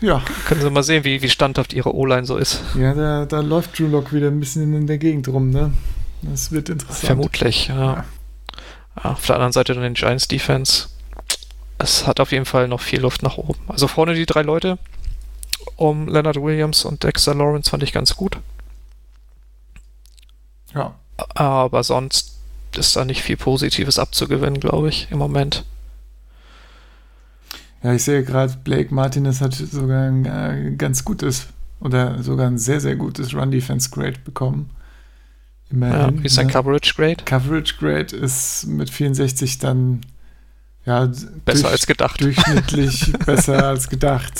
Ja, 0.00 0.22
Können 0.46 0.60
sie 0.62 0.70
mal 0.70 0.82
sehen, 0.82 1.04
wie, 1.04 1.20
wie 1.22 1.28
standhaft 1.28 1.72
ihre 1.74 1.94
O-Line 1.94 2.24
so 2.24 2.36
ist. 2.36 2.62
ja 2.78 2.94
da, 2.94 3.26
da 3.26 3.40
läuft 3.40 3.78
Drew 3.78 3.86
Lock 3.86 4.12
wieder 4.14 4.28
ein 4.28 4.40
bisschen 4.40 4.72
in 4.74 4.86
der 4.86 4.96
Gegend 4.98 5.28
rum, 5.28 5.50
ne? 5.50 5.72
Das 6.22 6.52
wird 6.52 6.68
interessant. 6.70 7.04
Vermutlich, 7.06 7.68
ja. 7.68 7.74
Ja. 7.76 8.04
Ja, 9.04 9.10
Auf 9.12 9.26
der 9.26 9.36
anderen 9.36 9.52
Seite 9.52 9.74
dann 9.74 9.82
den 9.82 9.94
Giants 9.94 10.26
Defense. 10.26 10.88
Es 11.82 12.06
hat 12.06 12.20
auf 12.20 12.30
jeden 12.30 12.44
Fall 12.44 12.68
noch 12.68 12.80
viel 12.80 13.00
Luft 13.00 13.22
nach 13.22 13.38
oben. 13.38 13.58
Also 13.68 13.88
vorne 13.88 14.14
die 14.14 14.26
drei 14.26 14.42
Leute 14.42 14.78
um 15.76 16.08
Leonard 16.08 16.36
Williams 16.36 16.84
und 16.84 17.02
Dexter 17.02 17.34
Lawrence 17.34 17.70
fand 17.70 17.82
ich 17.82 17.92
ganz 17.92 18.16
gut. 18.16 18.38
Ja. 20.74 20.94
Aber 21.34 21.82
sonst 21.82 22.36
ist 22.76 22.96
da 22.96 23.04
nicht 23.04 23.22
viel 23.22 23.36
Positives 23.36 23.98
abzugewinnen, 23.98 24.60
glaube 24.60 24.90
ich, 24.90 25.08
im 25.10 25.18
Moment. 25.18 25.64
Ja, 27.82 27.94
ich 27.94 28.04
sehe 28.04 28.24
gerade, 28.24 28.54
Blake 28.62 28.94
Martinez 28.94 29.40
hat 29.40 29.54
sogar 29.54 30.06
ein 30.06 30.26
äh, 30.26 30.74
ganz 30.76 31.04
gutes 31.04 31.46
oder 31.80 32.22
sogar 32.22 32.46
ein 32.46 32.58
sehr, 32.58 32.80
sehr 32.80 32.96
gutes 32.96 33.34
Run-Defense-Grade 33.34 34.18
bekommen. 34.22 34.70
Ja, 35.70 35.76
Immerhin. 35.76 36.22
wie 36.22 36.26
ist 36.26 36.34
sein 36.34 36.48
ne? 36.48 36.52
Coverage 36.52 36.94
Grade? 36.94 37.24
Coverage 37.24 37.76
Grade 37.78 38.14
ist 38.14 38.66
mit 38.66 38.90
64 38.90 39.58
dann 39.58 40.02
ja, 40.90 41.06
Besser 41.44 41.62
durch- 41.62 41.72
als 41.72 41.86
gedacht. 41.86 42.20
durchschnittlich 42.20 43.12
besser 43.26 43.64
als 43.68 43.88
gedacht. 43.88 44.32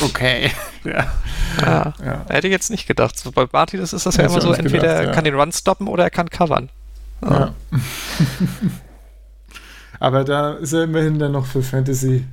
Okay. 0.00 0.50
Ja. 0.84 1.06
Ja. 1.60 1.94
ja. 2.04 2.24
Hätte 2.28 2.48
ich 2.48 2.52
jetzt 2.52 2.68
nicht 2.68 2.88
gedacht. 2.88 3.16
So, 3.16 3.30
bei 3.30 3.46
Martinez 3.52 3.92
ist 3.92 4.04
das 4.04 4.16
ja 4.16 4.24
immer 4.24 4.40
so, 4.40 4.52
entweder 4.52 4.80
gedacht, 4.80 4.96
er 4.96 5.04
ja. 5.04 5.12
kann 5.12 5.22
den 5.22 5.34
Run 5.36 5.52
stoppen 5.52 5.86
oder 5.86 6.02
er 6.02 6.10
kann 6.10 6.28
covern. 6.28 6.70
ja. 7.22 7.54
Aber 10.00 10.24
da 10.24 10.54
ist 10.54 10.72
er 10.72 10.82
immerhin 10.82 11.20
dann 11.20 11.30
noch 11.30 11.46
für 11.46 11.62
Fantasy 11.62 12.24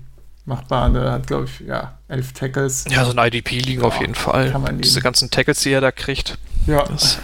machbar. 0.46 0.96
Er 0.96 1.12
hat, 1.12 1.28
glaube 1.28 1.46
ich, 1.46 1.60
ja, 1.68 2.00
elf 2.08 2.34
Tackles. 2.34 2.86
Ja, 2.90 3.06
so 3.06 3.16
ein 3.16 3.28
IDP 3.28 3.60
liegen 3.60 3.84
auf 3.84 4.00
jeden 4.00 4.16
Fall. 4.16 4.52
kann 4.52 4.64
man 4.64 4.82
Diese 4.82 5.02
ganzen 5.02 5.30
Tackles, 5.30 5.62
die 5.62 5.70
er 5.72 5.82
da 5.82 5.92
kriegt. 5.92 6.40
Ja, 6.66 6.84
Das, 6.86 7.20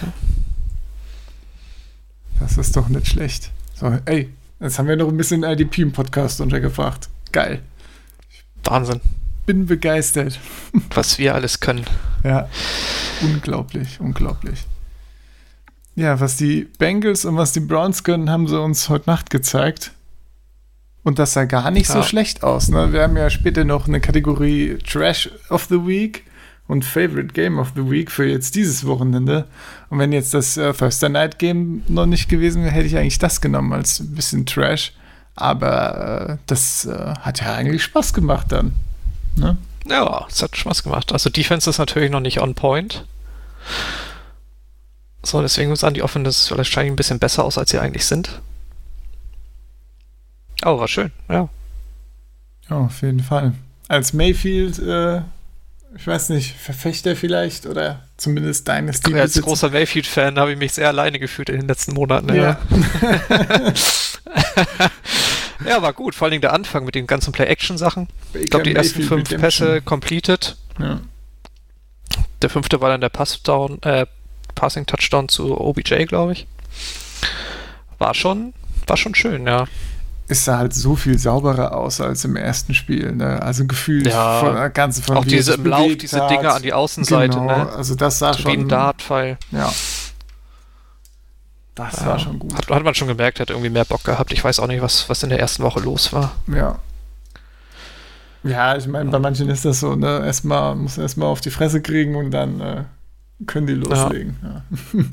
das 2.38 2.56
ist 2.58 2.76
doch 2.76 2.86
nicht 2.88 3.08
schlecht. 3.08 3.50
So, 3.74 3.98
ey, 4.04 4.32
jetzt 4.60 4.78
haben 4.78 4.88
wir 4.88 4.96
noch 4.96 5.08
ein 5.08 5.16
bisschen 5.16 5.42
IDP 5.42 5.82
im 5.82 5.92
Podcast 5.92 6.40
untergebracht. 6.40 7.08
Geil. 7.32 7.62
Wahnsinn, 8.64 9.00
Bin 9.46 9.66
begeistert. 9.66 10.38
was 10.94 11.18
wir 11.18 11.34
alles 11.34 11.60
können. 11.60 11.84
Ja, 12.24 12.48
unglaublich, 13.22 14.00
unglaublich. 14.00 14.60
Ja, 15.94 16.20
was 16.20 16.36
die 16.36 16.68
Bengals 16.78 17.24
und 17.24 17.36
was 17.36 17.52
die 17.52 17.60
Browns 17.60 18.04
können, 18.04 18.28
haben 18.30 18.48
sie 18.48 18.60
uns 18.60 18.88
heute 18.88 19.08
Nacht 19.08 19.30
gezeigt. 19.30 19.92
Und 21.04 21.18
das 21.20 21.32
sah 21.34 21.44
gar 21.44 21.70
nicht 21.70 21.86
so 21.86 21.98
Ja. 21.98 22.02
schlecht 22.02 22.42
aus. 22.42 22.68
Ne? 22.68 22.92
Wir 22.92 23.02
haben 23.02 23.16
ja 23.16 23.30
später 23.30 23.64
noch 23.64 23.86
eine 23.86 24.00
Kategorie 24.00 24.76
Trash 24.78 25.30
of 25.48 25.66
the 25.70 25.86
Week 25.86 26.24
und 26.68 26.84
Favorite 26.84 27.32
Game 27.32 27.58
of 27.58 27.72
the 27.76 27.90
Week 27.90 28.10
für 28.10 28.26
jetzt 28.26 28.54
dieses 28.54 28.86
Wochenende. 28.86 29.46
Und 29.88 29.98
wenn 29.98 30.12
jetzt 30.12 30.34
das 30.34 30.56
äh, 30.56 30.72
Thursday 30.72 31.08
Night 31.08 31.38
Game 31.38 31.82
noch 31.88 32.06
nicht 32.06 32.28
gewesen 32.28 32.62
wäre, 32.62 32.72
hätte 32.72 32.86
ich 32.86 32.96
eigentlich 32.96 33.18
das 33.18 33.40
genommen 33.40 33.72
als 33.72 34.00
ein 34.00 34.14
bisschen 34.14 34.46
Trash. 34.46 34.92
Aber 35.36 36.30
äh, 36.30 36.36
das 36.46 36.86
äh, 36.86 37.14
hat 37.20 37.40
ja 37.40 37.54
eigentlich 37.54 37.84
Spaß 37.84 38.14
gemacht 38.14 38.46
dann. 38.50 38.72
Ne? 39.36 39.56
Ja, 39.88 40.26
es 40.28 40.42
hat 40.42 40.56
Spaß 40.56 40.82
gemacht. 40.82 41.12
Also 41.12 41.30
Defense 41.30 41.68
ist 41.70 41.78
natürlich 41.78 42.10
noch 42.10 42.20
nicht 42.20 42.40
on 42.40 42.54
point. 42.54 43.04
So, 45.22 45.42
deswegen 45.42 45.74
sahen 45.76 45.94
die 45.94 46.02
Offenses 46.02 46.50
wahrscheinlich 46.50 46.92
ein 46.92 46.96
bisschen 46.96 47.18
besser 47.18 47.44
aus, 47.44 47.58
als 47.58 47.70
sie 47.70 47.78
eigentlich 47.78 48.06
sind. 48.06 48.40
Aber 50.62 50.80
war 50.80 50.88
schön, 50.88 51.12
ja. 51.28 51.48
Ja, 52.70 52.76
auf 52.76 53.02
jeden 53.02 53.20
Fall. 53.20 53.52
Als 53.88 54.12
Mayfield, 54.12 54.78
äh, 54.78 55.20
ich 55.98 56.06
weiß 56.06 56.28
nicht, 56.30 56.54
Verfechter 56.56 57.16
vielleicht 57.16 57.66
oder 57.66 58.02
zumindest 58.16 58.68
Dynasty. 58.68 59.14
Als 59.14 59.40
großer 59.40 59.70
Mayfield-Fan 59.70 60.38
habe 60.38 60.52
ich 60.52 60.58
mich 60.58 60.72
sehr 60.72 60.88
alleine 60.88 61.18
gefühlt 61.18 61.48
in 61.48 61.56
den 61.56 61.68
letzten 61.68 61.94
Monaten. 61.94 62.34
Ja. 62.34 62.58
ja, 65.64 65.82
war 65.82 65.92
gut. 65.92 66.14
Vor 66.14 66.26
allen 66.26 66.32
Dingen 66.32 66.42
der 66.42 66.52
Anfang 66.52 66.84
mit 66.84 66.94
den 66.94 67.06
ganzen 67.06 67.32
Play-Action-Sachen. 67.32 68.08
Ich 68.34 68.50
glaube, 68.50 68.64
die 68.64 68.74
ersten 68.74 69.02
fünf 69.02 69.30
Pässe 69.30 69.80
completed. 69.80 70.56
Ja. 70.78 71.00
Der 72.42 72.50
fünfte 72.50 72.80
war 72.80 72.90
dann 72.90 73.00
der 73.00 73.08
Pass-Down, 73.08 73.82
äh, 73.82 74.06
Passing-Touchdown 74.54 75.28
zu 75.28 75.58
OBJ, 75.58 76.04
glaube 76.04 76.32
ich. 76.32 76.46
War 77.98 78.14
schon, 78.14 78.52
war 78.86 78.96
schon 78.96 79.14
schön, 79.14 79.46
ja. 79.46 79.66
Es 80.28 80.44
sah 80.44 80.58
halt 80.58 80.74
so 80.74 80.96
viel 80.96 81.18
sauberer 81.18 81.76
aus 81.76 82.00
als 82.00 82.24
im 82.24 82.34
ersten 82.34 82.74
Spiel. 82.74 83.12
Ne? 83.12 83.40
Also 83.40 83.64
gefühlt 83.66 84.06
Ja. 84.08 84.40
von 84.40 84.54
der 84.54 84.70
ganzen 84.70 85.02
von 85.04 85.18
Auch 85.18 85.24
wie 85.24 85.28
diese 85.30 85.54
im 85.54 85.66
Lauf, 85.66 85.96
diese 85.96 86.20
hat. 86.22 86.30
Dinger 86.30 86.54
an 86.54 86.62
die 86.62 86.72
Außenseite, 86.72 87.38
genau, 87.38 87.46
ne? 87.46 87.72
Also 87.72 87.94
das 87.94 88.18
sah 88.18 88.32
So 88.32 88.40
schon. 88.42 88.52
wie 88.52 88.56
ein 88.56 88.68
Dartpfeil. 88.68 89.38
Ja. 89.52 89.72
Das 91.76 92.00
Ja. 92.00 92.06
war 92.06 92.18
schon 92.18 92.38
gut. 92.38 92.54
Hat, 92.54 92.68
hat 92.70 92.82
man 92.84 92.94
schon 92.94 93.06
gemerkt, 93.08 93.38
hat 93.38 93.50
irgendwie 93.50 93.68
mehr 93.70 93.84
Bock 93.84 94.02
gehabt. 94.02 94.32
Ich 94.32 94.42
weiß 94.42 94.58
auch 94.60 94.66
nicht, 94.66 94.80
was, 94.82 95.08
was 95.08 95.22
in 95.22 95.28
der 95.28 95.38
ersten 95.38 95.62
Woche 95.62 95.80
los 95.80 96.12
war. 96.12 96.32
Ja. 96.48 96.78
Ja, 98.42 98.76
ich 98.76 98.86
meine, 98.86 99.10
bei 99.10 99.18
manchen 99.18 99.48
ist 99.48 99.64
das 99.64 99.80
so, 99.80 99.94
ne? 99.96 100.24
Erstmal 100.24 100.74
muss 100.76 100.98
erstmal 100.98 101.28
auf 101.28 101.40
die 101.40 101.50
Fresse 101.50 101.82
kriegen 101.82 102.14
und 102.16 102.30
dann 102.30 102.60
äh, 102.60 102.84
können 103.46 103.66
die 103.66 103.74
loslegen. 103.74 104.36
Ja. 104.42 104.62
Der 104.92 105.04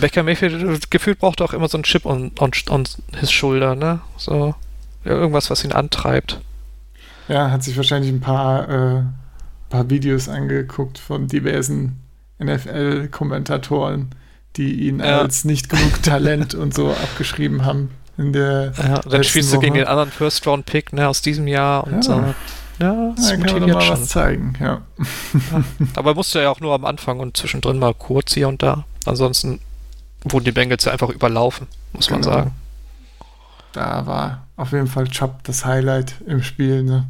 Becker 0.00 0.22
Mayfield 0.22 0.90
gefühlt 0.90 1.18
braucht 1.18 1.40
auch 1.42 1.52
immer 1.52 1.68
so 1.68 1.76
einen 1.78 1.84
Chip 1.84 2.06
on, 2.06 2.32
on, 2.38 2.50
on 2.70 2.84
his 3.18 3.30
shoulder, 3.30 3.74
ne? 3.74 4.00
So 4.16 4.54
irgendwas, 5.04 5.50
was 5.50 5.64
ihn 5.64 5.72
antreibt. 5.72 6.40
Ja, 7.28 7.50
hat 7.50 7.62
sich 7.62 7.76
wahrscheinlich 7.76 8.10
ein 8.10 8.20
paar, 8.20 8.68
äh, 8.68 9.02
paar 9.68 9.90
Videos 9.90 10.28
angeguckt 10.28 10.98
von 10.98 11.26
diversen 11.26 12.00
NFL-Kommentatoren, 12.42 14.10
die 14.56 14.88
ihn 14.88 15.00
Ja. 15.00 15.20
als 15.20 15.44
nicht 15.44 15.68
genug 15.68 16.02
Talent 16.02 16.54
und 16.54 16.74
so 16.74 16.90
abgeschrieben 16.90 17.64
haben 17.64 17.90
in 18.16 18.32
der 18.32 18.72
Ja, 18.76 19.00
dann 19.00 19.22
spielst 19.24 19.52
du 19.52 19.60
gegen 19.60 19.74
Woche. 19.74 19.82
den 19.84 19.88
anderen 19.88 20.10
First-Round-Pick 20.10 20.92
ne, 20.92 21.08
aus 21.08 21.22
diesem 21.22 21.46
Jahr 21.46 21.84
und 21.86 21.94
Ja. 21.96 22.02
so. 22.02 22.34
Ja, 22.78 23.12
das 23.16 23.30
Ja, 23.30 23.36
kann 23.38 23.60
man 23.60 23.70
mal 23.70 23.80
schon. 23.80 24.00
was 24.00 24.08
zeigen, 24.08 24.54
ja. 24.60 24.82
Aber 25.96 26.14
musste 26.14 26.40
ja 26.42 26.50
auch 26.50 26.60
nur 26.60 26.74
am 26.74 26.84
Anfang 26.84 27.18
und 27.20 27.36
zwischendrin 27.36 27.78
mal 27.78 27.94
kurz 27.94 28.34
hier 28.34 28.48
und 28.48 28.62
da. 28.62 28.84
Ansonsten 29.04 29.60
wurden 30.24 30.44
die 30.44 30.52
Bengals 30.52 30.84
ja 30.84 30.92
einfach 30.92 31.08
überlaufen, 31.10 31.66
muss 31.92 32.10
man 32.10 32.22
Genau. 32.22 32.32
sagen. 32.34 32.52
da 33.72 34.06
war 34.06 34.46
auf 34.56 34.72
jeden 34.72 34.86
Fall 34.86 35.06
Chubb 35.08 35.44
das 35.44 35.64
Highlight 35.64 36.14
im 36.26 36.42
Spiel, 36.42 36.82
ne? 36.82 37.06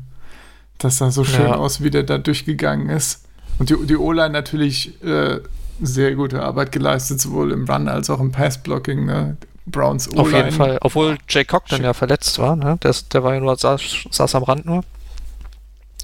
Das 0.78 0.98
sah 0.98 1.10
so 1.10 1.24
schön 1.24 1.46
Ja. 1.46 1.56
aus, 1.56 1.82
wie 1.82 1.90
der 1.90 2.02
da 2.04 2.18
durchgegangen 2.18 2.88
ist. 2.90 3.24
Und 3.58 3.70
die, 3.70 3.86
die 3.86 3.96
O-Line 3.96 4.30
natürlich 4.30 5.02
äh, 5.02 5.40
sehr 5.80 6.14
gute 6.14 6.42
Arbeit 6.42 6.72
geleistet, 6.72 7.20
sowohl 7.20 7.52
im 7.52 7.64
Run 7.68 7.88
als 7.88 8.10
auch 8.10 8.20
im 8.20 8.32
Pass-Blocking, 8.32 9.04
ne? 9.06 9.36
Browns 9.66 10.08
O-Line. 10.08 10.20
Auf 10.22 10.32
jeden 10.32 10.52
Fall. 10.52 10.78
Obwohl 10.82 11.18
Jay 11.28 11.44
Cock 11.44 11.66
dann 11.68 11.82
ja 11.82 11.92
verletzt 11.94 12.38
war, 12.38 12.54
ne? 12.56 12.78
Der, 12.82 12.94
der 13.12 13.22
war 13.24 13.34
ja 13.34 13.40
nur, 13.40 13.56
saß, 13.56 13.82
saß 14.10 14.34
am 14.34 14.42
Rand 14.44 14.64
nur. 14.66 14.82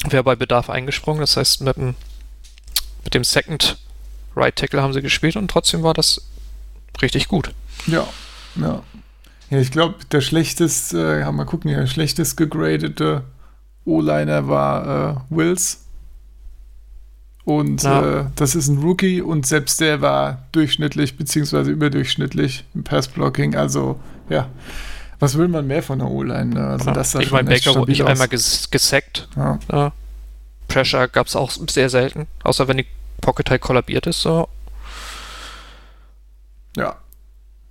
Wäre 0.08 0.24
bei 0.24 0.36
Bedarf 0.36 0.70
eingesprungen, 0.70 1.20
das 1.20 1.36
heißt, 1.36 1.62
mit 1.62 1.76
dem, 1.76 1.94
mit 3.04 3.14
dem 3.14 3.24
Second 3.24 3.78
Right 4.36 4.54
Tackle 4.56 4.82
haben 4.82 4.92
sie 4.92 5.02
gespielt 5.02 5.36
und 5.36 5.50
trotzdem 5.50 5.82
war 5.82 5.94
das 5.94 6.20
richtig 7.00 7.28
gut. 7.28 7.52
Ja, 7.86 8.06
ja. 8.56 8.82
Ja, 9.50 9.58
ich 9.60 9.70
glaube, 9.70 9.96
der 10.10 10.20
schlechteste, 10.20 11.20
äh, 11.20 11.32
mal 11.32 11.44
gucken, 11.44 11.70
der 11.70 11.86
schlechtest 11.86 12.36
gegradete 12.36 13.24
O-Liner 13.84 14.48
war 14.48 15.16
äh, 15.30 15.34
Wills. 15.34 15.80
Und 17.44 17.82
Ja. 17.82 18.20
äh, 18.20 18.24
das 18.36 18.54
ist 18.54 18.68
ein 18.68 18.78
Rookie 18.78 19.20
und 19.20 19.46
selbst 19.46 19.80
der 19.80 20.00
war 20.00 20.46
durchschnittlich 20.52 21.16
beziehungsweise 21.18 21.70
überdurchschnittlich 21.70 22.64
im 22.74 22.84
Passblocking. 22.84 23.54
Also, 23.54 24.00
ja. 24.30 24.48
Was 25.24 25.38
will 25.38 25.48
man 25.48 25.66
mehr 25.66 25.82
von 25.82 25.98
der 25.98 26.08
O-Line? 26.08 26.46
Ne? 26.54 26.66
Also, 26.68 26.86
Ja. 26.86 26.92
das 26.92 27.12
sah 27.12 27.20
ich 27.20 27.30
meine, 27.30 27.48
Baker 27.50 27.74
wurde 27.74 27.90
nicht 27.90 28.04
einmal 28.04 28.28
ges 28.28 28.70
gesackt. 28.70 29.28
Ja. 29.36 29.58
Ja. 29.72 29.92
Pressure 30.68 31.08
gab 31.08 31.26
es 31.26 31.36
auch 31.36 31.50
sehr 31.50 31.90
selten, 31.90 32.26
außer 32.42 32.68
wenn 32.68 32.78
die 32.78 32.86
Pocket 33.20 33.48
halt 33.50 33.60
kollabiert 33.62 34.06
ist, 34.06 34.20
so 34.22 34.48
ja, 36.76 36.96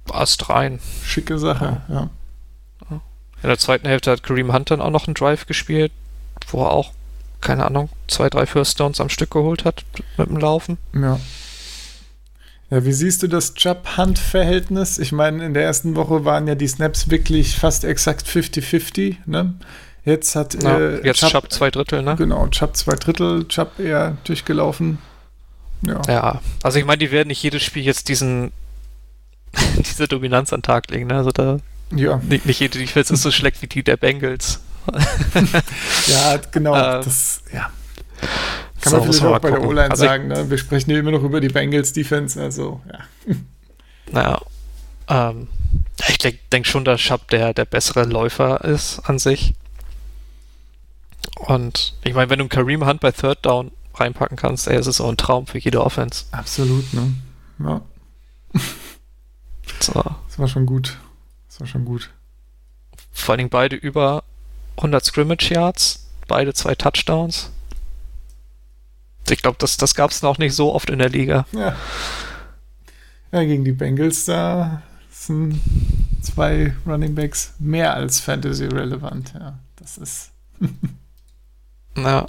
Ast 0.09 0.49
rein. 0.49 0.79
schicke 1.03 1.37
Sache. 1.39 1.81
Ja. 1.89 2.09
In 2.89 3.49
der 3.49 3.57
zweiten 3.57 3.87
Hälfte 3.87 4.09
hat 4.11 4.23
Kareem 4.23 4.53
Hunt 4.53 4.71
dann 4.71 4.81
auch 4.81 4.89
noch 4.89 5.05
einen 5.07 5.15
Drive 5.15 5.45
gespielt, 5.47 5.91
wo 6.47 6.63
er 6.63 6.71
auch, 6.71 6.91
keine 7.41 7.65
Ahnung, 7.65 7.89
zwei, 8.07 8.29
drei 8.29 8.45
First 8.45 8.79
Downs 8.79 9.01
am 9.01 9.09
Stück 9.09 9.31
geholt 9.31 9.65
hat 9.65 9.83
mit 10.17 10.29
dem 10.29 10.37
Laufen. 10.37 10.77
Ja. 10.93 11.19
Ja, 12.73 12.83
wie 12.85 12.91
siehst 12.91 13.21
du 13.21 13.27
das 13.27 13.53
Chubb-Hunt-Verhältnis? 13.53 14.97
Ich 14.97 15.11
meine, 15.11 15.45
in 15.45 15.53
der 15.53 15.63
ersten 15.63 15.95
Woche 15.95 16.25
waren 16.25 16.47
ja 16.47 16.55
die 16.55 16.67
Snaps 16.67 17.11
wirklich 17.11 17.55
fast 17.55 17.83
exakt 17.83 18.27
50-50, 18.27 19.17
ne? 19.27 19.53
Jetzt 20.05 20.35
hat 20.35 20.55
Ja, 20.63 20.79
äh, 20.79 21.05
jetzt 21.05 21.23
Chubb 21.29 21.51
zwei 21.51 21.69
Drittel, 21.69 22.01
ne? 22.01 22.15
Genau, 22.15 22.47
Chubb 22.47 22.75
zwei 22.75 22.95
Drittel, 22.95 23.47
Chubb 23.47 23.77
eher 23.77 24.17
durchgelaufen. 24.23 24.97
Ja. 25.85 26.01
Ja, 26.07 26.41
also 26.63 26.79
ich 26.79 26.85
meine, 26.85 26.97
die 26.97 27.11
werden 27.11 27.27
nicht 27.27 27.43
jedes 27.43 27.61
Spiel 27.61 27.83
jetzt 27.83 28.09
diesen 28.09 28.51
diese 29.77 30.07
Dominanz 30.07 30.51
an 30.51 30.61
den 30.61 30.63
Tag 30.63 30.89
legen, 30.89 31.05
ne? 31.05 31.17
Also 31.17 31.29
da 31.29 31.59
Ja, 31.91 32.17
nicht, 32.27 32.47
nicht 32.47 32.59
jede 32.59 32.79
Defense 32.79 33.13
ist 33.13 33.21
so 33.21 33.29
schlecht 33.29 33.61
wie 33.61 33.67
die 33.67 33.83
der 33.83 33.97
Bengals. 33.97 34.61
ja 36.07 36.39
genau. 36.51 36.73
Ähm, 36.75 37.03
das, 37.03 37.43
ja. 37.53 37.69
Kann 38.81 38.91
so, 38.91 38.97
man 38.97 39.13
vielleicht 39.13 39.25
auch 39.25 39.39
bei 39.39 39.51
der. 39.51 39.63
O-Line 39.63 39.91
Also 39.91 40.05
sagen, 40.05 40.27
ne? 40.27 40.49
Wir 40.49 40.57
sprechen 40.57 40.89
hier 40.91 40.99
immer 40.99 41.11
noch 41.11 41.23
über 41.23 41.39
die 41.39 41.47
Bengals-Defense, 41.47 42.41
also 42.41 42.81
ja. 42.91 43.35
Naja. 44.11 44.41
Ähm, 45.07 45.47
ich 46.07 46.17
denke 46.17 46.39
denk 46.51 46.65
schon, 46.67 46.85
dass 46.85 47.01
Schapp 47.01 47.29
der, 47.29 47.53
der 47.53 47.65
bessere 47.65 48.03
Läufer 48.03 48.63
ist 48.63 48.99
an 49.05 49.19
sich. 49.19 49.53
Und 51.35 51.93
ich 52.03 52.13
meine, 52.13 52.29
wenn 52.29 52.39
du 52.39 52.43
einen 52.43 52.49
Kareem 52.49 52.85
Hunt 52.85 52.99
bei 53.01 53.11
Third 53.11 53.45
Down 53.45 53.71
reinpacken 53.95 54.37
kannst, 54.37 54.67
ey, 54.67 54.75
es 54.75 54.87
ist 54.87 55.01
auch 55.01 55.09
ein 55.09 55.17
Traum 55.17 55.47
für 55.47 55.59
jede 55.59 55.83
Offense. 55.83 56.25
Absolut, 56.31 56.93
ne? 56.93 57.13
Ja, 57.59 57.81
So. 59.79 59.93
das 60.27 60.39
war 60.39 60.47
schon 60.47 60.65
gut. 60.65 60.97
Das 61.47 61.59
war 61.59 61.67
schon 61.67 61.85
gut. 61.85 62.11
Vor 63.11 63.33
allen 63.33 63.39
Dingen 63.39 63.49
beide 63.49 63.75
über 63.75 64.23
100 64.77 65.05
Scrimmage 65.05 65.51
Yards, 65.51 66.07
beide 66.27 66.53
zwei 66.53 66.75
Touchdowns. 66.75 67.51
Ich 69.29 69.41
glaube, 69.41 69.57
das, 69.59 69.77
das 69.77 69.95
gab 69.95 70.11
es 70.11 70.21
noch 70.21 70.37
nicht 70.37 70.53
so 70.53 70.73
oft 70.73 70.89
in 70.89 70.99
der 70.99 71.09
Liga. 71.09 71.45
Ja. 71.53 71.75
Ja, 73.31 73.43
gegen 73.43 73.63
die 73.65 73.71
Bengals 73.71 74.25
da 74.25 74.83
sind 75.09 75.59
zwei 76.21 76.73
Running 76.85 77.15
Backs 77.15 77.53
mehr 77.57 77.93
als 77.95 78.19
Fantasy 78.19 78.65
relevant. 78.65 79.33
Ja, 79.33 79.57
das 79.77 79.97
ist, 79.97 80.31
Ja, 81.97 82.25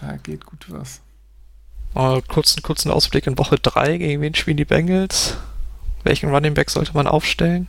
da 0.00 0.16
geht 0.22 0.44
gut 0.46 0.66
was. 0.68 1.00
äh, 1.94 2.22
kurzen, 2.28 2.62
kurzen 2.62 2.90
Ausblick 2.90 3.26
in 3.26 3.36
Woche 3.38 3.56
3. 3.58 3.98
Gegen 3.98 4.22
wen 4.22 4.34
spielen 4.34 4.56
die 4.58 4.64
Bengals? 4.64 5.36
Welchen 6.04 6.30
Running 6.30 6.54
Back 6.54 6.70
sollte 6.70 6.92
man 6.94 7.06
aufstellen? 7.06 7.68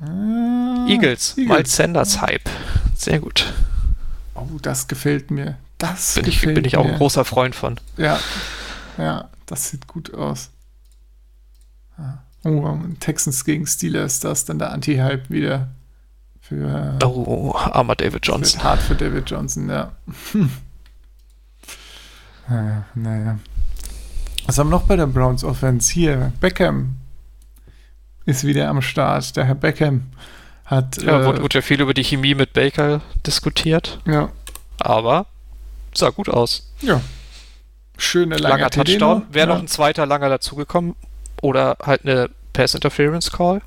Ah, 0.00 0.86
Eagles. 0.88 1.36
Eagles. 1.36 1.48
Miles 1.56 1.76
Sanders 1.76 2.20
Hype. 2.22 2.48
Sehr 2.94 3.18
gut. 3.18 3.52
Oh, 4.34 4.46
das 4.62 4.88
gefällt 4.88 5.30
mir. 5.30 5.58
Das 5.80 6.14
Bin 6.14 6.26
ich, 6.26 6.40
bin 6.42 6.64
ich 6.64 6.76
auch 6.76 6.84
ein 6.84 6.96
großer 6.96 7.24
Freund 7.24 7.54
von. 7.54 7.80
Ja, 7.96 8.20
ja, 8.98 9.30
das 9.46 9.70
sieht 9.70 9.86
gut 9.86 10.12
aus. 10.14 10.50
Ja. 11.98 12.22
Oh, 12.44 12.76
Texans 13.00 13.44
gegen 13.44 13.66
Steelers, 13.66 14.20
das 14.20 14.40
ist 14.40 14.48
dann 14.50 14.58
der 14.58 14.72
Anti-Hype 14.72 15.30
wieder 15.30 15.68
für 16.40 16.98
Oh, 17.02 17.54
armer 17.54 17.96
David 17.96 18.26
Johnson. 18.26 18.62
hart 18.62 18.80
für 18.82 18.94
David 18.94 19.30
Johnson, 19.30 19.68
ja. 19.70 19.92
naja, 22.48 22.84
naja. 22.94 23.38
Was 24.46 24.58
haben 24.58 24.68
wir 24.68 24.78
noch 24.78 24.82
bei 24.86 24.96
der 24.96 25.06
Browns 25.06 25.44
Offense? 25.44 25.92
Hier, 25.92 26.32
Beckham 26.40 26.96
ist 28.26 28.44
wieder 28.44 28.68
am 28.68 28.82
Start. 28.82 29.36
Der 29.36 29.44
Herr 29.44 29.54
Beckham 29.54 30.10
hat. 30.66 31.00
Ja, 31.02 31.20
äh, 31.20 31.24
wurde, 31.24 31.42
wurde 31.42 31.58
ja 31.58 31.62
viel 31.62 31.80
über 31.80 31.94
die 31.94 32.04
Chemie 32.04 32.34
mit 32.34 32.52
Baker 32.52 33.00
diskutiert, 33.26 34.00
ja, 34.06 34.28
aber 34.78 35.26
sah 35.94 36.10
gut 36.10 36.28
aus. 36.28 36.72
ja. 36.80 37.00
Schöne 37.98 38.38
lange 38.38 38.54
Langer 38.62 38.70
TD 38.70 38.84
Touchdown. 38.98 39.22
Wäre 39.30 39.48
ja. 39.48 39.54
noch 39.54 39.60
ein 39.60 39.68
zweiter 39.68 40.06
langer 40.06 40.30
dazugekommen 40.30 40.94
oder 41.42 41.76
halt 41.82 42.06
eine 42.06 42.30
Pass 42.54 42.74
Interference 42.74 43.30
Call. 43.30 43.60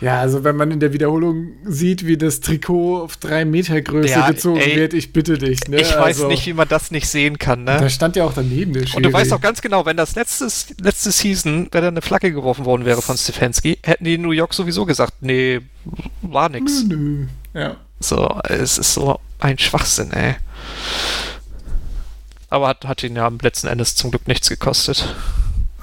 Ja, 0.00 0.18
also 0.18 0.44
wenn 0.44 0.56
man 0.56 0.70
in 0.70 0.80
der 0.80 0.92
Wiederholung 0.94 1.52
sieht, 1.64 2.06
wie 2.06 2.16
das 2.16 2.40
Trikot 2.40 3.02
auf 3.02 3.18
drei 3.18 3.44
Meter 3.44 3.80
Größe 3.82 4.08
Ja, 4.08 4.30
gezogen 4.30 4.58
ey, 4.58 4.74
wird, 4.76 4.94
ich 4.94 5.12
bitte 5.12 5.36
dich. 5.36 5.60
Ne? 5.68 5.76
ich 5.80 5.90
weiß 5.90 6.16
also, 6.16 6.28
nicht, 6.28 6.46
wie 6.46 6.54
man 6.54 6.66
das 6.68 6.90
nicht 6.90 7.06
sehen 7.06 7.38
kann, 7.38 7.64
ne? 7.64 7.76
Da 7.78 7.88
stand 7.90 8.16
ja 8.16 8.24
auch 8.24 8.32
daneben 8.32 8.72
der 8.72 8.82
Und 8.82 8.88
du 8.88 9.00
Schiri. 9.00 9.12
weißt 9.12 9.32
auch 9.34 9.40
ganz 9.42 9.60
genau, 9.60 9.84
wenn 9.84 9.98
das 9.98 10.14
letztes, 10.14 10.74
letzte 10.80 11.12
Season, 11.12 11.68
wenn 11.70 11.82
da 11.82 11.88
eine 11.88 12.02
Flagge 12.02 12.32
geworfen 12.32 12.64
worden 12.64 12.86
wäre 12.86 13.02
von 13.02 13.18
Stefanski, 13.18 13.78
hätten 13.82 14.04
die 14.04 14.14
in 14.14 14.22
New 14.22 14.30
York 14.30 14.54
sowieso 14.54 14.86
gesagt, 14.86 15.14
nee, 15.20 15.60
war 16.22 16.48
nix. 16.48 16.84
Nö, 16.84 16.96
nö. 16.96 17.26
Ja. 17.52 17.76
So, 18.00 18.40
es 18.48 18.78
ist 18.78 18.94
so 18.94 19.20
ein 19.38 19.58
Schwachsinn, 19.58 20.12
ey. 20.12 20.36
Aber 22.48 22.68
hat, 22.68 22.84
hat 22.86 23.02
ihn 23.02 23.14
ja 23.16 23.26
am 23.26 23.38
letzten 23.38 23.68
Endes 23.68 23.94
zum 23.94 24.10
Glück 24.10 24.26
nichts 24.26 24.48
gekostet. 24.48 25.14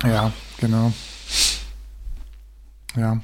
ja, 0.04 0.32
genau. 0.60 0.92
Ja. 2.96 3.22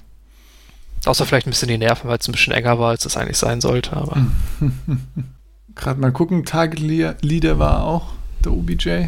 Außer 1.06 1.26
vielleicht 1.26 1.48
ein 1.48 1.50
bisschen 1.50 1.68
die 1.68 1.78
Nerven, 1.78 2.10
weil 2.10 2.18
es 2.18 2.28
ein 2.28 2.32
bisschen 2.32 2.54
enger 2.54 2.80
war, 2.80 2.90
als 2.92 3.06
es 3.06 3.18
eigentlich 3.18 3.38
sein 3.38 3.60
sollte. 3.60 3.94
Aber 3.98 4.26
Gerade 5.76 6.00
mal 6.00 6.12
gucken, 6.12 6.46
Target 6.46 6.80
Leader 7.22 7.60
war 7.60 7.84
auch 7.84 8.14
der 8.46 8.54
OBJ. 8.54 9.08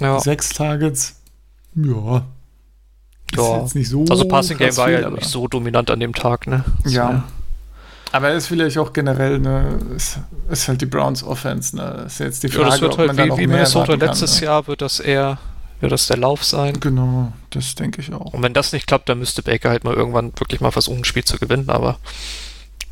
ja, 0.00 0.20
Sechs 0.20 0.50
Targets. 0.50 1.16
Ja. 1.74 2.26
Ist 3.32 3.38
Ja. 3.38 3.60
jetzt 3.60 3.74
nicht 3.76 3.88
so. 3.88 4.04
also 4.10 4.26
Passing 4.28 4.58
Game 4.58 4.76
war 4.76 4.90
ja 4.90 5.08
nicht 5.08 5.24
so 5.28 5.46
dominant 5.48 5.90
an 5.90 6.00
dem 6.00 6.14
Tag, 6.14 6.46
ne? 6.48 6.64
Das 6.82 6.92
Ja. 6.92 7.24
Aber 8.12 8.28
er 8.30 8.36
ist 8.36 8.48
vielleicht 8.48 8.76
auch 8.78 8.92
generell, 8.92 9.38
ne, 9.38 9.78
ist, 9.94 10.18
ist 10.48 10.68
halt 10.68 10.80
die 10.80 10.86
Browns 10.86 11.22
Offense, 11.22 11.76
ne. 11.76 12.04
Ist 12.06 12.18
jetzt 12.18 12.42
die 12.42 12.48
Ja, 12.48 12.54
Frage, 12.54 12.70
das 12.70 12.80
wird 12.80 12.98
halt 12.98 13.16
wie, 13.16 13.26
noch 13.26 13.38
wie 13.38 13.46
Minnesota 13.46 13.94
letztes 13.94 14.32
kann, 14.34 14.40
ne? 14.40 14.46
Jahr 14.46 14.66
wird 14.66 14.82
das 14.82 14.98
eher, 15.00 15.38
wird 15.80 15.92
das 15.92 16.08
der 16.08 16.16
Lauf 16.16 16.44
sein. 16.44 16.80
Genau, 16.80 17.32
das 17.50 17.74
denke 17.76 18.00
ich 18.00 18.12
auch. 18.12 18.32
Und 18.32 18.42
wenn 18.42 18.52
das 18.52 18.72
nicht 18.72 18.86
klappt, 18.86 19.08
dann 19.08 19.20
müsste 19.20 19.42
Baker 19.42 19.70
halt 19.70 19.84
mal 19.84 19.94
irgendwann 19.94 20.32
wirklich 20.38 20.60
mal 20.60 20.72
versuchen, 20.72 20.98
ein 20.98 21.04
Spiel 21.04 21.24
zu 21.24 21.38
gewinnen, 21.38 21.70
aber 21.70 21.98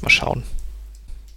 mal 0.02 0.10
schauen. 0.10 0.44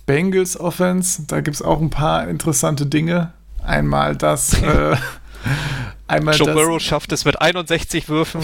Bengals 0.06 0.60
Offense, 0.60 1.24
da 1.28 1.42
gibt 1.42 1.56
es 1.56 1.62
auch 1.62 1.82
ein 1.82 1.90
paar 1.90 2.28
interessante 2.28 2.86
Dinge. 2.86 3.34
Einmal 3.64 4.16
das, 4.16 4.54
äh, 4.62 4.96
einmal 6.08 6.36
Joe. 6.36 6.54
Burrow 6.54 6.80
schafft 6.80 7.12
es 7.14 7.26
mit 7.26 7.42
61 7.42 8.10
Würfen 8.10 8.42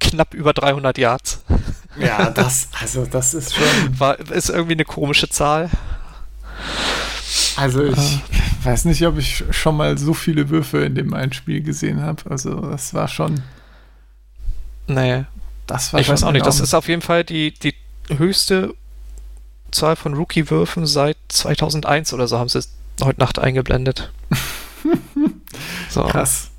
knapp 0.00 0.34
über 0.34 0.52
300 0.52 0.98
Yards. 0.98 1.44
Ja, 1.98 2.30
das, 2.30 2.68
also 2.80 3.04
das 3.04 3.34
ist 3.34 3.54
schon. 3.54 3.98
War, 3.98 4.18
ist 4.18 4.48
irgendwie 4.48 4.74
eine 4.74 4.84
komische 4.84 5.28
Zahl. 5.28 5.70
Also 7.56 7.84
ich 7.84 8.20
weiß 8.62 8.84
nicht, 8.86 9.04
ob 9.06 9.18
ich 9.18 9.44
schon 9.50 9.76
mal 9.76 9.98
so 9.98 10.14
viele 10.14 10.48
Würfe 10.48 10.84
in 10.84 10.94
dem 10.94 11.14
einen 11.14 11.32
Spiel 11.32 11.62
gesehen 11.62 12.00
habe. 12.00 12.30
Also 12.30 12.60
das 12.60 12.94
war 12.94 13.08
schon, 13.08 13.42
Nee, 14.90 15.24
das 15.66 15.92
war 15.92 16.00
ich 16.00 16.06
schon 16.06 16.14
weiß 16.14 16.24
auch 16.24 16.32
nicht. 16.32 16.44
Das 16.44 16.58
ist 16.58 16.74
auf 16.74 16.88
jeden 16.88 17.02
Fall 17.02 17.22
die, 17.22 17.52
die 17.52 17.74
höchste 18.08 18.74
Zahl 19.70 19.94
von 19.94 20.14
Rookie-Würfen 20.14 20.84
seit 20.84 21.16
2001 21.28 22.12
oder 22.12 22.26
so, 22.26 22.38
haben 22.38 22.48
sie 22.48 22.58
es 22.58 22.70
heute 23.00 23.20
Nacht 23.20 23.38
eingeblendet. 23.38 24.10
so. 25.88 26.04
krass. 26.04 26.49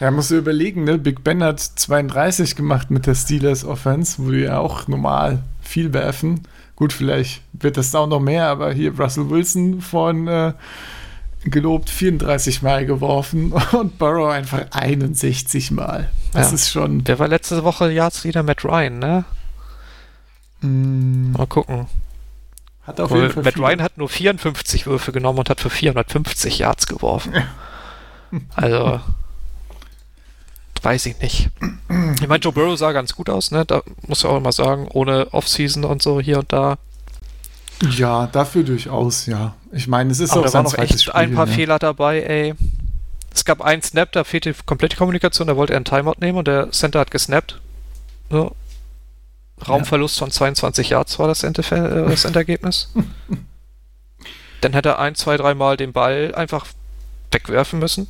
Ja, 0.00 0.10
musst 0.10 0.30
du 0.30 0.36
überlegen, 0.38 0.84
ne? 0.84 0.96
Big 0.98 1.22
Ben 1.22 1.42
hat 1.42 1.60
32 1.60 2.56
gemacht 2.56 2.90
mit 2.90 3.06
der 3.06 3.14
Steelers 3.14 3.64
Offense, 3.64 4.16
wo 4.18 4.30
die 4.30 4.38
ja 4.40 4.58
auch 4.58 4.88
normal 4.88 5.42
viel 5.60 5.92
werfen. 5.92 6.42
Gut, 6.74 6.92
vielleicht 6.94 7.42
wird 7.52 7.76
das 7.76 7.94
auch 7.94 8.06
noch 8.06 8.20
mehr, 8.20 8.46
aber 8.48 8.72
hier 8.72 8.98
Russell 8.98 9.28
Wilson 9.28 9.82
von 9.82 10.26
äh, 10.26 10.54
gelobt 11.44 11.90
34 11.90 12.62
Mal 12.62 12.86
geworfen 12.86 13.52
und 13.72 13.98
Burrow 13.98 14.30
einfach 14.32 14.62
61 14.70 15.70
Mal. 15.70 16.08
Das 16.32 16.48
Ja. 16.48 16.54
ist 16.54 16.70
schon. 16.70 17.04
Der 17.04 17.18
war 17.18 17.28
letzte 17.28 17.62
Woche 17.64 17.90
Yards 17.92 18.24
wieder 18.24 18.42
Matt 18.42 18.64
Ryan, 18.64 18.98
ne? 18.98 19.24
Mh, 20.62 21.36
Mal 21.38 21.46
gucken. 21.46 21.86
hat 22.86 23.00
auf 23.00 23.10
jeden 23.10 23.30
Fall. 23.30 23.42
Matt 23.42 23.54
viel- 23.54 23.64
Ryan 23.64 23.82
hat 23.82 23.98
nur 23.98 24.08
54 24.08 24.86
Würfe 24.86 25.12
genommen 25.12 25.38
und 25.40 25.50
hat 25.50 25.60
für 25.60 25.70
450 25.70 26.58
Yards 26.58 26.86
geworfen. 26.86 27.34
Also, 28.56 29.00
weiß 30.82 31.06
ich 31.06 31.18
nicht. 31.20 31.50
Ich 32.20 32.28
meine, 32.28 32.40
Joe 32.40 32.52
Burrow 32.52 32.78
sah 32.78 32.92
ganz 32.92 33.14
gut 33.14 33.28
aus, 33.28 33.50
ne? 33.50 33.64
Da 33.64 33.82
muss 34.06 34.20
ich 34.20 34.24
auch 34.24 34.36
immer 34.36 34.52
sagen, 34.52 34.88
ohne 34.92 35.32
Offseason 35.32 35.84
und 35.84 36.02
so 36.02 36.20
hier 36.20 36.38
und 36.38 36.52
da. 36.52 36.78
Ja, 37.82 38.26
dafür 38.26 38.62
durchaus, 38.62 39.26
ja. 39.26 39.54
Ich 39.72 39.88
meine, 39.88 40.10
es 40.10 40.20
ist 40.20 40.32
Aber 40.32 40.40
auch 40.40 40.44
da 40.46 40.52
waren 40.52 40.64
noch 40.64 40.78
echt 40.78 41.02
Spiel, 41.02 41.12
ein 41.14 41.34
paar 41.34 41.46
ne? 41.46 41.52
Fehler 41.52 41.78
dabei, 41.78 42.22
ey. 42.22 42.54
Es 43.32 43.44
gab 43.44 43.60
einen 43.60 43.82
Snap, 43.82 44.12
da 44.12 44.24
fehlte 44.24 44.54
komplett 44.66 44.92
die 44.92 44.96
Kommunikation, 44.96 45.46
da 45.46 45.56
wollte 45.56 45.72
er 45.72 45.76
einen 45.76 45.84
Timeout 45.84 46.16
nehmen 46.20 46.38
und 46.38 46.48
der 46.48 46.72
Center 46.72 47.00
hat 47.00 47.10
gesnappt. 47.10 47.60
So. 48.28 48.54
Raumverlust 49.66 50.18
von 50.18 50.30
22 50.30 50.90
Yards 50.90 51.18
war 51.18 51.28
das, 51.28 51.42
Endef 51.42 51.70
äh, 51.70 52.08
das 52.08 52.24
Endergebnis. 52.24 52.92
Dann 54.60 54.72
hätte 54.72 54.90
er 54.90 54.98
ein, 54.98 55.14
zwei, 55.14 55.36
dreimal 55.36 55.76
den 55.76 55.92
Ball 55.92 56.34
einfach 56.34 56.66
wegwerfen 57.30 57.78
müssen. 57.78 58.08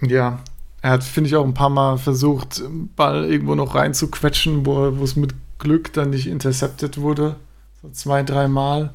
Ja, 0.00 0.40
er 0.88 0.92
hat, 0.94 1.04
finde 1.04 1.28
ich, 1.28 1.36
auch 1.36 1.44
ein 1.44 1.52
paar 1.54 1.68
Mal 1.68 1.98
versucht, 1.98 2.62
Ball 2.96 3.24
irgendwo 3.26 3.54
noch 3.54 3.74
reinzuquetschen, 3.74 4.64
wo, 4.64 4.86
es 5.04 5.16
mit 5.16 5.34
Glück 5.58 5.92
dann 5.92 6.10
nicht 6.10 6.26
intercepted 6.26 6.98
wurde. 6.98 7.36
So 7.82 7.90
zwei, 7.90 8.22
dreimal. 8.22 8.90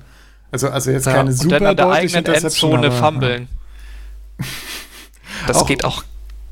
Also, 0.51 0.69
also 0.69 0.89
jetzt 0.91 1.05
Ja, 1.05 1.13
keine 1.13 1.29
und 1.29 1.35
super 1.35 1.59
dann 1.59 1.67
an 1.67 1.75
der 1.77 1.89
eigenen 1.91 2.25
Interception, 2.25 2.83
Endzone 2.83 2.91
fummeln. 2.91 3.47
Das 5.47 5.57
Auch- 5.57 5.67
geht 5.67 5.83
auch. 5.85 6.03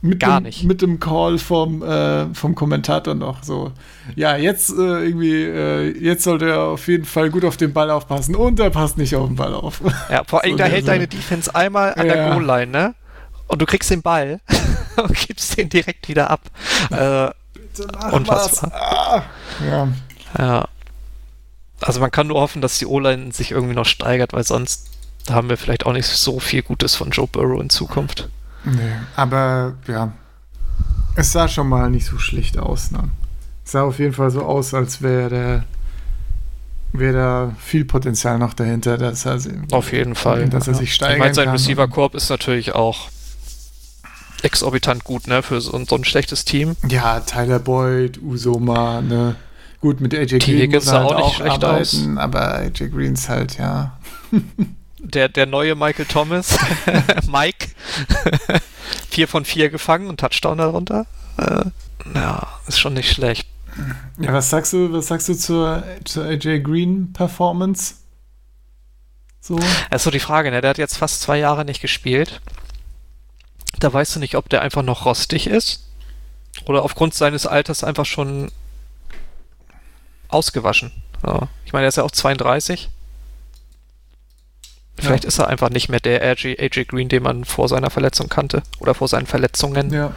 ja. 0.03 0.15
Gar 0.15 0.39
dem, 0.41 0.43
nicht. 0.45 0.63
Mit 0.63 0.81
dem 0.81 0.99
Call 0.99 1.37
vom, 1.37 1.81
äh, 1.83 2.33
vom 2.35 2.53
Kommentator 2.55 3.13
noch 3.15 3.43
so. 3.43 3.71
Ja, 4.15 4.35
jetzt 4.37 4.69
äh, 4.71 4.73
irgendwie, 5.05 5.43
äh, 5.43 5.89
jetzt 6.03 6.23
sollte 6.23 6.49
er 6.49 6.61
auf 6.63 6.87
jeden 6.87 7.05
Fall 7.05 7.29
gut 7.31 7.45
auf 7.45 7.57
den 7.57 7.73
Ball 7.73 7.89
aufpassen 7.91 8.35
und 8.35 8.59
er 8.59 8.69
passt 8.71 8.97
nicht 8.97 9.15
auf 9.15 9.27
den 9.27 9.35
Ball 9.35 9.53
auf. 9.53 9.81
Ja, 10.09 10.23
vor 10.25 10.43
allem, 10.43 10.51
So 10.53 10.57
da 10.57 10.63
der 10.65 10.73
hält 10.73 10.85
Sinne. 10.85 10.95
deine 10.97 11.07
Defense 11.07 11.53
einmal 11.55 11.93
an 11.95 12.05
der 12.07 12.17
Ja. 12.17 12.33
Goal-Line, 12.33 12.71
ne? 12.71 12.95
Und 13.47 13.61
du 13.61 13.65
kriegst 13.65 13.89
den 13.91 14.01
Ball 14.01 14.39
gibst 15.27 15.57
den 15.57 15.69
direkt 15.69 16.07
wieder 16.07 16.29
ab. 16.29 16.41
Äh, 16.89 17.29
Bitte 17.53 17.87
mach 17.93 18.11
Unfassbar. 18.13 18.71
was. 18.71 18.81
Ah. 18.81 19.23
Ja, 19.65 19.87
Ja. 20.37 20.67
Also 21.83 21.99
man 21.99 22.11
kann 22.11 22.27
nur 22.27 22.39
hoffen, 22.39 22.61
dass 22.61 22.77
die 22.77 22.85
O-Line 22.85 23.31
sich 23.31 23.51
irgendwie 23.51 23.73
noch 23.73 23.85
steigert, 23.87 24.33
weil 24.33 24.43
sonst 24.43 24.87
haben 25.29 25.49
wir 25.49 25.57
vielleicht 25.57 25.85
auch 25.87 25.93
nicht 25.93 26.05
so 26.05 26.39
viel 26.39 26.61
Gutes 26.61 26.95
von 26.95 27.09
Joe 27.09 27.27
Burrow 27.27 27.59
in 27.59 27.71
Zukunft. 27.71 28.29
Nee, 28.63 28.93
aber 29.15 29.73
ja, 29.87 30.11
es 31.15 31.31
sah 31.31 31.47
schon 31.47 31.67
mal 31.67 31.89
nicht 31.89 32.05
so 32.05 32.19
schlecht 32.19 32.59
aus. 32.59 32.91
Ne? 32.91 33.09
Es 33.65 33.71
sah 33.71 33.81
auf 33.83 33.97
jeden 33.97 34.13
Fall 34.13 34.29
so 34.29 34.43
aus, 34.43 34.73
als 34.75 35.01
wäre 35.01 35.29
der 35.29 35.63
wäre 36.93 37.13
da 37.13 37.55
viel 37.57 37.85
Potenzial 37.85 38.37
noch 38.37 38.53
dahinter, 38.53 38.97
dass 38.97 39.25
er, 39.25 39.39
Auf 39.71 39.93
jeden 39.93 40.13
Fall. 40.13 40.49
dass 40.49 40.67
er 40.67 40.73
sich 40.75 40.93
steigern 40.93 41.15
Ich 41.15 41.19
meine, 41.19 41.33
sein 41.33 41.45
kann. 41.45 41.53
Receiver-Korb 41.53 42.15
ist 42.15 42.29
natürlich 42.29 42.75
auch 42.75 43.09
exorbitant 44.43 45.03
gut, 45.03 45.27
ne, 45.27 45.43
für 45.43 45.61
so, 45.61 45.83
so 45.85 45.95
ein 45.95 46.03
schlechtes 46.03 46.45
Team. 46.45 46.75
Ja, 46.87 47.19
Tyler 47.21 47.59
Boyd, 47.59 48.19
Usoma, 48.21 49.01
ne. 49.01 49.35
Gut, 49.79 49.99
mit 49.99 50.13
AJ. 50.13 50.39
Green 50.39 50.71
muss 50.71 50.85
er 50.85 50.91
sah 50.91 50.99
halt 50.99 51.11
auch 51.11 51.15
nicht 51.15 51.25
auch 51.25 51.35
schlecht 51.35 51.63
arbeiten, 51.63 52.17
aber 52.17 52.55
AJ 52.55 52.89
Green 52.89 53.13
ist 53.13 53.29
halt, 53.29 53.57
ja. 53.57 53.97
Der, 54.99 55.29
der 55.29 55.47
neue 55.47 55.75
Michael 55.75 56.05
Thomas, 56.05 56.57
Mike, 57.31 57.69
vier 59.09 59.27
von 59.27 59.45
vier 59.45 59.69
gefangen 59.69 60.07
und 60.07 60.19
Touchdown 60.19 60.59
darunter. 60.59 61.07
Äh, 61.37 61.65
ja, 62.13 62.47
ist 62.67 62.79
schon 62.79 62.93
nicht 62.93 63.11
schlecht. 63.11 63.47
Ja, 64.19 64.33
was 64.33 64.49
sagst 64.49 64.73
du, 64.73 64.91
was 64.93 65.07
sagst 65.07 65.29
du 65.29 65.33
zur, 65.33 65.83
zur 66.03 66.25
AJ 66.25 66.59
Green 66.61 67.13
Performance? 67.13 67.95
So? 69.39 69.57
Das 69.89 70.01
ist 70.01 70.03
so 70.03 70.11
die 70.11 70.19
Frage, 70.19 70.51
ne? 70.51 70.61
Der 70.61 70.69
hat 70.69 70.77
jetzt 70.77 70.97
fast 70.97 71.21
zwei 71.21 71.39
Jahre 71.39 71.65
nicht 71.65 71.81
gespielt. 71.81 72.41
Da 73.82 73.91
weißt 73.91 74.15
du 74.15 74.19
nicht, 74.19 74.36
ob 74.36 74.47
der 74.47 74.61
einfach 74.61 74.84
noch 74.84 75.05
rostig 75.05 75.47
ist 75.47 75.84
oder 76.65 76.84
aufgrund 76.84 77.15
seines 77.15 77.47
Alters 77.47 77.84
einfach 77.84 78.05
schon 78.05 78.51
ausgewaschen. 80.29 80.91
Ja. 81.25 81.49
Ich 81.65 81.73
meine, 81.73 81.86
er 81.86 81.89
ist 81.89 81.97
ja 81.97 82.03
auch 82.03 82.11
32. 82.11 82.89
Vielleicht 84.97 85.25
ist 85.25 85.39
er 85.39 85.47
einfach 85.47 85.71
nicht 85.71 85.89
mehr 85.89 85.99
der 85.99 86.21
AJ, 86.21 86.57
AJ 86.59 86.86
Green, 86.86 87.09
den 87.09 87.23
man 87.23 87.43
vor 87.43 87.67
seiner 87.67 87.89
Verletzung 87.89 88.29
kannte 88.29 88.61
oder 88.79 88.93
vor 88.93 89.07
seinen 89.07 89.25
Verletzungen. 89.25 89.91
Ja. 89.91 90.13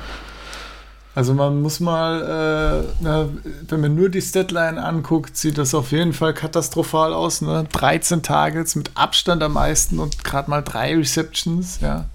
Also 1.14 1.32
man 1.32 1.62
muss 1.62 1.80
mal, 1.80 2.84
äh, 2.84 2.92
na, 3.00 3.28
wenn 3.68 3.80
man 3.80 3.94
nur 3.94 4.10
die 4.10 4.20
Statline 4.20 4.82
anguckt, 4.82 5.38
sieht 5.38 5.56
das 5.56 5.74
auf 5.74 5.92
jeden 5.92 6.12
Fall 6.12 6.34
katastrophal 6.34 7.14
aus. 7.14 7.40
Ne? 7.40 7.66
13 7.72 8.22
Targets 8.22 8.74
mit 8.74 8.90
Abstand 8.94 9.42
am 9.42 9.54
meisten 9.54 10.00
und 10.00 10.22
gerade 10.22 10.50
mal 10.50 10.60
drei 10.60 10.94
Receptions, 10.94 11.78
ja. 11.80 12.06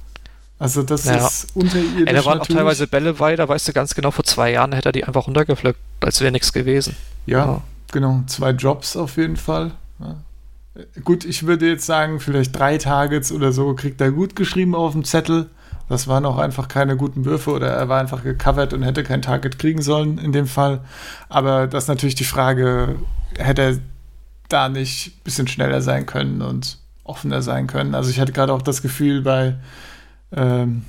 Also 0.60 0.84
das 0.84 1.06
Ja. 1.06 1.16
ist 1.26 1.56
unterirdisch 1.56 2.06
Ey, 2.06 2.14
da 2.14 2.26
waren 2.26 2.34
auch 2.34 2.40
natürlich. 2.42 2.58
teilweise 2.58 2.88
Bälle 2.88 3.14
bei, 3.14 3.36
da 3.38 3.48
weißt 3.48 3.70
du 3.70 3.74
ganz 3.74 3.96
genau, 3.96 4.12
vor 4.12 4.26
zwei 4.26 4.52
Jahren 4.52 4.74
hätte 4.74 4.90
er 4.90 4.92
die 4.92 5.06
einfach 5.06 5.26
runtergepflückt, 5.26 5.80
als 6.02 6.20
wäre 6.22 6.32
nichts 6.34 6.52
gewesen. 6.54 6.96
Ja, 7.26 7.38
Ja. 7.46 7.62
genau. 7.92 8.24
Zwei 8.28 8.52
Drops 8.54 8.98
auf 8.98 9.16
jeden 9.18 9.38
Fall. 9.38 9.72
Ja. 10.00 10.16
Äh, 10.76 11.00
Gut, 11.02 11.24
ich 11.24 11.46
würde 11.48 11.68
jetzt 11.70 11.86
sagen, 11.86 12.20
vielleicht 12.20 12.58
drei 12.58 12.78
Targets 12.78 13.32
oder 13.32 13.54
so 13.54 13.74
kriegt 13.74 14.02
er 14.02 14.12
gut 14.12 14.36
geschrieben 14.36 14.76
auf 14.76 14.92
dem 14.92 15.06
Zettel. 15.06 15.50
Das 15.88 16.08
waren 16.08 16.26
auch 16.26 16.38
einfach 16.38 16.68
keine 16.68 16.98
guten 16.98 17.26
Würfe 17.26 17.50
oder 17.52 17.68
er 17.70 17.90
war 17.90 18.00
einfach 18.00 18.22
gecovert 18.24 18.74
und 18.74 18.84
hätte 18.84 19.04
kein 19.04 19.22
Target 19.24 19.58
kriegen 19.58 19.82
sollen 19.82 20.18
in 20.20 20.32
dem 20.34 20.46
Fall. 20.46 20.82
Aber 21.30 21.66
das 21.68 21.86
ist 21.86 21.88
natürlich 21.88 22.14
die 22.16 22.26
Frage, 22.26 22.98
hätte 23.38 23.62
er 23.62 23.78
da 24.50 24.68
nicht 24.70 25.08
ein 25.08 25.24
bisschen 25.24 25.48
schneller 25.48 25.82
sein 25.82 26.06
können 26.06 26.42
und 26.44 26.78
offener 27.06 27.42
sein 27.42 27.66
können. 27.66 27.96
Also 27.96 28.10
ich 28.12 28.20
hatte 28.20 28.34
gerade 28.34 28.54
auch 28.54 28.62
das 28.62 28.82
Gefühl 28.84 29.22
bei, 29.24 29.56
ähm, 30.32 30.86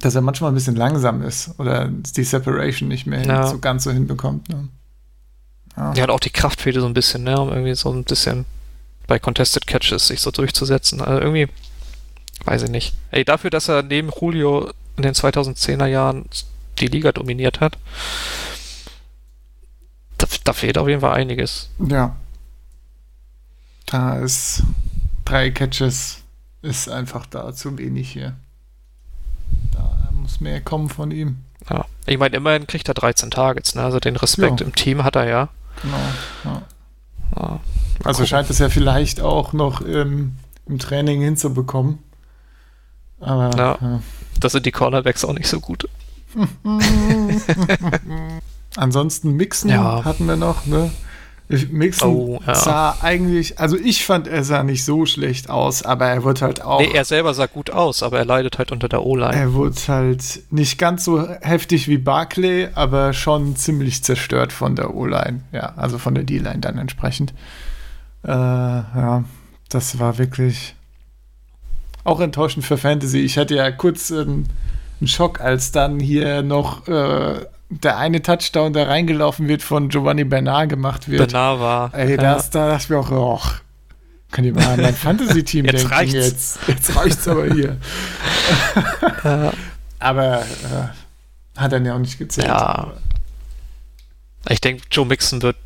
dass 0.00 0.14
er 0.14 0.20
manchmal 0.22 0.50
ein 0.50 0.54
bisschen 0.54 0.76
langsam 0.76 1.22
ist 1.22 1.58
oder 1.58 1.88
die 1.88 2.24
Separation 2.24 2.88
nicht 2.88 3.06
mehr 3.06 3.24
Ja. 3.24 3.46
so 3.46 3.58
ganz 3.58 3.84
so 3.84 3.90
hinbekommt. 3.90 4.48
Ne? 4.48 4.68
Ja. 5.76 5.92
Ja, 5.94 6.04
und 6.04 6.10
auch 6.10 6.20
die 6.20 6.30
Kraft 6.30 6.60
fehlte 6.60 6.80
so 6.80 6.86
ein 6.86 6.94
bisschen, 6.94 7.22
ne, 7.24 7.38
um 7.40 7.48
irgendwie 7.50 7.74
so 7.74 7.92
ein 7.92 8.04
bisschen 8.04 8.44
bei 9.06 9.18
Contested 9.18 9.66
Catches 9.66 10.06
sich 10.06 10.20
so 10.20 10.30
durchzusetzen. 10.30 11.00
Also 11.00 11.20
irgendwie, 11.20 11.48
weiß 12.44 12.62
ich 12.62 12.70
nicht. 12.70 12.94
Ey, 13.10 13.24
dafür, 13.24 13.50
dass 13.50 13.68
er 13.68 13.82
neben 13.82 14.10
Julio 14.20 14.70
in 14.96 15.02
den 15.02 15.14
2010er 15.14 15.86
Jahren 15.86 16.26
die 16.78 16.86
Liga 16.86 17.12
dominiert 17.12 17.60
hat, 17.60 17.76
da, 20.18 20.26
da 20.44 20.52
fehlt 20.52 20.78
auf 20.78 20.88
jeden 20.88 21.00
Fall 21.00 21.14
einiges. 21.14 21.68
Ja. 21.78 22.16
Da 23.86 24.18
ist 24.18 24.62
drei 25.24 25.50
Catches 25.50 26.18
ist 26.62 26.88
einfach 26.88 27.26
da 27.26 27.52
zu 27.54 27.76
wenig 27.78 28.12
hier. 28.12 28.34
Muss 30.30 30.40
mehr 30.40 30.60
kommen 30.60 30.88
von 30.88 31.10
ihm. 31.10 31.38
Ja. 31.68 31.84
Ich 32.06 32.16
meine, 32.18 32.36
immerhin 32.36 32.66
kriegt 32.66 32.88
er 32.88 32.94
13 32.94 33.30
Targets, 33.30 33.74
ne? 33.74 33.82
Also 33.82 33.98
den 34.00 34.16
Respekt 34.16 34.60
Ja. 34.60 34.66
im 34.66 34.74
Team 34.74 35.02
hat 35.04 35.16
er 35.16 35.26
ja. 35.28 35.48
Genau. 35.82 35.96
Ja. 36.44 36.62
ja. 37.36 37.60
Also 38.04 38.18
gucken. 38.18 38.26
scheint 38.28 38.48
es 38.50 38.58
ja 38.58 38.68
vielleicht 38.68 39.20
auch 39.20 39.52
noch 39.52 39.80
im, 39.80 40.36
im 40.66 40.78
Training 40.78 41.20
hinzubekommen. 41.20 41.98
Aber 43.20 43.50
Ja. 43.56 43.78
ja. 43.80 44.00
Das 44.38 44.52
sind 44.52 44.64
die 44.66 44.72
Cornerbacks 44.72 45.24
auch 45.24 45.32
nicht 45.34 45.48
so 45.48 45.60
gut. 45.60 45.88
ansonsten 48.76 49.32
Mixen 49.32 49.68
Ja. 49.70 50.04
hatten 50.04 50.26
wir 50.26 50.36
noch, 50.36 50.66
ne? 50.66 50.90
Mixen 51.70 52.08
Oh, 52.08 52.40
ja. 52.46 52.54
sah 52.54 52.96
eigentlich, 53.02 53.58
also 53.58 53.76
ich 53.76 54.04
fand, 54.04 54.28
er 54.28 54.44
sah 54.44 54.62
nicht 54.62 54.84
so 54.84 55.04
schlecht 55.06 55.50
aus, 55.50 55.82
aber 55.82 56.06
er 56.06 56.22
wird 56.22 56.42
halt 56.42 56.62
auch. 56.62 56.80
Nee, 56.80 56.90
er 56.94 57.04
selber 57.04 57.34
sah 57.34 57.46
gut 57.46 57.70
aus, 57.70 58.02
aber 58.02 58.18
er 58.18 58.24
leidet 58.24 58.58
halt 58.58 58.70
unter 58.72 58.88
der 58.88 59.04
O-Line. 59.04 59.34
Er 59.34 59.52
wurde 59.54 59.76
halt 59.88 60.42
nicht 60.50 60.78
ganz 60.78 61.04
so 61.04 61.28
heftig 61.28 61.88
wie 61.88 61.98
Barclay, 61.98 62.68
aber 62.74 63.12
schon 63.12 63.56
ziemlich 63.56 64.04
zerstört 64.04 64.52
von 64.52 64.76
der 64.76 64.94
O-Line. 64.94 65.40
Ja, 65.52 65.74
also 65.76 65.98
von 65.98 66.14
der 66.14 66.24
D-Line 66.24 66.58
dann 66.60 66.78
entsprechend. 66.78 67.34
Äh, 68.22 68.28
ja, 68.30 69.24
das 69.68 69.98
war 69.98 70.18
wirklich 70.18 70.74
auch 72.04 72.20
enttäuschend 72.20 72.64
für 72.64 72.76
Fantasy. 72.78 73.18
Ich 73.20 73.38
hatte 73.38 73.56
ja 73.56 73.70
kurz 73.70 74.10
ähm, 74.10 74.44
einen 75.00 75.08
Schock, 75.08 75.40
als 75.40 75.72
dann 75.72 75.98
hier 76.00 76.42
noch 76.42 76.86
äh, 76.88 77.44
der 77.70 77.96
eine 77.98 78.20
Touchdown, 78.20 78.72
der 78.72 78.88
reingelaufen 78.88 79.48
wird, 79.48 79.62
von 79.62 79.88
Giovanni 79.88 80.24
Bernard 80.24 80.68
gemacht 80.68 81.08
wird. 81.08 81.30
Bernard 81.30 81.60
war. 81.60 81.94
Ey, 81.94 82.16
das, 82.16 82.50
da 82.50 82.68
dachte 82.68 82.82
ich 82.84 82.90
mir 82.90 82.98
auch, 82.98 83.10
och, 83.10 83.52
könnt 84.32 84.46
ihr 84.46 84.54
mal 84.54 84.66
an 84.66 84.80
mein 84.82 84.94
Fantasy-Team 85.06 85.64
Jetzt 85.66 85.78
denken. 85.82 85.94
reicht's. 85.94 86.14
Jetzt, 86.14 86.58
jetzt 86.68 86.96
reicht's 86.96 87.28
aber 87.28 87.46
hier. 87.52 87.76
Ja. 89.24 89.52
Aber 89.98 90.40
äh, 90.40 91.58
Hat 91.58 91.72
dann 91.72 91.84
ja 91.84 91.94
auch 91.94 91.98
nicht 91.98 92.18
gezählt. 92.18 92.46
Ja. 92.48 92.92
Ich 94.48 94.60
denke, 94.60 94.82
Joe 94.90 95.04
Mixon 95.06 95.42
wird 95.42 95.56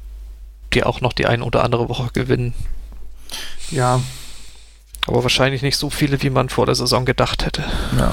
die 0.73 0.83
auch 0.85 1.01
noch 1.01 1.13
die 1.13 1.27
eine 1.27 1.45
oder 1.45 1.63
andere 1.63 1.89
Woche 1.89 2.11
gewinnen. 2.13 2.53
Ja, 3.71 4.01
Aber 5.07 5.23
wahrscheinlich 5.23 5.63
nicht 5.63 5.77
so 5.77 5.89
viele, 5.91 6.21
wie 6.23 6.31
man 6.31 6.49
vor 6.49 6.67
der 6.67 6.75
Saison 6.75 7.05
gedacht 7.05 7.45
hätte. 7.47 7.63
ja. 7.99 8.13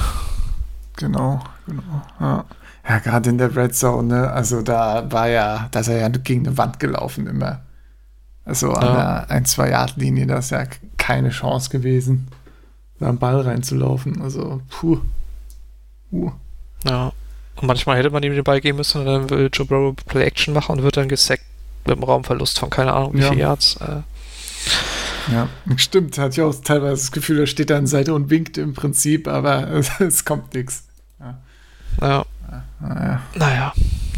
Genau, 0.96 1.42
genau. 1.66 2.02
Ja, 2.20 2.44
ja 2.88 2.98
gerade 2.98 3.30
in 3.30 3.38
der 3.38 3.54
Red 3.54 3.74
Zone, 3.74 4.08
ne? 4.08 4.30
Also 4.30 4.62
da 4.62 5.10
war 5.10 5.28
ja, 5.28 5.68
da 5.70 5.80
ist 5.80 5.88
er 5.88 6.00
ja 6.00 6.08
gegen 6.08 6.46
eine 6.46 6.56
Wand 6.58 6.78
gelaufen 6.80 7.26
immer. 7.26 7.60
Also 8.44 8.72
an 8.72 8.86
Ja. 8.86 9.24
der 9.26 9.36
1-2-Yard-Linie, 9.44 10.26
da 10.26 10.38
ist 10.38 10.50
ja 10.50 10.64
keine 10.98 11.30
Chance 11.30 11.70
gewesen, 11.70 12.28
da 12.98 13.08
einen 13.08 13.18
Ball 13.18 13.40
reinzulaufen. 13.40 14.20
Also, 14.20 14.62
puh. 14.68 14.98
puh. 16.10 16.32
Ja. 16.84 17.12
Und 17.56 17.66
manchmal 17.68 17.98
hätte 17.98 18.10
man 18.10 18.22
ihm 18.24 18.34
den 18.34 18.42
Ball 18.44 18.60
geben 18.60 18.78
müssen 18.78 19.00
und 19.02 19.06
dann 19.06 19.30
will 19.30 19.48
Joe 19.52 19.66
Burrow 19.66 19.94
Play-Action 20.06 20.52
machen 20.54 20.78
und 20.78 20.82
wird 20.82 20.96
dann 20.96 21.08
gesackt 21.08 21.44
mit 21.86 21.94
einem 21.96 22.04
Raumverlust 22.04 22.58
von 22.58 22.70
keine 22.70 22.92
Ahnung 22.92 23.14
wie 23.14 23.20
Ja. 23.20 23.28
viel 23.30 23.38
Yards. 23.38 23.76
Äh, 23.76 24.00
Ja, 25.32 25.48
stimmt. 25.76 26.18
Hatte 26.18 26.40
ich 26.40 26.42
auch 26.42 26.54
teilweise 26.64 26.94
das 27.02 27.12
Gefühl, 27.12 27.38
er 27.40 27.46
steht 27.46 27.70
da 27.70 27.76
an 27.76 27.82
der 27.84 27.88
Seite 27.88 28.12
und 28.14 28.28
winkt 28.30 28.58
im 28.58 28.74
Prinzip, 28.74 29.28
aber 29.28 29.68
es, 29.70 29.88
es 30.00 30.24
kommt 30.24 30.52
nichts. 30.54 30.84
ja. 32.00 32.24
Naja, 32.80 33.20
Naja. 33.34 33.72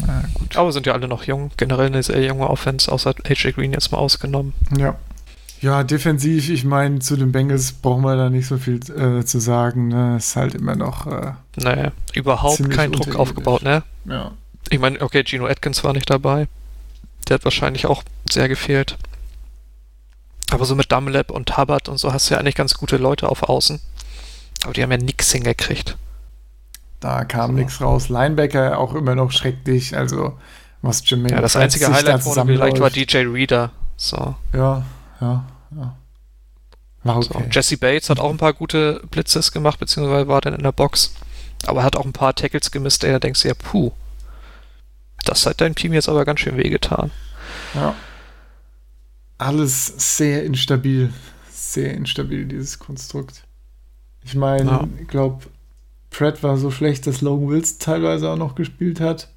na 0.07 0.25
gut. 0.35 0.57
Aber 0.57 0.73
sind 0.73 0.87
ja 0.87 0.93
alle 0.93 1.09
noch 1.09 1.25
jung. 1.25 1.51
Generell 1.57 1.87
eine 1.87 2.03
sehr 2.03 2.23
junge 2.25 2.49
Offense, 2.49 2.91
außer 2.91 3.15
AJ 3.25 3.53
Green 3.53 3.73
jetzt 3.73 3.93
mal 3.93 3.99
ausgenommen. 3.99 4.53
Ja. 4.77 4.97
Ja, 5.61 5.83
defensiv, 5.83 6.51
ich 6.51 6.65
meine, 6.65 6.99
zu 6.99 7.17
den 7.17 7.33
Bengals 7.33 7.73
brauchen 7.73 8.03
wir 8.03 8.17
da 8.17 8.29
nicht 8.29 8.47
so 8.47 8.59
viel 8.59 8.81
äh, 8.91 9.25
zu 9.25 9.39
sagen. 9.41 9.89
Ne? 9.89 10.17
Ist 10.19 10.37
halt 10.37 10.55
immer 10.55 10.77
noch, 10.77 11.07
äh, 11.07 11.33
Naja, 11.57 11.93
überhaupt 12.13 12.71
kein 12.71 12.93
Druck 12.93 13.15
aufgebaut, 13.17 13.63
ne? 13.63 13.83
ja. 14.05 14.33
Ich 14.71 14.79
meine, 14.79 15.01
okay, 15.01 15.23
Gino 15.27 15.47
Atkins 15.47 15.83
war 15.85 15.93
nicht 15.95 16.11
dabei. 16.11 16.49
Der 17.29 17.35
hat 17.37 17.45
wahrscheinlich 17.45 17.87
auch 17.87 18.03
sehr 18.31 18.49
gefehlt. 18.49 18.97
Aber 20.51 20.65
so 20.67 20.75
mit 20.75 20.93
Dunlap 20.93 21.31
und 21.31 21.57
Hubbard 21.57 21.89
und 21.89 21.99
so 21.99 22.13
hast 22.13 22.29
du 22.29 22.35
ja 22.35 22.41
eigentlich 22.41 22.55
ganz 22.55 22.75
gute 22.75 22.97
Leute 22.97 23.29
auf 23.29 23.43
Außen. 23.45 23.81
Aber 24.65 24.73
die 24.73 24.83
haben 24.83 24.91
ja 24.91 24.99
nix 24.99 25.33
hingekriegt. 25.33 25.97
Da 27.05 27.27
kam 27.27 27.55
nichts 27.55 27.83
raus. 27.83 28.09
Linebacker 28.09 28.79
auch 28.79 28.95
immer 28.95 29.15
noch 29.15 29.31
schrecklich. 29.31 29.95
Also, 29.95 30.39
was 30.81 31.03
Jermaine 31.05 31.35
Ja, 31.35 31.43
das 31.43 31.55
einzige 31.55 31.93
Highlight 31.93 32.23
vorne 32.23 32.47
vielleicht 32.47 32.81
war. 32.81 32.89
DJ 32.89 33.27
Reader. 33.27 33.73
So. 33.99 34.35
Ja, 34.55 34.87
ja, 35.21 35.45
ja. 35.77 35.97
War 37.03 37.23
so. 37.23 37.35
okay. 37.35 37.49
Jesse 37.51 37.77
Bates 37.77 38.09
hat 38.09 38.19
auch 38.21 38.31
ein 38.31 38.39
paar 38.39 38.55
gute 38.55 39.03
Blitzes 39.11 39.53
gemacht, 39.53 39.79
beziehungsweise 39.81 40.29
war 40.29 40.41
dann 40.41 40.55
in 40.55 40.63
der 40.63 40.73
Box. 40.73 41.15
Aber 41.67 41.81
er 41.81 41.85
hat 41.85 41.97
auch 41.97 42.07
ein 42.07 42.15
paar 42.15 42.35
Tackles 42.35 42.71
gemisst, 42.71 43.03
da 43.03 43.19
denkst 43.19 43.43
du 43.43 43.49
ja, 43.49 43.55
puh. 43.55 43.93
Das 45.27 45.45
hat 45.45 45.61
deinem 45.61 45.75
Team 45.75 45.93
jetzt 45.93 46.09
aber 46.09 46.25
ganz 46.25 46.41
schön 46.41 46.57
wehgetan. 46.57 47.11
Ja. 47.75 47.95
Alles 49.37 50.17
sehr 50.17 50.43
instabil. 50.45 51.13
Sehr 51.51 51.93
instabil, 51.93 52.47
dieses 52.47 52.79
Konstrukt. 52.79 53.45
Ich 54.23 54.35
meine, 54.35 54.71
Ja. 54.71 54.89
ich 55.03 55.09
glaube, 55.09 55.45
Pratt 56.17 56.43
war 56.43 56.57
so 56.57 56.71
schlecht, 56.71 57.07
dass 57.07 57.21
Logan 57.23 57.49
Wills 57.49 57.79
teilweise 57.79 58.31
auch 58.31 58.37
noch 58.37 58.55
gespielt 58.55 59.01
hat. 59.01 59.29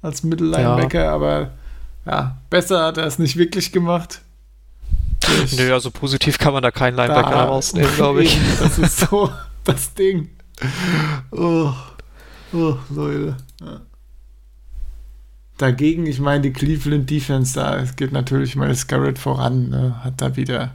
Als 0.00 0.22
Mittellinebacker, 0.22 1.10
aber 1.10 1.50
ja, 2.06 2.38
besser 2.50 2.84
hat 2.86 2.96
er 2.98 3.04
es 3.06 3.18
nicht 3.18 3.36
wirklich 3.36 3.72
gemacht. 3.72 4.22
Ich- 5.44 5.56
Nö, 5.58 5.72
also 5.72 5.90
positiv 5.90 6.38
kann 6.38 6.52
man 6.52 6.62
da 6.62 6.70
keinen 6.70 6.96
Linebacker 6.96 7.30
da- 7.30 7.44
rausnehmen, 7.46 7.94
glaube 7.96 8.22
ich. 8.24 8.38
Das 8.60 8.78
ist 8.78 9.00
so 9.00 9.30
das 9.64 9.92
Ding. 9.94 10.30
Oh, 11.30 11.72
oh 12.52 12.76
Leute. 12.90 13.36
Ja. 13.60 13.80
Dagegen, 15.58 16.06
ich 16.06 16.20
meine, 16.20 16.42
die 16.42 16.52
Cleveland 16.52 17.10
Defense, 17.10 17.54
da 17.54 17.82
geht 17.96 18.12
natürlich 18.12 18.54
mal 18.54 18.72
Scarrett 18.74 19.18
voran, 19.18 19.68
ne? 19.70 20.04
hat 20.04 20.20
da 20.20 20.36
wieder, 20.36 20.70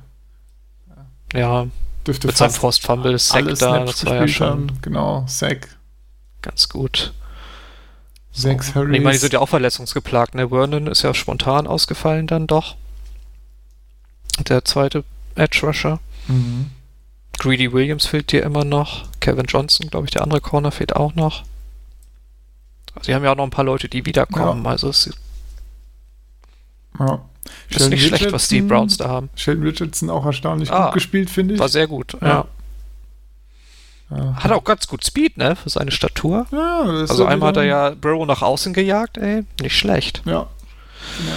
Ja, 1.34 1.68
dürfte 2.08 2.28
mit 2.28 2.38
seinem 2.38 2.49
fast 2.49 2.60
Frost 2.60 2.86
Fumble 2.86 3.18
Sack 3.18 3.47
da, 3.47 3.56
Snaps 3.56 4.01
das 4.01 4.06
war 4.06 4.16
ja 4.16 4.28
schon. 4.28 4.72
Genau, 4.82 5.26
Sack, 5.28 5.78
ganz 6.41 6.70
gut. 6.70 7.14
sechs 8.32 8.70
Und 8.70 8.76
Hurries. 8.76 8.97
Ich 8.97 9.04
meine, 9.04 9.14
die 9.14 9.20
sind 9.20 9.34
ja 9.34 9.39
auch 9.39 9.49
verletzungsgeplagt, 9.49 10.36
ne? 10.36 10.49
Vernon 10.49 10.88
ist 10.88 11.01
ja 11.01 11.14
spontan 11.14 11.68
ausgefallen 11.68 12.28
dann 12.28 12.47
doch. 12.47 12.76
Der 14.47 14.66
zweite 14.66 15.04
Edge 15.36 15.62
Rusher. 15.64 15.99
mhm. 16.28 16.72
Greedy 17.39 17.74
Williams 17.74 18.06
fehlt 18.06 18.32
dir 18.32 18.43
immer 18.43 18.64
noch. 18.64 19.08
Kevin 19.20 19.45
Johnson, 19.45 19.89
glaube 19.89 20.06
ich, 20.06 20.12
der 20.12 20.22
andere 20.22 20.39
Corner 20.39 20.72
fehlt 20.72 20.95
auch 20.95 21.16
noch. 21.16 21.43
Also, 22.95 23.08
die 23.08 23.16
haben 23.16 23.24
ja 23.24 23.32
auch 23.32 23.36
noch 23.36 23.43
ein 23.43 23.49
paar 23.49 23.66
Leute, 23.66 23.89
die 23.89 24.06
wiederkommen. 24.06 24.66
Also 24.68 24.89
es 24.89 25.12
ja. 27.70 27.78
ist 27.78 27.89
nicht 27.89 28.06
schlecht, 28.08 28.32
was 28.32 28.48
die 28.48 28.62
Browns 28.62 28.98
da 28.98 29.08
haben. 29.10 29.30
Sheldon 29.36 29.64
Richardson 29.66 30.10
auch 30.10 30.26
erstaunlich 30.26 30.72
Ah. 30.72 30.86
gut 30.86 30.94
gespielt, 30.96 31.30
finde 31.30 31.56
ich. 31.56 31.60
War 31.60 31.70
sehr 31.70 31.88
gut. 31.88 32.18
Ja. 32.22 32.46
Ja. 34.12 34.36
Hat 34.36 34.52
auch 34.52 34.64
ganz 34.64 34.88
gut 34.88 35.04
Speed, 35.04 35.38
ne? 35.38 35.56
Für 35.56 35.70
seine 35.70 35.91
Statur. 35.91 36.46
Ja, 36.52 36.84
das 36.91 37.10
Also 37.10 37.26
einmal 37.26 37.50
hat 37.50 37.58
er 37.58 37.64
ja 37.64 37.89
Burrow 37.91 38.28
nach 38.28 38.41
außen 38.41 38.74
gejagt, 38.74 39.18
ey. 39.18 39.44
Nicht 39.62 39.78
schlecht. 39.78 40.22
Ja, 40.26 40.48
genau. 41.18 41.32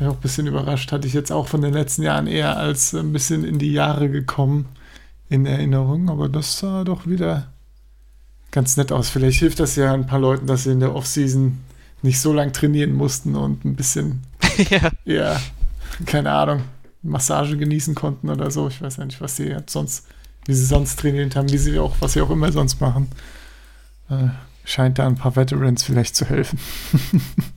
Ja, 0.00 0.08
auch 0.10 0.14
ein 0.14 0.20
bisschen 0.20 0.46
überrascht. 0.46 0.90
Hatte 0.92 1.06
ich 1.06 1.14
jetzt 1.14 1.30
auch 1.30 1.46
von 1.48 1.62
den 1.62 1.72
letzten 1.72 2.02
Jahren 2.02 2.26
eher 2.26 2.56
als 2.56 2.92
ein 2.92 3.12
bisschen 3.12 3.44
in 3.44 3.58
die 3.58 3.72
Jahre 3.72 4.10
gekommen 4.10 4.66
in 5.28 5.46
Erinnerung, 5.46 6.10
aber 6.10 6.28
das 6.28 6.58
sah 6.58 6.84
doch 6.84 7.06
wieder 7.06 7.48
ganz 8.50 8.76
nett 8.76 8.90
aus. 8.92 9.08
Vielleicht 9.08 9.38
hilft 9.38 9.60
das 9.60 9.76
ja 9.76 9.92
ein 9.92 10.06
paar 10.06 10.18
Leuten, 10.20 10.46
dass 10.46 10.64
sie 10.64 10.72
in 10.72 10.80
der 10.80 10.94
Offseason 10.94 11.58
nicht 12.02 12.20
so 12.20 12.32
lang 12.32 12.52
trainieren 12.52 12.92
mussten 12.92 13.34
und 13.34 13.64
ein 13.64 13.76
bisschen, 13.76 14.22
ja. 14.70 14.90
ja, 15.04 15.40
keine 16.04 16.32
Ahnung, 16.32 16.62
Massage 17.02 17.56
genießen 17.56 17.94
konnten 17.94 18.28
oder 18.28 18.50
so. 18.50 18.68
Ich 18.68 18.80
weiß 18.80 18.96
ja 18.96 19.04
nicht, 19.04 19.20
was 19.20 19.36
sie 19.36 19.56
sonst, 19.66 20.06
wie 20.46 20.54
sie 20.54 20.66
sonst 20.66 20.98
trainiert 20.98 21.36
haben, 21.36 21.50
wie 21.50 21.58
sie 21.58 21.78
auch, 21.78 21.96
was 22.00 22.12
sie 22.12 22.20
auch 22.20 22.30
immer 22.30 22.52
sonst 22.52 22.80
machen. 22.80 23.08
Äh, 24.10 24.28
scheint 24.64 24.98
da 24.98 25.06
ein 25.06 25.16
paar 25.16 25.36
Veterans 25.36 25.82
vielleicht 25.82 26.16
zu 26.16 26.26
helfen. 26.26 26.58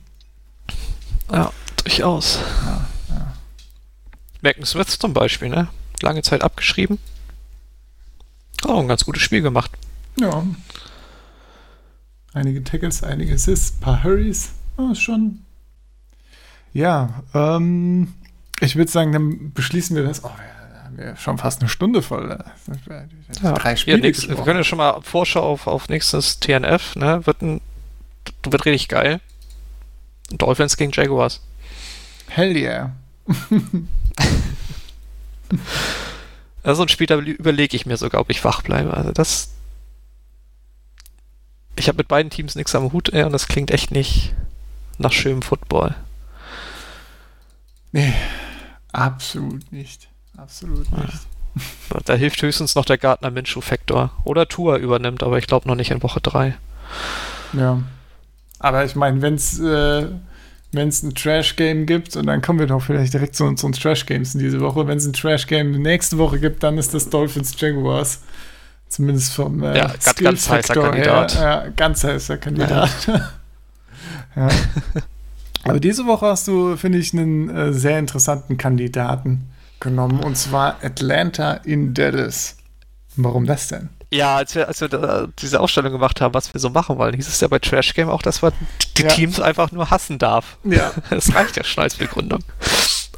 Ja, 1.32 1.52
durchaus. 1.82 2.38
Ja, 2.64 2.88
ja. 3.08 3.32
Malcolm 4.42 4.66
Smith 4.66 4.98
zum 4.98 5.14
Beispiel, 5.14 5.48
ne? 5.48 5.68
Lange 6.02 6.22
Zeit 6.22 6.42
abgeschrieben. 6.42 6.98
Auch 8.64 8.80
ein 8.80 8.88
ganz 8.88 9.04
gutes 9.04 9.22
Spiel 9.22 9.42
gemacht. 9.42 9.70
Ja. 10.18 10.44
Einige 12.32 12.62
Tackles, 12.62 13.02
einige 13.02 13.34
Assists, 13.34 13.72
paar 13.72 14.04
Hurries. 14.04 14.50
Ja, 14.78 14.92
ist 14.92 15.00
schon. 15.02 15.40
Ja, 16.72 17.22
ähm, 17.34 18.14
ich 18.60 18.76
würde 18.76 18.90
sagen, 18.90 19.12
dann 19.12 19.52
beschließen 19.52 19.96
wir 19.96 20.04
das. 20.04 20.22
Oh, 20.24 20.28
wir 20.30 20.82
haben 20.84 20.98
ja 20.98 21.16
schon 21.16 21.38
fast 21.38 21.60
eine 21.60 21.68
Stunde 21.68 22.02
voll. 22.02 22.38
Ja, 23.42 23.52
Drei 23.54 23.74
Spiele. 23.76 23.98
nix, 23.98 24.22
wir 24.22 24.28
gesprochen. 24.28 24.44
können 24.44 24.58
ja 24.60 24.64
schon 24.64 24.78
mal 24.78 25.00
Vorschau 25.02 25.40
auf, 25.42 25.66
auf 25.66 25.88
nächstes 25.88 26.38
TNF, 26.38 26.94
ne? 26.94 27.26
Wird, 27.26 27.42
ein, 27.42 27.60
wird 28.44 28.64
richtig 28.64 28.88
geil. 28.88 29.20
Dolphins 30.30 30.76
gegen 30.76 30.92
Jaguars. 30.92 31.40
Hell 32.28 32.56
yeah. 32.56 32.92
Das 36.62 36.76
ist 36.78 36.82
ein 36.82 36.88
Spiel, 36.88 37.06
da 37.06 37.16
überlege 37.18 37.74
ich 37.74 37.86
mir 37.86 37.96
sogar, 37.96 38.20
ob 38.20 38.30
ich 38.30 38.44
wach 38.44 38.62
bleibe. 38.62 38.92
Also 38.94 39.12
das. 39.12 39.50
Ich 41.90 41.92
habe 41.92 42.02
mit 42.02 42.08
beiden 42.08 42.30
Teams 42.30 42.54
nichts 42.54 42.72
am 42.76 42.92
Hut, 42.92 43.08
ey, 43.08 43.24
und 43.24 43.32
das 43.32 43.48
klingt 43.48 43.72
echt 43.72 43.90
nicht 43.90 44.32
nach 44.98 45.10
schönem 45.10 45.42
Football. 45.42 45.96
Nee, 47.90 48.14
absolut 48.92 49.72
nicht. 49.72 50.08
Absolut 50.36 50.88
nicht. 50.92 51.18
Da 52.04 52.14
hilft 52.14 52.40
höchstens 52.42 52.76
noch 52.76 52.84
der 52.84 52.96
Gardner 52.96 53.32
Minshew-Faktor. 53.32 54.12
Oder 54.22 54.46
Tour 54.46 54.76
übernimmt, 54.76 55.24
aber 55.24 55.36
ich 55.38 55.48
glaube 55.48 55.66
noch 55.66 55.74
nicht 55.74 55.90
in 55.90 56.00
Woche 56.00 56.20
3. 56.20 56.56
Ja. 57.54 57.82
Aber 58.60 58.84
ich 58.84 58.94
meine, 58.94 59.20
wenn 59.20 59.34
es 59.34 59.58
äh, 59.58 60.06
wenn's 60.70 61.02
ein 61.02 61.16
Trash-Game 61.16 61.86
gibt, 61.86 62.14
und 62.14 62.26
dann 62.26 62.40
kommen 62.40 62.60
wir 62.60 62.68
doch 62.68 62.82
vielleicht 62.82 63.14
direkt 63.14 63.34
zu 63.34 63.42
unseren 63.46 63.72
Trash-Games 63.72 64.36
in 64.36 64.40
diese 64.40 64.60
Woche, 64.60 64.86
wenn 64.86 64.98
es 64.98 65.06
ein 65.06 65.12
Trash-Game 65.12 65.72
nächste 65.72 66.18
Woche 66.18 66.38
gibt, 66.38 66.62
dann 66.62 66.78
ist 66.78 66.94
das 66.94 67.10
Dolphins 67.10 67.60
Jaguars. 67.60 68.20
Zumindest 68.90 69.32
vom 69.32 69.62
äh, 69.62 69.76
Ja, 69.78 69.86
ganz- 69.86 70.14
ganz 70.16 70.50
heißer 70.50 70.74
Kandidat. 70.74 71.34
Her, 71.36 71.42
ja, 71.66 71.68
ganz 71.76 72.04
heißer 72.04 72.36
Kandidat. 72.36 72.90
ja. 74.36 74.48
Aber 75.64 75.80
diese 75.80 76.06
Woche 76.06 76.26
hast 76.26 76.48
du, 76.48 76.76
finde 76.76 76.98
ich, 76.98 77.12
einen 77.14 77.48
äh, 77.54 77.72
sehr 77.72 77.98
interessanten 77.98 78.56
Kandidaten 78.56 79.48
genommen, 79.78 80.20
und 80.20 80.36
zwar 80.36 80.76
Atlanta 80.82 81.52
in 81.54 81.94
Dallas. 81.94 82.56
Warum 83.16 83.46
das 83.46 83.68
denn? 83.68 83.90
Ja, 84.12 84.36
als 84.36 84.54
wir, 84.56 84.66
als 84.66 84.80
wir 84.80 84.88
da 84.88 85.28
diese 85.38 85.60
Ausstellung 85.60 85.92
gemacht 85.92 86.20
haben, 86.20 86.34
was 86.34 86.52
wir 86.52 86.60
so 86.60 86.68
machen 86.70 86.98
wollen, 86.98 87.14
hieß 87.14 87.28
es 87.28 87.40
ja 87.40 87.46
bei 87.48 87.60
Trash 87.60 87.94
Game 87.94 88.08
auch, 88.08 88.22
dass 88.22 88.42
man 88.42 88.52
die 88.96 89.02
Ja. 89.02 89.08
Teams 89.08 89.38
einfach 89.38 89.70
nur 89.70 89.90
hassen 89.90 90.18
darf. 90.18 90.56
Ja. 90.64 90.90
Das 91.10 91.32
reicht 91.34 91.56
ja 91.56 91.62
schon 91.62 91.84
als 91.84 91.94
Begründung. 91.94 92.40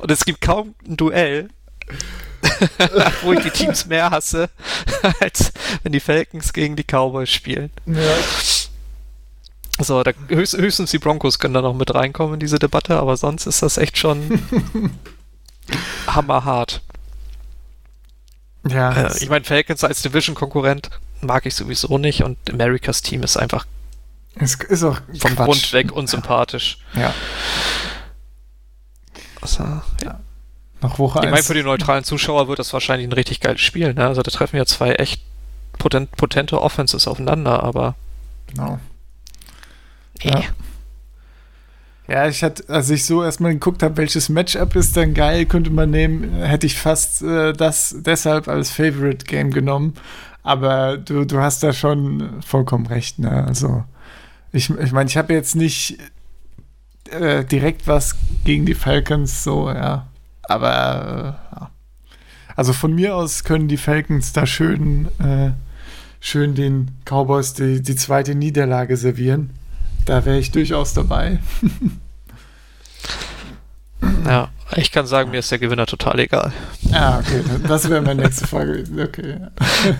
Und 0.01 0.11
es 0.11 0.25
gibt 0.27 0.43
kaum 0.43 0.75
ein 0.87 0.97
Duell, 0.99 1.49
wo 3.23 3.33
ich 3.33 3.41
die 3.41 3.51
Teams 3.51 3.87
mehr 3.87 4.11
hasse, 4.11 4.51
als 5.21 5.53
wenn 5.83 5.93
die 5.93 6.01
Falcons 6.01 6.53
gegen 6.53 6.77
die 6.77 6.85
Cowboys 6.85 7.31
spielen. 7.31 7.71
Ja. 7.87 8.17
So, 9.81 10.03
da, 10.03 10.13
höchst, 10.29 10.57
höchstens 10.57 10.91
die 10.91 10.99
Broncos 10.99 11.39
können 11.39 11.55
da 11.55 11.63
noch 11.63 11.75
mit 11.75 11.95
reinkommen 11.95 12.35
in 12.35 12.41
diese 12.41 12.59
Debatte, 12.59 12.99
aber 12.99 13.17
sonst 13.17 13.47
ist 13.47 13.63
das 13.63 13.79
echt 13.79 13.97
schon 13.97 14.43
hammerhart. 16.07 16.83
Ja, 18.69 19.09
Äh, 19.09 19.17
ich 19.23 19.29
meine, 19.29 19.45
Falcons 19.45 19.83
als 19.85 20.03
Division-Konkurrent 20.03 20.91
mag 21.21 21.47
ich 21.47 21.55
sowieso 21.55 21.99
nicht 21.99 22.23
und 22.23 22.37
Americas 22.51 23.03
Team 23.03 23.23
ist 23.23 23.37
einfach 23.37 23.67
es 24.35 24.55
ist 24.55 24.83
auch 24.83 25.01
vom 25.19 25.37
Quatsch. 25.37 25.37
Grund 25.37 25.73
weg 25.73 25.93
unsympathisch. 25.93 26.79
Ja, 26.95 27.15
Also, 29.41 29.65
ja. 30.03 30.21
Noch 30.83 30.99
Woche 30.99 31.21
Ich 31.25 31.31
meine, 31.31 31.43
für 31.43 31.55
die 31.55 31.63
neutralen 31.63 32.05
Zuschauer 32.05 32.49
wird 32.49 32.59
das 32.59 32.73
wahrscheinlich 32.73 33.09
ein 33.09 33.13
richtig 33.13 33.41
geiles 33.41 33.61
Spiel. 33.61 33.95
Ne? 33.95 34.07
Also 34.07 34.23
da 34.23 34.31
treffen 34.31 34.57
ja 34.57 34.67
zwei 34.67 34.93
echt 34.93 35.23
potent, 35.79 36.11
potente 36.17 36.61
Offenses 36.61 37.09
aufeinander, 37.09 37.63
aber 37.63 37.95
Genau. 38.49 38.79
nee. 40.23 40.31
Ja. 40.31 40.43
Ja, 42.09 42.29
ich 42.29 42.43
hatte, 42.43 42.69
als 42.69 42.91
ich 42.91 43.05
so 43.07 43.23
erstmal 43.23 43.53
geguckt 43.53 43.83
habe, 43.83 43.97
welches 43.97 44.29
Matchup 44.29 44.75
ist 44.77 44.97
dann 44.97 45.15
geil, 45.15 45.47
könnte 45.47 45.71
man 45.71 45.91
nehmen, 45.91 46.35
hätte 46.43 46.67
ich 46.67 46.77
fast 46.77 47.23
äh, 47.23 47.53
das 47.53 47.95
deshalb 48.01 48.49
als 48.49 48.71
Favorite 48.71 49.25
Game 49.25 49.51
genommen. 49.51 49.95
Aber 50.43 50.99
du, 50.99 51.25
du 51.25 51.39
hast 51.39 51.63
da 51.63 51.73
schon 51.73 52.43
vollkommen 52.43 52.87
recht, 52.87 53.21
ne? 53.21 53.45
Also, 53.47 53.85
ich 54.53 54.69
meine, 54.69 54.83
ich, 54.83 54.93
mein, 54.93 55.07
ich 55.07 55.17
habe 55.17 55.33
jetzt 55.33 55.55
nicht 55.55 55.99
äh, 57.09 57.45
direkt 57.45 57.87
was 57.87 58.17
gegen 58.45 58.67
die 58.67 58.75
Falcons, 58.75 59.45
so, 59.45 59.71
ja. 59.71 60.09
Aber, 60.53 61.39
ja. 61.53 61.71
Also 62.55 62.73
von 62.73 62.95
mir 62.95 63.17
aus 63.17 63.45
können 63.45 63.69
die 63.69 63.77
Falcons 63.77 64.33
da 64.33 64.47
schön, 64.47 65.09
äh, 65.19 65.53
schön 66.21 66.55
den 66.55 66.91
Cowboys 67.05 67.55
die, 67.55 67.81
die 67.81 67.97
zweite 67.97 68.35
Niederlage 68.35 68.97
servieren. 68.97 69.51
Da 70.05 70.25
wäre 70.25 70.39
ich 70.39 70.51
durchaus 70.51 70.95
dabei. 70.95 71.39
Ja, 74.25 74.49
ich 74.77 74.91
kann 74.91 75.07
sagen, 75.07 75.31
mir 75.31 75.39
ist 75.39 75.51
der 75.51 75.59
Gewinner 75.59 75.87
total 75.87 76.19
egal. 76.19 76.53
Ah, 76.93 77.19
okay. 77.19 77.43
Das 77.69 77.89
wäre 77.89 78.03
meine 78.03 78.23
nächste 78.23 78.47
Frage 78.47 78.83
gewesen. 78.83 79.01
Okay. 79.01 79.37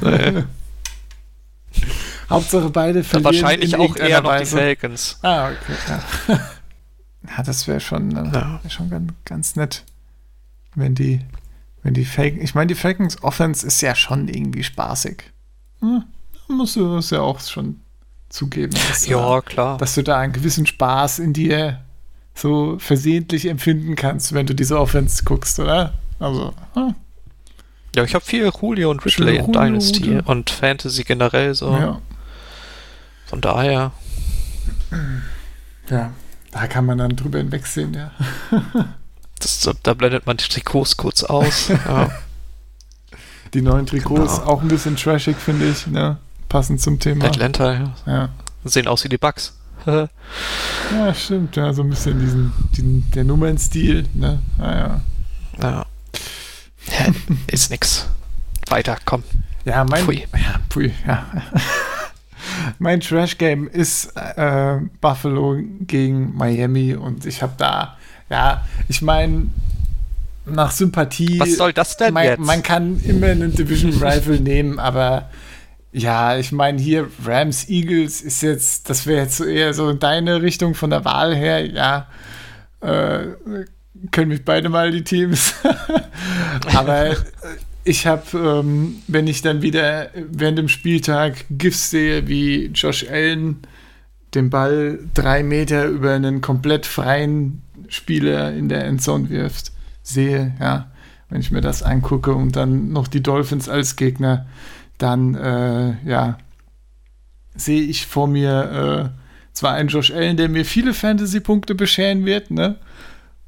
Ja. 0.03 0.43
Hauptsache 2.31 2.71
beide 2.71 3.05
verlieren. 3.05 3.35
Wahrscheinlich 3.35 3.75
in 3.75 3.81
auch 3.81 3.97
eher 3.97 4.09
irgendeiner 4.09 4.21
noch 4.23 4.31
die 4.31 4.41
Weise. 4.41 4.57
Falcons. 4.57 5.19
Ah, 5.23 5.49
okay. 5.51 5.75
Ja, 6.29 6.35
ja 7.37 7.43
das 7.45 7.69
wäre 7.69 7.81
schon, 7.81 8.11
äh, 8.17 8.25
Ja. 8.35 8.61
wär 8.63 8.71
schon 8.71 8.91
ganz, 8.91 9.13
ganz 9.25 9.57
nett, 9.57 9.85
wenn 10.75 10.95
die, 10.95 11.21
wenn 11.83 11.95
die 11.95 12.05
Falcons. 12.05 12.43
Ich 12.43 12.55
meine, 12.55 12.69
die 12.69 12.75
Falcons 12.75 13.23
Offense 13.23 13.67
ist 13.67 13.81
ja 13.81 13.95
schon 13.95 14.29
irgendwie 14.29 14.65
spaßig. 14.65 15.23
Hm, 15.81 16.05
musst 16.49 16.77
du 16.77 16.95
das 16.95 17.11
ja 17.11 17.21
auch 17.21 17.41
schon 17.41 17.81
zugeben. 18.29 18.73
Dass, 18.89 19.07
Ja, 19.07 19.39
äh, 19.39 19.43
klar. 19.43 19.79
dass 19.79 19.95
du 19.95 20.03
da 20.03 20.19
einen 20.19 20.33
gewissen 20.33 20.67
Spaß 20.67 21.19
in 21.19 21.33
dir 21.33 21.81
so 22.35 22.79
versehentlich 22.79 23.47
empfinden 23.47 23.95
kannst, 23.95 24.33
wenn 24.33 24.47
du 24.47 24.55
diese 24.55 24.79
Offense 24.79 25.23
guckst, 25.25 25.59
oder? 25.59 25.93
Also, 26.19 26.55
hm, 26.75 26.95
Ja, 27.95 28.05
ich 28.05 28.15
habe 28.15 28.25
viel 28.25 28.51
Julio 28.61 28.91
und 28.91 29.05
Ridley 29.05 29.37
in 29.37 29.47
Julio, 29.47 29.61
Dynasty 29.61 30.15
ja. 30.15 30.21
und 30.25 30.49
Fantasy 30.49 31.05
generell 31.05 31.55
so. 31.55 31.73
ja. 31.73 32.01
Von 33.27 33.41
daher, 33.41 33.93
Ja, 35.91 36.13
da 36.53 36.67
kann 36.67 36.87
man 36.87 36.99
dann 36.99 37.17
drüber 37.17 37.39
hinwegsehen, 37.39 37.95
ja. 37.95 38.11
das, 39.43 39.69
da 39.83 39.95
blendet 39.95 40.27
man 40.27 40.37
die 40.37 40.49
Trikots 40.49 40.97
kurz 40.97 41.23
aus. 41.23 41.69
ja. 41.69 42.11
Die 43.55 43.63
neuen 43.63 43.87
Trikots 43.87 44.39
Genau. 44.39 44.51
auch 44.51 44.63
ein 44.63 44.69
bisschen 44.69 44.97
trashig, 44.97 45.37
finde 45.37 45.69
ich, 45.69 45.87
ne? 45.87 46.17
Passend 46.49 46.81
zum 46.81 46.99
Thema. 46.99 47.27
Atlanta, 47.27 47.73
ja. 47.73 47.95
Ja. 48.07 48.29
sehen 48.65 48.87
aus 48.87 49.05
wie 49.05 49.09
die 49.09 49.19
Bugs. 49.19 49.55
ja, 49.87 50.09
ja, 50.93 51.15
stimmt, 51.15 51.57
ja, 51.57 51.73
so 51.73 51.83
ein 51.83 51.91
bisschen 51.91 52.19
diesen, 52.21 52.53
diesen 52.73 53.11
der 53.11 53.25
Nummernstil, 53.25 54.07
ne? 54.15 54.41
Ah, 54.59 54.75
ja. 54.75 55.01
ja. 55.61 55.87
Ist 57.47 57.71
nix. 57.71 58.07
Weiter, 58.69 58.97
komm. 59.05 59.23
Ja, 59.65 59.85
mein, 59.85 60.05
Pfui. 60.05 60.27
Ja, 60.33 60.61
pfui, 60.71 60.93
ja. 61.07 61.27
mein 62.79 63.01
Trash-Game 63.01 63.69
ist 63.69 64.13
äh, 64.17 64.79
Buffalo 65.01 65.59
gegen 65.81 66.35
Miami 66.37 66.95
und 66.95 67.27
ich 67.27 67.43
habe 67.43 67.55
da, 67.57 67.97
ja, 68.33 68.65
ich 68.89 69.03
meine, 69.03 69.49
nach 70.47 70.71
Sympathie. 70.71 71.39
Was 71.39 71.57
soll 71.57 71.75
das 71.75 71.99
denn 71.99 72.15
man, 72.15 72.25
jetzt? 72.25 72.41
man 72.41 72.63
kann 72.63 72.99
immer 73.05 73.27
einen 73.29 73.55
Division 73.55 73.93
Rival 73.93 74.41
nehmen, 74.41 74.79
aber 74.79 75.31
ja, 75.93 76.39
ich 76.39 76.51
meine, 76.51 76.81
hier 76.81 77.09
Rams 77.25 77.69
Eagles 77.69 78.23
ist 78.23 78.43
jetzt, 78.43 78.89
das 78.89 79.07
wäre 79.07 79.25
jetzt 79.25 79.37
so 79.37 79.45
eher 79.45 79.75
so 79.75 79.91
in 79.91 79.99
deine 79.99 80.41
Richtung 80.41 80.75
von 80.75 80.89
der 80.89 81.05
Wahl 81.05 81.37
her, 81.37 81.67
ja. 81.67 82.09
Äh, 82.81 83.37
können 84.11 84.29
mich 84.29 84.45
beide 84.45 84.71
mal 84.71 84.91
die 84.91 85.05
Teams. 85.05 85.55
aber 86.75 87.11
äh, 87.11 87.17
ich 87.85 88.07
habe, 88.07 88.23
ähm, 88.35 89.03
wenn 89.09 89.27
ich 89.27 89.43
dann 89.43 89.61
wieder 89.61 90.09
während 90.15 90.57
dem 90.57 90.69
Spieltag 90.69 91.45
GIFs 91.51 91.91
sehe, 91.91 92.27
wie 92.27 92.69
Josh 92.69 93.07
Allen 93.09 93.59
den 94.35 94.49
Ball 94.49 94.99
drei 95.13 95.43
Meter 95.43 95.85
über 95.85 96.15
einen 96.15 96.41
komplett 96.41 96.87
freien 96.87 97.61
Spieler 97.93 98.53
in 98.53 98.69
der 98.69 98.85
Endzone 98.85 99.29
wirft, 99.29 99.73
sehe, 100.03 100.55
ja, 100.59 100.91
wenn 101.29 101.41
ich 101.41 101.51
mir 101.51 101.61
das 101.61 101.83
angucke 101.83 102.35
und 102.35 102.57
dann 102.57 102.91
noch 102.93 103.07
die 103.07 103.23
Dolphins 103.23 103.69
als 103.69 103.97
Gegner, 103.97 104.47
dann, 104.99 105.35
äh, 105.35 105.95
ja, 106.09 106.39
sehe 107.55 107.83
ich 107.83 108.07
vor 108.07 108.29
mir 108.29 109.13
äh, 109.13 109.19
zwar 109.53 109.75
einen 109.75 109.89
Josh 109.89 110.11
Allen, 110.11 110.37
der 110.37 110.49
mir 110.49 110.65
viele 110.65 110.95
Fantasy-Punkte 110.95 111.75
bescheren 111.75 112.25
wird, 112.25 112.51
ne? 112.51 112.77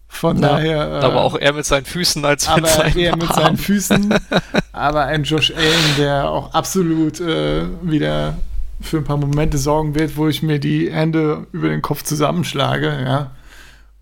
Von 0.08 0.40
Ja, 0.42 0.48
daher. 0.48 1.00
Äh, 1.00 1.04
aber 1.04 1.22
auch 1.22 1.38
eher 1.38 1.54
mit 1.54 1.64
seinen 1.64 1.86
Füßen 1.86 2.24
als 2.24 2.46
mit 2.48 2.58
aber 2.58 2.68
seinen 2.68 2.98
eher 2.98 3.16
mit 3.16 3.32
seinen. 3.32 3.56
Füßen. 3.56 4.14
aber 4.72 5.06
ein 5.06 5.24
Josh 5.24 5.52
Allen, 5.52 5.96
der 5.98 6.30
auch 6.30 6.52
absolut 6.52 7.20
äh, 7.20 7.64
wieder 7.82 8.36
für 8.80 8.98
ein 8.98 9.04
paar 9.04 9.16
Momente 9.16 9.56
sorgen 9.56 9.94
wird, 9.94 10.16
wo 10.16 10.28
ich 10.28 10.42
mir 10.42 10.58
die 10.58 10.92
Hände 10.92 11.46
über 11.52 11.68
den 11.68 11.80
Kopf 11.82 12.02
zusammenschlage, 12.02 13.02
ja. 13.04 13.30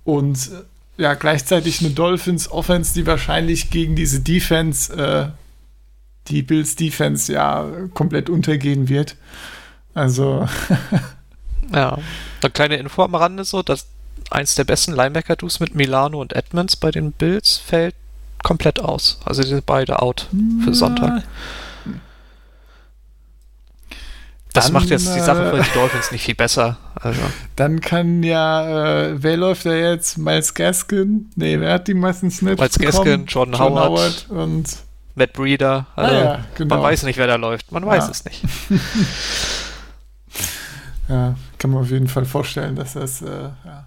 Und 0.04 0.50
ja, 0.96 1.14
gleichzeitig 1.14 1.80
eine 1.80 1.90
Dolphins 1.90 2.50
Offense, 2.50 2.94
die 2.94 3.06
wahrscheinlich 3.06 3.70
gegen 3.70 3.96
diese 3.96 4.20
Defense, 4.20 4.92
äh, 4.94 5.28
die 6.28 6.42
Bills 6.42 6.76
Defense, 6.76 7.32
ja, 7.32 7.66
komplett 7.94 8.30
untergehen 8.30 8.88
wird. 8.88 9.16
Also, 9.94 10.46
Ja. 11.72 11.98
Eine 12.42 12.50
kleine 12.50 12.76
Info 12.76 13.02
am 13.02 13.14
Rande 13.14 13.44
so, 13.44 13.62
dass 13.62 13.86
eins 14.30 14.54
der 14.54 14.64
besten 14.64 14.92
Linebacker-Dus 14.92 15.60
mit 15.60 15.74
Milano 15.74 16.20
und 16.20 16.34
Edmonds 16.34 16.76
bei 16.76 16.90
den 16.90 17.12
Bills 17.12 17.56
fällt 17.56 17.94
komplett 18.42 18.80
aus. 18.80 19.20
Also 19.24 19.42
die 19.42 19.48
sind 19.48 19.66
beide 19.66 20.02
out 20.02 20.28
für 20.64 20.74
Sonntag. 20.74 21.22
Das 24.52 24.64
Dann, 24.66 24.74
macht 24.74 24.90
jetzt 24.90 25.14
die 25.14 25.20
Sache 25.20 25.44
äh, 25.44 25.50
für 25.56 25.62
die 25.62 25.70
Dolphins 25.72 26.12
nicht 26.12 26.24
viel 26.24 26.34
besser. 26.34 26.76
Also, 27.00 27.20
Dann 27.56 27.80
kann 27.80 28.22
ja, 28.22 29.06
äh, 29.06 29.22
wer 29.22 29.36
läuft 29.38 29.64
da 29.64 29.72
jetzt? 29.72 30.18
Miles 30.18 30.52
Gaskin? 30.52 31.30
Nee, 31.36 31.58
wer 31.58 31.74
hat 31.74 31.88
die 31.88 31.94
meisten 31.94 32.30
Snaps 32.30 32.60
Miles 32.60 32.78
bekommen? 32.78 32.92
Gaskin, 33.04 33.26
Jordan 33.26 33.58
Howard. 33.58 34.26
und 34.28 34.68
Matt 35.14 35.32
Breeder, 35.34 35.86
also 35.96 36.14
Ah 36.14 36.18
ja, 36.18 36.44
genau. 36.54 36.74
man 36.76 36.84
weiß 36.84 37.02
nicht, 37.04 37.18
wer 37.18 37.26
da 37.26 37.36
läuft. 37.36 37.70
Man 37.72 37.84
weiß 37.84 38.04
Ja. 38.04 38.10
es 38.10 38.24
nicht. 38.24 38.44
ja, 41.08 41.34
kann 41.58 41.70
man 41.70 41.82
auf 41.82 41.90
jeden 41.90 42.08
Fall 42.08 42.24
vorstellen, 42.24 42.76
dass 42.76 42.94
das 42.94 43.22
äh, 43.22 43.50
ja, 43.64 43.86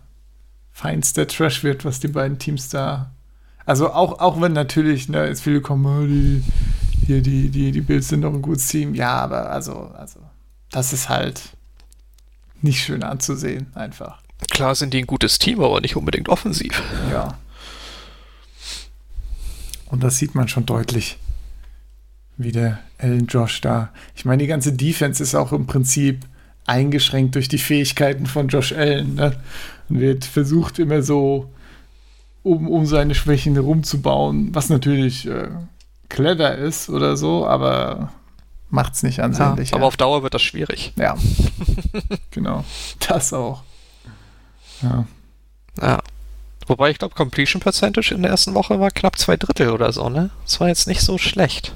feinster 0.72 1.28
Trash 1.28 1.64
wird, 1.64 1.86
was 1.86 2.00
die 2.00 2.08
beiden 2.08 2.38
Teams 2.40 2.70
da. 2.70 3.12
Also 3.66 3.92
auch, 3.92 4.20
auch 4.20 4.40
wenn 4.42 4.54
natürlich, 4.54 5.10
ne, 5.10 5.28
jetzt 5.28 5.42
viele 5.42 5.62
kommen, 5.62 5.86
oh, 5.86 6.06
die, 6.06 6.44
hier, 7.08 7.22
die, 7.22 7.50
die, 7.50 7.72
die 7.72 7.82
Bills 7.82 8.08
sind 8.10 8.22
doch 8.22 8.34
ein 8.34 8.42
gutes 8.42 8.68
Team. 8.68 8.94
Ja, 8.94 9.14
aber 9.18 9.50
also, 9.50 9.92
also, 9.98 10.20
das 10.76 10.92
ist 10.92 11.08
halt 11.08 11.42
nicht 12.62 12.84
schön 12.84 13.02
anzusehen, 13.02 13.68
einfach. 13.76 14.22
Klar 14.52 14.76
sind 14.76 14.94
die 14.94 15.00
ein 15.00 15.08
gutes 15.08 15.40
Team, 15.40 15.62
aber 15.62 15.80
nicht 15.80 15.96
unbedingt 15.96 16.28
offensiv. 16.28 16.84
Ja. 17.10 17.38
Und 19.86 20.04
das 20.04 20.18
sieht 20.18 20.36
man 20.36 20.50
schon 20.50 20.66
deutlich, 20.66 21.18
wie 22.36 22.52
der 22.52 22.80
Allen 22.98 23.28
Josh 23.28 23.62
da. 23.62 23.94
Ich 24.16 24.26
meine, 24.26 24.44
die 24.44 24.48
ganze 24.48 24.74
Defense 24.74 25.24
ist 25.24 25.34
auch 25.34 25.54
im 25.54 25.66
Prinzip 25.66 26.26
eingeschränkt 26.66 27.36
durch 27.36 27.48
die 27.48 27.58
Fähigkeiten 27.58 28.26
von 28.26 28.50
Josh 28.50 28.74
Allen. 28.74 29.16
Ne? 29.16 29.42
Und 29.88 30.02
wird 30.02 30.26
versucht 30.26 30.78
immer 30.78 31.02
so, 31.04 31.54
um, 32.44 32.68
um 32.68 32.86
seine 32.86 33.16
Schwächen 33.16 33.56
rumzubauen, 33.56 34.54
was 34.54 34.68
natürlich 34.68 35.26
äh, 35.26 35.48
clever 36.10 36.56
ist 36.56 36.90
oder 36.90 37.16
so, 37.16 37.48
aber 37.48 38.12
macht's 38.76 39.02
nicht 39.04 39.18
Ja, 39.18 39.24
ansehnlich. 39.24 39.74
aber 39.74 39.86
auf 39.86 39.98
Dauer 39.98 40.22
wird 40.22 40.34
das 40.36 40.44
schwierig. 40.44 40.94
ja. 40.98 41.16
genau. 42.32 42.64
Das 43.08 43.34
auch. 43.34 43.64
Ja. 44.82 45.06
Ja. 45.82 46.00
Wobei 46.68 46.90
ich 46.90 46.98
glaube, 47.00 47.16
Completion 47.16 47.62
Percentage 47.62 48.14
in 48.14 48.22
der 48.24 48.32
ersten 48.32 48.54
Woche 48.54 48.80
war 48.80 48.92
knapp 48.92 49.18
zwei 49.18 49.38
Drittel 49.38 49.70
oder 49.72 49.92
so, 49.94 50.10
ne? 50.10 50.30
Das 50.44 50.60
war 50.60 50.68
jetzt 50.68 50.88
nicht 50.88 51.02
so 51.02 51.18
schlecht. 51.18 51.76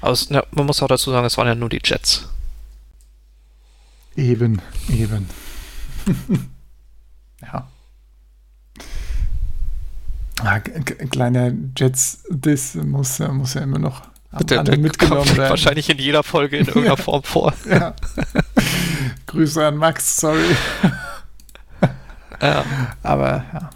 Aber 0.00 0.12
es, 0.12 0.28
ja, 0.30 0.42
man 0.50 0.66
muss 0.66 0.82
auch 0.82 0.88
dazu 0.88 1.10
sagen, 1.10 1.26
es 1.26 1.36
waren 1.36 1.46
ja 1.46 1.54
nur 1.54 1.68
die 1.68 1.80
Jets. 1.84 2.28
Eben, 4.16 4.60
eben. 4.90 5.28
ja. 7.42 7.68
Ah, 10.42 10.58
kleiner 10.58 11.52
Jets-Diss 11.76 12.74
muss, 12.76 13.18
muss 13.20 13.54
ja 13.54 13.60
immer 13.60 13.78
noch 13.78 14.02
Der, 14.40 14.64
der 14.64 14.78
mitgenommen 14.78 15.24
kommt 15.24 15.36
werden. 15.36 15.50
wahrscheinlich 15.50 15.90
in 15.90 15.98
jeder 15.98 16.22
Folge 16.22 16.56
in 16.56 16.66
irgendeiner 16.66 16.96
Form 16.96 17.22
vor. 17.22 17.52
Ja. 17.68 17.94
Grüße 19.26 19.64
an 19.64 19.76
Max, 19.76 20.16
sorry. 20.16 20.56
Ja. 22.40 22.64
Aber 23.02 23.44
ja. 23.52 23.70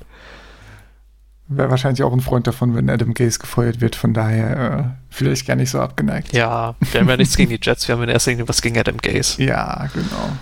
Wäre 1.48 1.70
wahrscheinlich 1.70 2.02
auch 2.02 2.12
ein 2.12 2.20
Freund 2.20 2.48
davon, 2.48 2.74
wenn 2.74 2.90
Adam 2.90 3.14
Gase 3.14 3.38
gefeuert 3.38 3.80
wird. 3.80 3.94
Von 3.94 4.12
daher 4.12 4.78
äh, 4.78 4.84
vielleicht 5.10 5.46
gar 5.46 5.54
nicht 5.54 5.70
so 5.70 5.80
abgeneigt. 5.80 6.32
ja, 6.32 6.74
wir 6.80 7.00
haben 7.00 7.08
ja 7.08 7.16
nichts 7.16 7.36
gegen 7.36 7.50
die 7.50 7.60
Jets, 7.62 7.86
wir 7.86 7.94
haben 7.94 8.02
in 8.02 8.08
erster 8.08 8.32
Linie 8.32 8.48
was 8.48 8.60
gegen 8.62 8.76
Adam 8.76 8.96
Gaze. 8.96 9.40
Ja, 9.42 9.86
genau. 9.94 10.32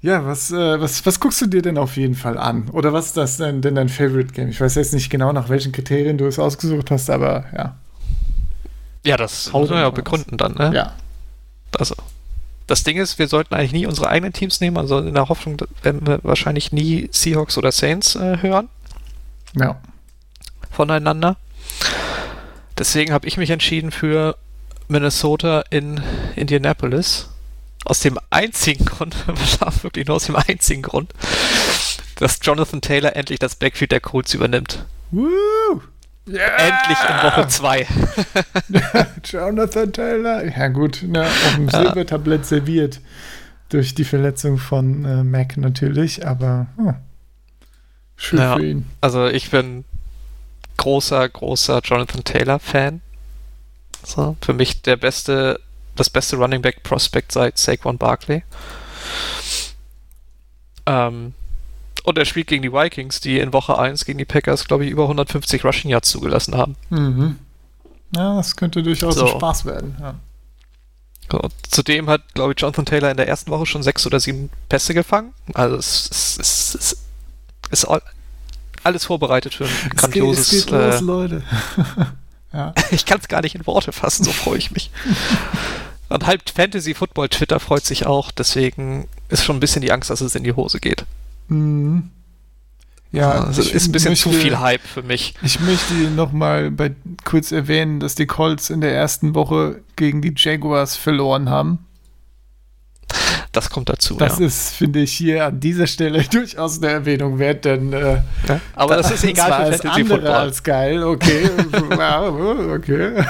Ja, 0.00 0.26
was, 0.26 0.50
äh, 0.50 0.80
was, 0.80 1.06
was 1.06 1.20
guckst 1.20 1.40
du 1.42 1.46
dir 1.46 1.62
denn 1.62 1.78
auf 1.78 1.96
jeden 1.96 2.16
Fall 2.16 2.36
an? 2.36 2.68
Oder 2.70 2.92
was 2.92 3.06
ist 3.06 3.16
das 3.16 3.36
denn, 3.36 3.62
denn 3.62 3.76
dein 3.76 3.88
Favorite 3.88 4.32
Game? 4.32 4.48
Ich 4.48 4.60
weiß 4.60 4.74
jetzt 4.74 4.92
nicht 4.92 5.10
genau, 5.10 5.32
nach 5.32 5.48
welchen 5.48 5.70
Kriterien 5.70 6.18
du 6.18 6.26
es 6.26 6.40
ausgesucht 6.40 6.90
hast, 6.90 7.08
aber 7.08 7.44
ja. 7.56 7.76
Ja, 9.04 9.16
das 9.16 9.52
muss 9.52 9.68
man 9.68 9.78
ja 9.78 9.84
mal 9.84 9.90
begründen 9.92 10.36
dann, 10.36 10.54
ne? 10.54 10.72
Ja. 10.74 10.92
Also, 11.78 11.94
das 12.66 12.84
Ding 12.84 12.96
ist, 12.98 13.18
wir 13.18 13.28
sollten 13.28 13.54
eigentlich 13.54 13.72
nie 13.72 13.86
unsere 13.86 14.08
eigenen 14.08 14.32
Teams 14.32 14.60
nehmen, 14.60 14.76
also 14.78 14.98
in 14.98 15.14
der 15.14 15.28
Hoffnung 15.28 15.56
werden 15.82 16.06
wir 16.06 16.20
wahrscheinlich 16.22 16.72
nie 16.72 17.08
Seahawks 17.12 17.58
oder 17.58 17.72
Saints 17.72 18.14
äh, 18.14 18.38
hören 18.40 18.68
Ja. 19.54 19.80
voneinander. 20.70 21.36
Deswegen 22.78 23.12
habe 23.12 23.26
ich 23.26 23.36
mich 23.36 23.50
entschieden 23.50 23.90
für 23.90 24.36
Minnesota 24.88 25.64
in 25.70 26.00
Indianapolis. 26.36 27.28
Aus 27.84 28.00
dem 28.00 28.18
einzigen 28.30 28.84
Grund, 28.84 29.16
wirklich 29.82 30.06
nur 30.06 30.16
aus 30.16 30.26
dem 30.26 30.36
einzigen 30.36 30.82
Grund, 30.82 31.12
dass 32.16 32.38
Jonathan 32.42 32.80
Taylor 32.80 33.16
endlich 33.16 33.40
das 33.40 33.56
Backfield 33.56 33.90
der 33.90 34.00
Colts 34.00 34.34
übernimmt. 34.34 34.84
Woo! 35.10 35.82
Endlich 36.26 36.98
in 37.08 37.22
Woche 37.24 37.48
2. 37.48 37.86
Jonathan 39.24 39.92
Taylor. 39.92 40.44
Ja, 40.44 40.68
gut, 40.68 41.02
ne, 41.02 41.22
auf 41.22 41.54
dem 41.56 41.68
Silbertablett 41.68 42.46
serviert. 42.46 43.00
Durch 43.68 43.94
die 43.94 44.04
Verletzung 44.04 44.58
von 44.58 45.04
äh, 45.04 45.24
Mac 45.24 45.56
natürlich, 45.56 46.26
aber 46.26 46.66
hm, 46.76 46.94
schön 48.16 48.38
Ja. 48.38 48.56
für 48.56 48.66
ihn. 48.66 48.86
Also 49.00 49.26
ich 49.28 49.50
bin 49.50 49.84
großer, 50.76 51.28
großer 51.28 51.80
Jonathan 51.82 52.22
Taylor-Fan. 52.22 53.00
So, 54.04 54.36
für 54.42 54.52
mich 54.52 54.82
der 54.82 54.96
beste, 54.96 55.58
das 55.96 56.10
beste 56.10 56.36
Running 56.36 56.60
Back 56.60 56.82
Prospect 56.82 57.32
seit 57.32 57.56
Saquon 57.56 57.96
Barkley. 57.98 58.42
Ähm, 60.86 61.34
und 62.04 62.18
er 62.18 62.24
spielt 62.24 62.46
gegen 62.48 62.62
die 62.62 62.72
Vikings, 62.72 63.20
die 63.20 63.38
in 63.38 63.52
Woche 63.52 63.78
1 63.78 64.04
gegen 64.04 64.18
die 64.18 64.24
Packers, 64.24 64.66
glaube 64.66 64.84
ich, 64.84 64.90
über 64.90 65.02
150 65.04 65.64
Rushing 65.64 65.90
Yards 65.90 66.10
zugelassen 66.10 66.56
haben. 66.56 66.76
Mhm. 66.90 67.38
Ja, 68.14 68.36
das 68.36 68.56
könnte 68.56 68.82
durchaus 68.82 69.14
So. 69.14 69.24
ein 69.26 69.30
Spaß 69.32 69.64
werden. 69.64 69.96
Ja. 70.00 70.14
So, 71.30 71.40
zudem 71.70 72.10
hat, 72.10 72.34
glaube 72.34 72.52
ich, 72.52 72.60
Jonathan 72.60 72.84
Taylor 72.84 73.10
in 73.10 73.16
der 73.16 73.28
ersten 73.28 73.50
Woche 73.50 73.64
schon 73.64 73.82
sechs 73.82 74.04
oder 74.06 74.20
sieben 74.20 74.50
Pässe 74.68 74.92
gefangen. 74.92 75.32
Also 75.54 75.76
es, 75.76 76.10
es, 76.10 76.38
es, 76.38 76.74
es 76.74 76.96
ist 77.70 77.84
all- 77.86 78.02
alles 78.84 79.04
vorbereitet 79.06 79.54
für 79.54 79.64
ein 79.64 79.70
Es 79.70 79.80
geht, 79.80 79.96
grandioses. 80.00 80.52
es 80.52 80.66
geht 80.66 80.70
los, 80.72 80.94
äh, 80.96 81.04
Leute. 81.04 81.42
ja. 82.52 82.74
Ich 82.90 83.06
kann 83.06 83.18
es 83.20 83.28
gar 83.28 83.40
nicht 83.40 83.54
in 83.54 83.66
Worte 83.66 83.92
fassen, 83.92 84.24
so 84.24 84.32
freue 84.32 84.58
ich 84.58 84.72
mich. 84.72 84.90
Und 86.10 86.26
halb 86.26 86.42
Fantasy 86.50 86.92
Football 86.92 87.30
Twitter 87.30 87.60
freut 87.60 87.86
sich 87.86 88.04
auch, 88.04 88.30
deswegen 88.32 89.08
ist 89.30 89.44
schon 89.44 89.56
ein 89.56 89.60
bisschen 89.60 89.80
die 89.80 89.92
Angst, 89.92 90.10
dass 90.10 90.20
es 90.20 90.34
in 90.34 90.44
die 90.44 90.52
Hose 90.52 90.80
geht. 90.80 91.06
Mhm. 91.52 92.10
Ja, 93.14 93.44
also 93.44 93.60
ich 93.60 93.74
ist 93.74 93.88
ein 93.88 93.92
bisschen 93.92 94.16
zu 94.16 94.30
möchte- 94.30 94.42
viel 94.42 94.58
Hype 94.58 94.80
für 94.80 95.02
mich. 95.02 95.34
Ich 95.42 95.60
möchte 95.60 95.92
nochmal 96.16 96.72
kurz 97.24 97.52
erwähnen, 97.52 98.00
dass 98.00 98.14
die 98.14 98.24
Colts 98.26 98.70
in 98.70 98.80
der 98.80 98.94
ersten 98.94 99.34
Woche 99.34 99.82
gegen 99.96 100.22
die 100.22 100.32
Jaguars 100.34 100.96
verloren 100.96 101.50
haben. 101.50 101.80
Das 103.52 103.68
kommt 103.68 103.90
dazu. 103.90 104.14
Das 104.16 104.38
ja. 104.38 104.46
ist, 104.46 104.70
finde 104.70 105.00
ich, 105.00 105.12
hier 105.12 105.44
an 105.44 105.60
dieser 105.60 105.86
Stelle 105.86 106.22
durchaus 106.30 106.78
eine 106.78 106.90
Erwähnung 106.90 107.38
wert, 107.38 107.66
denn 107.66 107.92
äh, 107.92 108.22
Ja, 108.48 108.60
Aber 108.74 108.96
das 108.96 109.10
ist 109.10 109.24
egal 109.24 109.48
für 109.48 109.54
alles 109.56 109.80
Fantasy 109.82 110.00
andere 110.00 110.18
Football. 110.20 110.34
als 110.34 110.62
geil, 110.62 111.02
okay. 111.04 111.50
ja, 111.90 112.22
okay. 112.22 113.24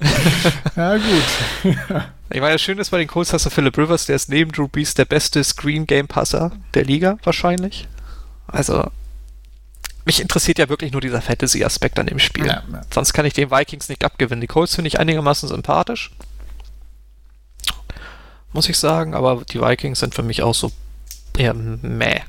ja, 0.76 0.96
gut. 0.96 1.74
Ich 2.32 2.40
meine, 2.40 2.52
das 2.52 2.62
Schöne 2.62 2.80
ist 2.80 2.90
bei 2.90 2.98
den 2.98 3.08
Colts 3.08 3.32
hast 3.32 3.46
du 3.46 3.50
Philip 3.50 3.76
Rivers, 3.76 4.06
der 4.06 4.16
ist 4.16 4.28
neben 4.28 4.52
Drew 4.52 4.68
Brees 4.68 4.94
der 4.94 5.04
beste 5.04 5.42
Screen 5.42 5.86
Game 5.86 6.06
Passer 6.06 6.52
der 6.74 6.84
Liga 6.84 7.18
wahrscheinlich. 7.24 7.88
Also 8.46 8.88
mich 10.04 10.20
interessiert 10.20 10.58
ja 10.58 10.68
wirklich 10.68 10.92
nur 10.92 11.00
dieser 11.00 11.22
Fantasy 11.22 11.64
Aspekt 11.64 11.98
an 11.98 12.06
dem 12.06 12.18
Spiel. 12.18 12.46
Ja, 12.46 12.62
ja. 12.72 12.82
Sonst 12.92 13.12
kann 13.12 13.26
ich 13.26 13.34
den 13.34 13.50
Vikings 13.50 13.88
nicht 13.88 14.04
abgewinnen. 14.04 14.40
Die 14.40 14.46
Colts 14.46 14.76
finde 14.76 14.88
ich 14.88 14.98
einigermaßen 14.98 15.48
sympathisch. 15.48 16.12
Muss 18.52 18.68
ich 18.68 18.78
sagen, 18.78 19.14
aber 19.14 19.42
die 19.44 19.60
Vikings 19.60 20.00
sind 20.00 20.14
für 20.14 20.22
mich 20.22 20.42
auch 20.42 20.54
so 20.54 20.72
eher 21.36 21.54
meh. 21.54 22.20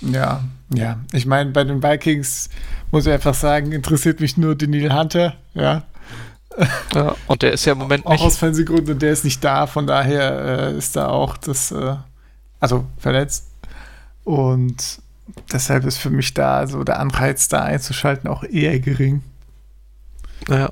Ja, 0.00 0.44
ja. 0.74 0.98
Ich 1.12 1.26
meine, 1.26 1.50
bei 1.50 1.64
den 1.64 1.82
Vikings 1.82 2.50
muss 2.90 3.06
ich 3.06 3.12
einfach 3.12 3.34
sagen, 3.34 3.72
interessiert 3.72 4.20
mich 4.20 4.36
nur 4.36 4.54
Daniel 4.54 4.92
Hunter, 4.92 5.36
ja. 5.54 5.82
Ja, 6.94 7.14
und 7.26 7.42
der 7.42 7.52
ist 7.52 7.64
ja 7.66 7.72
im 7.72 7.78
Moment 7.78 8.04
Auch 8.06 8.12
nicht. 8.12 8.22
aus 8.22 8.36
Fernsehgründen 8.36 8.94
und 8.94 9.02
der 9.02 9.12
ist 9.12 9.24
nicht 9.24 9.42
da, 9.44 9.66
von 9.66 9.86
daher 9.86 10.70
äh, 10.70 10.76
ist 10.78 10.96
da 10.96 11.08
auch 11.08 11.36
das, 11.36 11.70
äh, 11.70 11.94
also 12.58 12.84
verletzt. 12.98 13.46
Und 14.24 15.00
deshalb 15.52 15.84
ist 15.84 15.98
für 15.98 16.10
mich 16.10 16.34
da 16.34 16.66
so 16.66 16.82
der 16.84 16.98
Anreiz, 17.00 17.48
da 17.48 17.62
einzuschalten, 17.62 18.28
auch 18.28 18.42
eher 18.42 18.80
gering. 18.80 19.22
Ja, 20.48 20.70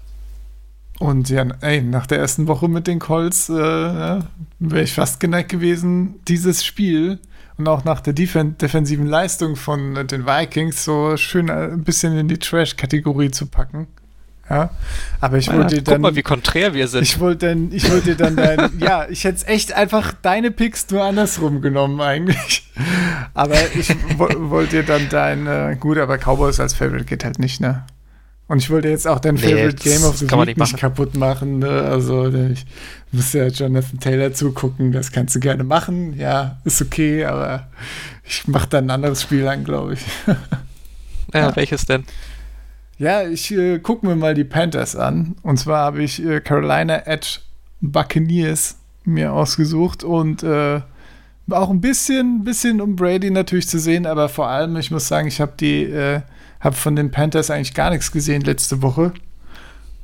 Und 0.98 1.28
ja, 1.28 1.44
ey, 1.60 1.82
nach 1.82 2.06
der 2.06 2.18
ersten 2.18 2.46
Woche 2.48 2.68
mit 2.68 2.86
den 2.86 2.98
Colts 2.98 3.48
äh, 3.48 3.54
ja, 3.54 4.20
wäre 4.58 4.82
ich 4.82 4.94
fast 4.94 5.20
geneigt 5.20 5.50
gewesen, 5.50 6.16
dieses 6.26 6.64
Spiel 6.64 7.18
und 7.58 7.68
auch 7.68 7.84
nach 7.84 8.00
der 8.00 8.12
Defen 8.12 8.58
defensiven 8.58 9.06
Leistung 9.06 9.56
von 9.56 9.96
äh, 9.96 10.04
den 10.04 10.26
Vikings 10.26 10.84
so 10.84 11.16
schön 11.16 11.48
äh, 11.48 11.68
ein 11.72 11.84
bisschen 11.84 12.16
in 12.16 12.28
die 12.28 12.38
Trash-Kategorie 12.38 13.30
zu 13.30 13.46
packen. 13.46 13.86
Ja, 14.48 14.70
aber 15.20 15.38
ich 15.38 15.52
wollte 15.52 15.76
ja, 15.76 15.80
dann. 15.82 15.94
guck 15.94 16.02
mal, 16.02 16.16
wie 16.16 16.22
konträr 16.22 16.72
wir 16.72 16.86
sind. 16.86 17.02
Ich 17.02 17.18
wollte 17.18 17.48
dann, 17.48 17.72
ich 17.72 17.90
wollte 17.90 18.14
dann 18.14 18.36
dein, 18.36 18.70
ja, 18.78 19.06
ich 19.08 19.24
hätte 19.24 19.44
echt 19.48 19.72
einfach 19.72 20.12
deine 20.22 20.52
Picks 20.52 20.88
nur 20.90 21.02
andersrum 21.02 21.60
genommen 21.60 22.00
eigentlich. 22.00 22.64
Aber 23.34 23.56
ich 23.74 23.92
wo, 24.16 24.28
wollte 24.50 24.84
dann 24.84 25.08
dein, 25.08 25.46
äh, 25.48 25.76
gut, 25.78 25.98
aber 25.98 26.16
Cowboys 26.18 26.60
als 26.60 26.74
Favorite 26.74 27.06
geht 27.06 27.24
halt 27.24 27.40
nicht, 27.40 27.60
ne? 27.60 27.84
Und 28.48 28.58
ich 28.58 28.70
wollte 28.70 28.88
jetzt 28.88 29.08
auch 29.08 29.18
dein 29.18 29.34
Nee, 29.34 29.40
Favorite 29.40 29.82
Game 29.82 30.04
of 30.04 30.18
the 30.18 30.30
Week 30.30 30.46
nicht 30.46 30.58
nicht, 30.58 30.76
kaputt 30.76 31.16
machen, 31.16 31.58
ne? 31.58 31.68
Also 31.68 32.28
ich 32.28 32.64
muss 33.10 33.32
ja 33.32 33.48
Jonathan 33.48 33.98
Taylor 33.98 34.32
zugucken, 34.32 34.92
das 34.92 35.10
kannst 35.10 35.34
du 35.34 35.40
gerne 35.40 35.64
machen, 35.64 36.16
ja, 36.16 36.58
ist 36.64 36.80
okay, 36.80 37.24
aber 37.24 37.66
ich 38.22 38.46
mache 38.46 38.68
dann 38.68 38.84
ein 38.84 38.90
anderes 38.90 39.22
Spiel 39.22 39.48
an, 39.48 39.64
glaube 39.64 39.94
ich. 39.94 40.00
ja, 41.34 41.56
welches 41.56 41.86
denn? 41.86 42.04
Ja, 42.98 43.22
ich 43.22 43.52
äh, 43.52 43.78
gucke 43.78 44.06
mir 44.06 44.16
mal 44.16 44.34
die 44.34 44.44
Panthers 44.44 44.96
an. 44.96 45.36
Und 45.42 45.58
zwar 45.58 45.84
habe 45.84 46.02
ich 46.02 46.24
äh, 46.24 46.40
Carolina 46.40 47.02
at 47.06 47.42
Buccaneers 47.82 48.76
mir 49.04 49.32
ausgesucht 49.32 50.02
und 50.02 50.42
äh, 50.42 50.80
auch 51.50 51.70
ein 51.70 51.80
bisschen, 51.80 52.42
bisschen 52.42 52.80
um 52.80 52.96
Brady 52.96 53.30
natürlich 53.30 53.68
zu 53.68 53.78
sehen, 53.78 54.06
aber 54.06 54.28
vor 54.28 54.48
allem, 54.48 54.76
ich 54.76 54.90
muss 54.90 55.06
sagen, 55.06 55.28
ich 55.28 55.40
habe 55.40 55.52
die, 55.60 55.84
äh, 55.84 56.22
habe 56.60 56.74
von 56.74 56.96
den 56.96 57.10
Panthers 57.10 57.50
eigentlich 57.50 57.74
gar 57.74 57.90
nichts 57.90 58.10
gesehen 58.10 58.42
letzte 58.42 58.82
Woche. 58.82 59.12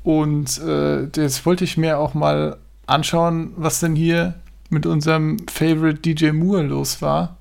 Und 0.04 0.58
äh, 0.60 1.08
das 1.10 1.44
wollte 1.46 1.64
ich 1.64 1.76
mir 1.76 1.98
auch 1.98 2.14
mal 2.14 2.58
anschauen, 2.86 3.52
was 3.56 3.80
denn 3.80 3.96
hier 3.96 4.34
mit 4.68 4.86
unserem 4.86 5.38
Favorite 5.48 6.00
DJ 6.00 6.32
Moore 6.32 6.62
los 6.62 7.02
war. 7.02 7.38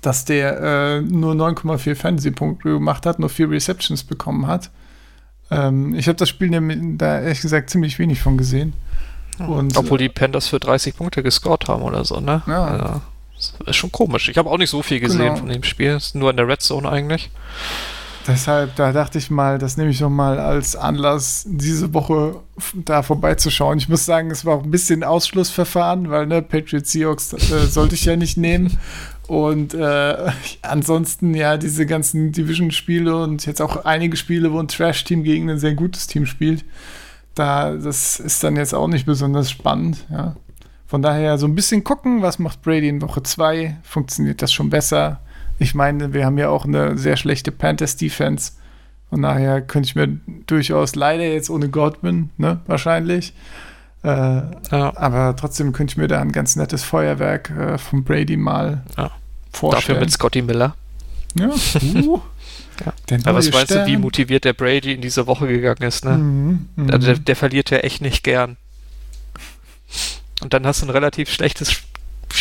Dass 0.00 0.24
der 0.24 0.60
äh, 0.60 1.00
nur 1.02 1.34
9,4 1.34 1.94
Fantasy-Punkte 1.94 2.70
gemacht 2.70 3.04
hat, 3.06 3.18
nur 3.18 3.28
vier 3.28 3.50
Receptions 3.50 4.02
bekommen 4.04 4.46
hat. 4.46 4.70
Ähm, 5.50 5.94
ich 5.94 6.06
habe 6.08 6.16
das 6.16 6.28
Spiel 6.28 6.48
nämlich 6.48 6.78
da 6.96 7.20
ehrlich 7.20 7.40
gesagt 7.40 7.70
ziemlich 7.70 7.98
wenig 7.98 8.20
von 8.20 8.38
gesehen. 8.38 8.72
Und, 9.38 9.76
Obwohl 9.76 9.98
die 9.98 10.08
Panthers 10.08 10.48
für 10.48 10.60
30 10.60 10.96
Punkte 10.96 11.22
gescored 11.22 11.68
haben 11.68 11.82
oder 11.82 12.04
so, 12.04 12.20
ne? 12.20 12.42
Ja. 12.46 12.64
Also, 12.64 13.00
das 13.36 13.68
ist 13.68 13.76
schon 13.76 13.90
komisch. 13.92 14.28
Ich 14.28 14.36
habe 14.36 14.50
auch 14.50 14.58
nicht 14.58 14.68
so 14.70 14.82
viel 14.82 15.00
gesehen 15.00 15.20
Genau. 15.20 15.36
von 15.36 15.48
dem 15.48 15.62
Spiel. 15.62 15.92
Ist 15.96 16.14
nur 16.14 16.30
in 16.30 16.36
der 16.36 16.46
Red 16.46 16.60
Zone 16.60 16.88
eigentlich. 16.88 17.30
Deshalb, 18.26 18.76
da 18.76 18.92
dachte 18.92 19.16
ich 19.16 19.30
mal, 19.30 19.58
das 19.58 19.78
nehme 19.78 19.90
ich 19.90 20.00
noch 20.00 20.10
mal 20.10 20.38
als 20.38 20.76
Anlass, 20.76 21.44
diese 21.48 21.94
Woche 21.94 22.36
da 22.74 23.02
vorbeizuschauen. 23.02 23.78
Ich 23.78 23.88
muss 23.88 24.04
sagen, 24.04 24.30
es 24.30 24.44
war 24.44 24.56
auch 24.56 24.62
ein 24.62 24.70
bisschen 24.70 25.02
Ausschlussverfahren, 25.02 26.10
weil 26.10 26.26
ne, 26.26 26.42
Patriots 26.42 26.92
Seahawks 26.92 27.32
äh, 27.32 27.66
sollte 27.66 27.94
ich 27.94 28.04
ja 28.04 28.16
nicht 28.16 28.36
nehmen. 28.36 28.78
Und 29.30 29.74
äh, 29.74 30.16
ansonsten 30.62 31.34
ja 31.36 31.56
diese 31.56 31.86
ganzen 31.86 32.32
Division-Spiele 32.32 33.16
und 33.16 33.46
jetzt 33.46 33.62
auch 33.62 33.84
einige 33.84 34.16
Spiele, 34.16 34.52
wo 34.52 34.58
ein 34.58 34.66
Trash-Team 34.66 35.22
gegen 35.22 35.48
ein 35.48 35.60
sehr 35.60 35.74
gutes 35.74 36.08
Team 36.08 36.26
spielt. 36.26 36.64
Da, 37.36 37.76
das 37.76 38.18
ist 38.18 38.42
dann 38.42 38.56
jetzt 38.56 38.74
auch 38.74 38.88
nicht 38.88 39.06
besonders 39.06 39.48
spannend, 39.48 40.04
ja. 40.10 40.34
Von 40.88 41.00
daher 41.00 41.38
so 41.38 41.46
ein 41.46 41.54
bisschen 41.54 41.84
gucken, 41.84 42.22
was 42.22 42.40
macht 42.40 42.62
Brady 42.62 42.88
in 42.88 43.00
Woche 43.02 43.22
2? 43.22 43.76
Funktioniert 43.84 44.42
das 44.42 44.52
schon 44.52 44.68
besser? 44.68 45.20
Ich 45.60 45.76
meine, 45.76 46.12
wir 46.12 46.26
haben 46.26 46.36
ja 46.36 46.48
auch 46.48 46.64
eine 46.64 46.98
sehr 46.98 47.16
schlechte 47.16 47.52
Panthers-Defense. 47.52 48.54
Von 49.10 49.22
daher 49.22 49.62
könnte 49.62 49.86
ich 49.86 49.94
mir 49.94 50.08
durchaus 50.48 50.96
leider 50.96 51.22
jetzt 51.22 51.50
ohne 51.50 51.68
Godwin, 51.68 52.30
ne, 52.36 52.58
wahrscheinlich. 52.66 53.32
Äh, 54.02 54.08
Ja. 54.08 54.96
aber 54.96 55.36
trotzdem 55.36 55.72
könnte 55.72 55.92
ich 55.92 55.96
mir 55.98 56.08
da 56.08 56.20
ein 56.20 56.32
ganz 56.32 56.56
nettes 56.56 56.82
Feuerwerk 56.82 57.50
äh, 57.50 57.78
von 57.78 58.02
Brady 58.02 58.36
mal 58.36 58.82
Ja. 58.98 59.12
Vorstellen. 59.50 59.96
Dafür 59.96 60.00
mit 60.00 60.10
Scotty 60.12 60.42
Miller. 60.42 60.74
Ja. 61.38 61.50
Uh. 61.82 62.20
Ja. 62.84 62.94
Aber 63.24 63.38
was 63.38 63.50
meinst 63.50 63.72
du, 63.72 63.84
wie 63.84 63.90
Stern. 63.90 64.00
motiviert 64.00 64.44
der 64.44 64.54
Brady 64.54 64.94
in 64.94 65.02
diese 65.02 65.26
Woche 65.26 65.46
gegangen 65.46 65.82
ist, 65.82 66.04
ne? 66.04 66.16
Mhm, 66.16 66.68
mhm. 66.76 66.90
Also 66.90 67.08
der, 67.08 67.18
der 67.18 67.36
verliert 67.36 67.68
ja 67.70 67.78
echt 67.78 68.00
nicht 68.00 68.24
gern. 68.24 68.56
Und 70.40 70.54
dann 70.54 70.66
hast 70.66 70.80
du 70.80 70.86
ein 70.86 70.90
relativ 70.90 71.30
schlechtes 71.30 71.82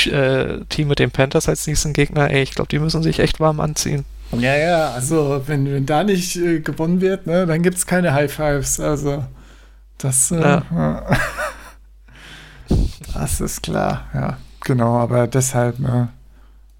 äh, 0.05 0.63
Team 0.69 0.87
mit 0.87 0.99
den 0.99 1.11
Panthers 1.11 1.49
als 1.49 1.67
nächsten 1.67 1.93
Gegner. 1.93 2.31
Ey, 2.31 2.41
ich 2.41 2.51
glaube, 2.51 2.69
die 2.69 2.79
müssen 2.79 3.03
sich 3.03 3.19
echt 3.19 3.39
warm 3.39 3.59
anziehen. 3.59 4.05
Ja, 4.31 4.55
ja, 4.55 4.91
also 4.91 5.41
wenn, 5.47 5.71
wenn 5.71 5.85
da 5.85 6.03
nicht 6.03 6.35
äh, 6.35 6.59
gewonnen 6.59 7.01
wird, 7.01 7.25
ne, 7.25 7.45
dann 7.45 7.63
gibt 7.63 7.77
es 7.77 7.85
keine 7.85 8.13
High 8.13 8.31
Fives. 8.31 8.79
Also 8.79 9.25
das, 9.97 10.31
äh, 10.31 10.39
Ja. 10.39 10.63
das 13.13 13.41
ist 13.41 13.63
klar, 13.63 14.07
ja. 14.13 14.37
Genau, 14.61 14.97
aber 14.97 15.27
deshalb 15.27 15.79
ne, 15.79 16.09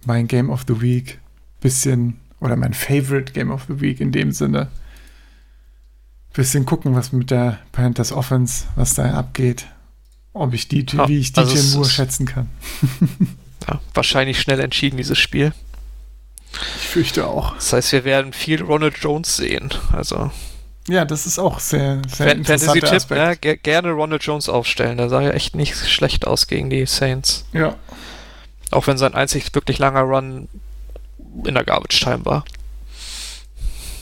mein 0.06 0.28
Game 0.28 0.50
of 0.50 0.64
the 0.68 0.82
Week 0.82 1.20
bisschen, 1.62 2.20
oder 2.40 2.56
mein 2.56 2.74
Favorite 2.74 3.34
Game 3.34 3.52
of 3.52 3.64
the 3.68 3.82
Week 3.82 4.00
in 4.00 4.12
dem 4.12 4.32
Sinne. 4.32 4.68
Bisschen 6.34 6.66
gucken, 6.66 6.96
was 6.96 7.12
mit 7.12 7.32
der 7.32 7.60
Panthers 7.72 8.12
Offense, 8.12 8.66
was 8.76 8.94
da 8.94 9.14
abgeht. 9.14 9.66
Ob 10.34 10.54
ich 10.54 10.68
die, 10.68 10.86
Ja, 10.92 11.08
wie 11.10 11.18
ich 11.20 11.34
DJ 11.34 11.40
also 11.42 11.78
Moore 11.78 11.90
schätzen 11.90 12.26
kann. 12.26 12.50
Ja, 13.68 13.82
wahrscheinlich 13.94 14.40
schnell 14.40 14.62
entschieden, 14.62 14.96
dieses 14.98 15.18
Spiel. 15.20 15.52
Ich 16.78 16.88
fürchte 16.88 17.28
auch. 17.28 17.54
Das 17.56 17.74
heißt, 17.74 17.92
wir 17.92 18.04
werden 18.06 18.32
viel 18.34 18.64
Ronald 18.64 18.98
Jones 18.98 19.36
sehen. 19.36 19.70
Also, 19.92 20.32
Ja, 20.88 21.04
das 21.06 21.28
ist 21.28 21.38
auch 21.38 21.60
sehr, 21.60 22.02
sehr 22.08 22.30
Fan- 22.30 22.46
Fantasy-Tipp, 22.46 23.10
ne? 23.12 23.38
Ger 23.40 23.58
gerne 23.58 23.92
Ronald 23.92 24.24
Jones 24.24 24.48
aufstellen. 24.50 24.98
Der 24.98 25.10
sah 25.10 25.22
ja 25.22 25.32
echt 25.32 25.56
nicht 25.56 25.76
schlecht 25.76 26.26
aus 26.26 26.48
gegen 26.48 26.70
die 26.70 26.86
Saints. 26.86 27.46
Ja. 27.52 27.76
Auch 28.72 28.88
wenn 28.88 28.98
sein 28.98 29.14
einzig 29.14 29.54
wirklich 29.54 29.80
langer 29.80 30.02
Run 30.02 30.48
in 31.46 31.54
der 31.54 31.64
Garbage 31.64 32.00
Time 32.00 32.26
war. 32.26 32.46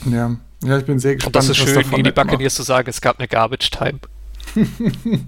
Ja. 0.05 0.35
ja, 0.63 0.77
ich 0.77 0.85
bin 0.85 0.99
sehr 0.99 1.15
gespannt. 1.15 1.35
Und 1.35 1.35
das 1.35 1.49
ist 1.49 1.57
schön, 1.57 1.89
gegen 1.89 2.03
die. 2.03 2.11
Buccaneers 2.11 2.55
zu 2.55 2.63
sagen, 2.63 2.89
es 2.89 3.01
gab 3.01 3.19
eine 3.19 3.27
Garbage 3.27 3.69
Time. 3.71 3.99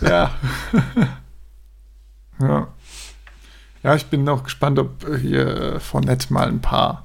Ja. 0.00 0.34
ja. 2.40 2.68
Ja, 3.82 3.94
ich 3.94 4.06
bin 4.06 4.28
auch 4.28 4.42
gespannt, 4.42 4.78
ob 4.78 5.06
hier 5.20 5.78
Fournette 5.80 6.32
mal 6.32 6.48
ein 6.48 6.60
paar, 6.60 7.04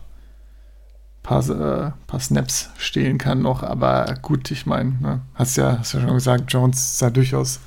paar, 1.21 1.49
äh, 1.49 1.91
paar 2.07 2.19
Snaps 2.19 2.69
stehlen 2.77 3.17
kann 3.17 3.41
noch. 3.41 3.61
Aber 3.61 4.17
gut, 4.21 4.49
ich 4.51 4.65
meine, 4.65 4.91
ne, 4.99 5.21
hast, 5.35 5.57
ja, 5.57 5.79
hast 5.79 5.93
ja 5.93 6.01
schon 6.01 6.13
gesagt, 6.13 6.51
Jones 6.51 6.97
sah 6.97 7.09
durchaus, 7.09 7.59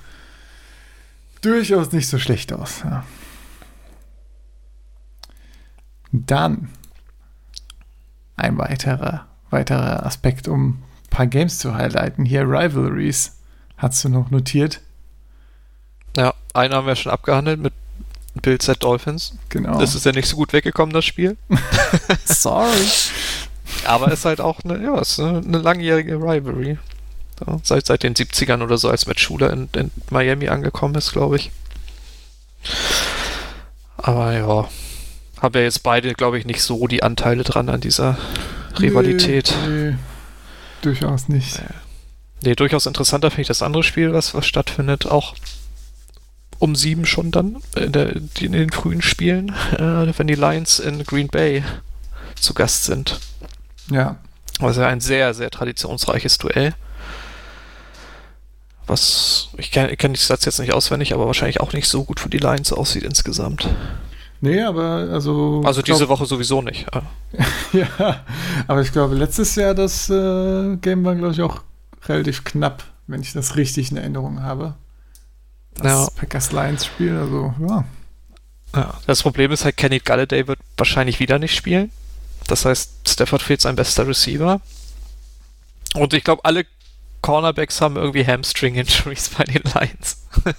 durchaus 1.40 1.92
nicht 1.92 2.08
so 2.08 2.18
schlecht 2.18 2.52
aus. 2.52 2.82
Ja. 2.84 3.04
Dann 6.12 6.70
ein 8.36 8.58
weiterer, 8.58 9.26
weiterer 9.50 10.04
Aspekt, 10.04 10.48
um 10.48 10.68
ein 10.68 10.84
paar 11.10 11.26
Games 11.26 11.58
zu 11.58 11.74
highlighten. 11.74 12.24
Hier 12.24 12.42
Rivalries. 12.42 13.36
Hast 13.76 14.04
du 14.04 14.08
noch 14.08 14.30
notiert? 14.30 14.80
Ja, 16.16 16.34
einen 16.54 16.74
haben 16.74 16.86
wir 16.86 16.96
schon 16.96 17.12
abgehandelt 17.12 17.60
mit 17.60 17.74
Bills 18.42 18.68
at 18.68 18.82
Dolphins. 18.82 19.36
Genau. 19.48 19.78
Das 19.78 19.94
ist 19.94 20.06
ja 20.06 20.12
nicht 20.12 20.28
so 20.28 20.36
gut 20.36 20.52
weggekommen, 20.52 20.92
das 20.92 21.04
Spiel. 21.04 21.36
Sorry. 22.24 22.86
Aber 23.86 24.10
ist 24.12 24.24
halt 24.24 24.40
auch 24.40 24.60
eine, 24.64 24.82
ja, 24.82 24.98
ist 24.98 25.20
eine, 25.20 25.38
eine 25.38 25.58
langjährige 25.58 26.16
Rivalry. 26.16 26.78
Ja, 27.46 27.58
seit, 27.62 27.86
seit 27.86 28.02
den 28.02 28.14
70ern 28.14 28.62
oder 28.62 28.78
so, 28.78 28.88
als 28.88 29.06
Matt 29.06 29.20
Schuler 29.20 29.52
in, 29.52 29.68
in 29.74 29.90
Miami 30.10 30.48
angekommen 30.48 30.94
ist, 30.94 31.12
glaube 31.12 31.36
ich. 31.36 31.50
Aber 33.96 34.32
ja, 34.32 34.68
haben 35.46 35.58
ja 35.58 35.62
jetzt 35.62 35.82
beide, 35.82 36.12
glaube 36.12 36.38
ich, 36.38 36.44
nicht 36.44 36.62
so 36.62 36.86
die 36.86 37.02
Anteile 37.02 37.42
dran 37.42 37.68
an 37.68 37.80
dieser 37.80 38.18
Rivalität. 38.78 39.54
Nee, 39.66 39.90
nee, 39.90 39.94
durchaus 40.82 41.28
nicht. 41.28 41.62
Nee, 42.42 42.54
durchaus 42.54 42.86
interessanter 42.86 43.30
finde 43.30 43.42
ich 43.42 43.48
das 43.48 43.62
andere 43.62 43.82
Spiel, 43.82 44.12
was, 44.12 44.34
was 44.34 44.46
stattfindet, 44.46 45.06
auch 45.06 45.34
um 46.58 46.74
sieben 46.74 47.06
schon 47.06 47.30
dann, 47.30 47.56
in, 47.74 47.92
der, 47.92 48.16
in 48.16 48.52
den 48.52 48.70
frühen 48.70 49.02
Spielen, 49.02 49.50
äh, 49.78 50.12
wenn 50.18 50.26
die 50.26 50.34
Lions 50.34 50.78
in 50.78 51.04
Green 51.04 51.28
Bay 51.28 51.62
zu 52.40 52.54
Gast 52.54 52.84
sind. 52.84 53.20
Ja. 53.90 54.16
Also 54.60 54.82
ein 54.82 55.00
sehr, 55.00 55.34
sehr 55.34 55.50
traditionsreiches 55.50 56.38
Duell. 56.38 56.74
Was, 58.86 59.48
ich 59.58 59.70
kenne 59.70 59.96
kenn 59.96 60.14
die 60.14 60.20
Stats 60.20 60.44
jetzt 60.44 60.60
nicht 60.60 60.72
auswendig, 60.72 61.12
aber 61.12 61.26
wahrscheinlich 61.26 61.60
auch 61.60 61.72
nicht 61.72 61.88
so 61.88 62.04
gut 62.04 62.20
für 62.20 62.28
die 62.28 62.38
Lions 62.38 62.72
aussieht 62.72 63.02
insgesamt. 63.02 63.68
Nee, 64.40 64.62
aber 64.62 65.08
also. 65.12 65.62
Also 65.64 65.82
diese 65.82 66.06
glaub, 66.06 66.10
Woche 66.10 66.26
sowieso 66.26 66.62
nicht. 66.62 66.86
Ja, 67.72 68.24
aber 68.68 68.80
ich 68.80 68.92
glaube, 68.92 69.14
letztes 69.16 69.54
Jahr 69.56 69.74
das 69.74 70.08
äh, 70.08 70.76
Game 70.76 71.04
war, 71.04 71.14
glaube 71.14 71.32
ich, 71.32 71.42
auch 71.42 71.62
relativ 72.06 72.44
knapp, 72.44 72.84
wenn 73.06 73.20
ich 73.20 73.32
das 73.34 73.56
richtig 73.56 73.90
in 73.90 73.98
Erinnerung 73.98 74.42
habe. 74.42 74.74
Das 75.74 75.84
Ja. 75.84 76.08
Packers 76.16 76.52
Lions 76.52 76.86
Spiel, 76.86 77.16
also 77.16 77.54
ja. 77.60 77.84
Ja, 78.74 78.94
das 79.06 79.22
Problem 79.22 79.52
ist 79.52 79.64
halt, 79.64 79.76
Kenny 79.76 79.98
Galladay 79.98 80.46
wird 80.46 80.60
wahrscheinlich 80.76 81.20
wieder 81.20 81.38
nicht 81.38 81.54
spielen. 81.54 81.90
Das 82.46 82.64
heißt, 82.64 83.08
Stafford 83.08 83.42
fehlt 83.42 83.60
sein 83.60 83.76
bester 83.76 84.06
Receiver. 84.06 84.60
Und 85.94 86.14
ich 86.14 86.24
glaube, 86.24 86.44
alle 86.44 86.64
Cornerbacks 87.22 87.80
haben 87.80 87.96
irgendwie 87.96 88.26
Hamstring-Injuries 88.26 89.30
bei 89.36 89.44
den 89.44 89.62
Lions. 89.62 90.24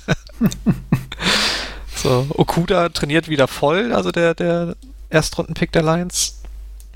so, 1.98 2.28
Okuda 2.30 2.90
trainiert 2.90 3.28
wieder 3.28 3.48
voll, 3.48 3.94
also 3.94 4.12
der, 4.12 4.34
der 4.34 4.76
Erstrunden-Pick 5.10 5.72
der 5.72 5.84
Lions. 5.84 6.42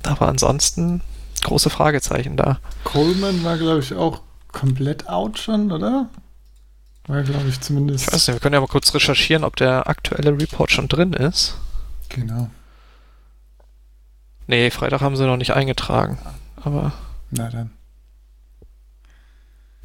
Aber 0.03 0.27
ansonsten 0.27 1.01
große 1.43 1.69
Fragezeichen 1.69 2.37
da. 2.37 2.59
Coleman 2.83 3.43
war, 3.43 3.57
glaube 3.57 3.79
ich, 3.79 3.93
auch 3.93 4.21
komplett 4.51 5.07
out 5.07 5.39
schon, 5.39 5.71
oder? 5.71 6.09
War, 7.07 7.23
glaube 7.23 7.49
ich, 7.49 7.59
zumindest. 7.59 8.07
Ich 8.07 8.13
weiß 8.13 8.27
nicht, 8.27 8.35
wir 8.35 8.39
können 8.39 8.53
ja 8.53 8.61
mal 8.61 8.67
kurz 8.67 8.93
recherchieren, 8.93 9.43
ob 9.43 9.55
der 9.55 9.87
aktuelle 9.87 10.31
Report 10.31 10.71
schon 10.71 10.87
drin 10.87 11.13
ist. 11.13 11.55
Genau. 12.09 12.49
Nee, 14.47 14.69
Freitag 14.69 15.01
haben 15.01 15.15
sie 15.15 15.25
noch 15.25 15.37
nicht 15.37 15.53
eingetragen. 15.53 16.19
Aber 16.57 16.91
Na 17.31 17.49
dann. 17.49 17.71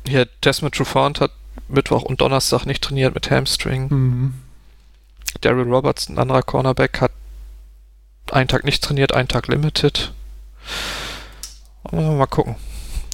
Hier, 0.07 0.27
Desmond 0.45 0.75
Trufant 0.75 1.21
hat 1.21 1.33
Mittwoch 1.69 2.03
und 2.03 2.21
Donnerstag 2.21 2.65
nicht 2.67 2.83
trainiert 2.83 3.15
mit 3.15 3.31
Hamstring. 3.31 3.89
Mhm. 3.89 4.35
Daryl 5.41 5.73
Roberts, 5.73 6.09
ein 6.09 6.19
anderer 6.19 6.43
Cornerback, 6.43 7.01
hat 7.01 7.13
einen 8.33 8.49
Tag 8.49 8.65
nicht 8.65 8.83
trainiert, 8.83 9.15
einen 9.15 9.29
Tag 9.29 9.49
limited. 9.49 10.13
Mal 11.93 12.27
gucken. 12.27 12.57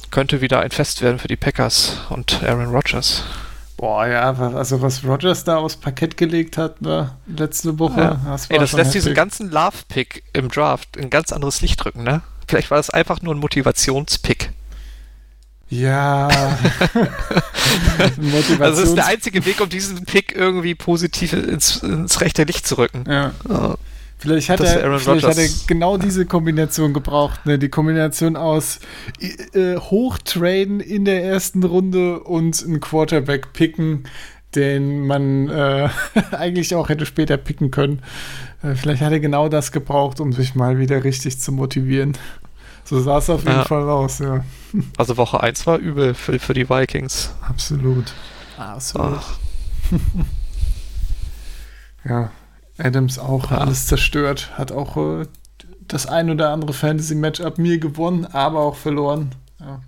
Könnte 0.09 0.41
wieder 0.41 0.59
ein 0.59 0.71
Fest 0.71 1.01
werden 1.01 1.19
für 1.19 1.27
die 1.27 1.35
Packers 1.35 1.97
und 2.09 2.43
Aaron 2.43 2.73
Rodgers. 2.73 3.23
Boah, 3.77 4.07
ja, 4.07 4.31
also 4.31 4.81
was 4.81 5.03
Rogers 5.03 5.43
da 5.43 5.57
aufs 5.57 5.75
Parkett 5.75 6.15
gelegt 6.15 6.57
hat, 6.57 6.81
ne, 6.81 7.11
letzte 7.27 7.77
Woche. 7.79 7.99
Ja. 7.99 8.21
Das 8.25 8.45
Ey, 8.45 8.51
war 8.55 8.59
das 8.61 8.69
schon 8.69 8.79
lässt 8.79 8.93
diesen 8.93 9.09
heftig. 9.09 9.15
ganzen 9.15 9.51
Love-Pick 9.51 10.23
im 10.31 10.49
Draft 10.49 10.95
in 10.95 11.03
ein 11.05 11.09
ganz 11.09 11.33
anderes 11.33 11.59
Licht 11.61 11.83
rücken, 11.83 12.03
ne? 12.03 12.21
Vielleicht 12.47 12.71
war 12.71 12.77
das 12.77 12.89
einfach 12.89 13.21
nur 13.21 13.35
ein 13.35 13.39
Motivationspick. 13.39 14.52
Ja. 15.81 16.27
Motivations 18.17 18.61
Also 18.61 18.81
das 18.81 18.89
ist 18.89 18.95
der 18.95 19.07
einzige 19.07 19.45
Weg, 19.45 19.61
um 19.61 19.69
diesen 19.69 20.05
Pick 20.05 20.35
irgendwie 20.35 20.75
positiv 20.75 21.33
ins, 21.33 21.77
ins 21.77 22.21
rechte 22.21 22.43
Licht 22.43 22.67
zu 22.67 22.77
rücken. 22.77 23.03
ja. 23.07 23.31
Ja. 23.49 23.75
Vielleicht 24.23 24.49
hat, 24.49 24.61
Das 24.61 24.73
er, 24.73 24.99
vielleicht 24.99 25.27
hat 25.27 25.37
er 25.37 25.49
genau 25.67 25.97
diese 25.97 26.25
Kombination 26.25 26.93
gebraucht. 26.93 27.45
Ne? 27.45 27.59
Die 27.59 27.67
Kombination 27.67 28.37
aus 28.37 28.79
äh, 29.19 29.75
Hochtraden 29.75 30.79
in 30.79 31.03
der 31.03 31.25
ersten 31.25 31.61
Runde 31.61 32.21
und 32.21 32.63
einen 32.63 32.79
Quarterback 32.79 33.51
picken, 33.51 34.05
den 34.55 35.05
man 35.05 35.49
äh, 35.49 35.89
eigentlich 36.31 36.73
auch 36.73 36.87
hätte 36.87 37.05
später 37.05 37.35
picken 37.35 37.69
können. 37.69 38.01
Äh, 38.61 38.75
vielleicht 38.75 39.01
hat 39.01 39.11
er 39.11 39.19
genau 39.19 39.49
das 39.49 39.73
gebraucht, 39.73 40.21
um 40.21 40.31
sich 40.31 40.55
mal 40.55 40.79
wieder 40.79 41.03
richtig 41.03 41.41
zu 41.41 41.51
motivieren. 41.51 42.13
So 42.85 43.01
sah 43.01 43.17
es 43.19 43.29
auf 43.29 43.41
jeden 43.43 43.55
Ja. 43.55 43.65
Fall 43.65 43.89
aus, 43.89 44.19
ja. 44.19 44.43
Also 44.97 45.17
Woche 45.17 45.39
1 45.41 45.65
war 45.67 45.77
übel 45.77 46.13
für, 46.13 46.37
für 46.39 46.53
die 46.53 46.69
Vikings. 46.69 47.33
Absolut. 47.47 48.13
Absolut. 48.57 49.19
Ach, 49.19 49.37
Ja, 52.05 52.31
Adams 52.77 53.19
auch 53.19 53.51
Ja. 53.51 53.59
alles 53.59 53.87
zerstört. 53.87 54.51
Hat 54.57 54.71
auch 54.71 54.97
äh, 55.21 55.25
das 55.87 56.05
ein 56.05 56.29
oder 56.29 56.49
andere 56.49 56.73
Fantasy-Matchup 56.73 57.57
mir 57.57 57.77
gewonnen, 57.77 58.25
aber 58.25 58.59
auch 58.59 58.75
verloren. 58.75 59.33
Ja, 59.59 59.79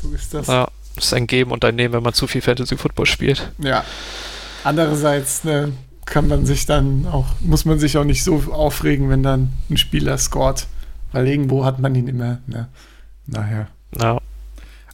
so 0.00 0.10
ist 0.12 0.34
das. 0.34 0.46
Ja. 0.46 0.54
ja, 0.54 0.68
ist 0.96 1.12
ein 1.14 1.26
Geben 1.26 1.50
und 1.50 1.64
ein 1.64 1.74
Nehmen, 1.74 1.94
wenn 1.94 2.02
man 2.02 2.12
zu 2.14 2.26
viel 2.26 2.42
Fantasy 2.42 2.76
Football 2.76 3.06
spielt. 3.06 3.50
andererseits 4.62 5.42
ne, 5.44 5.72
kann 6.04 6.28
man 6.28 6.46
sich 6.46 6.66
dann 6.66 7.06
auch, 7.06 7.26
muss 7.40 7.64
man 7.64 7.78
sich 7.78 7.96
auch 7.98 8.04
nicht 8.04 8.22
so 8.22 8.36
aufregen, 8.52 9.08
wenn 9.08 9.22
dann 9.22 9.52
ein 9.70 9.76
Spieler 9.76 10.18
scored. 10.18 10.66
Weil 11.12 11.28
irgendwo 11.28 11.64
hat 11.64 11.78
man 11.78 11.94
ihn 11.94 12.08
immer, 12.08 12.38
ne? 12.46 12.68
Naja. 13.26 13.68
Ja. 13.98 14.18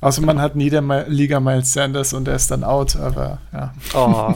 Außer 0.01 0.23
man 0.23 0.41
hat 0.41 0.55
nie 0.57 0.71
der 0.71 0.83
Ma- 0.83 1.05
Liga 1.09 1.41
Miles 1.41 1.73
Sanders 1.73 2.13
und 2.13 2.29
er 2.29 2.35
ist 2.35 2.51
dann 2.51 2.63
out, 2.65 2.97
aber 2.97 3.39
ja. 3.53 3.75
Oh. 3.95 4.35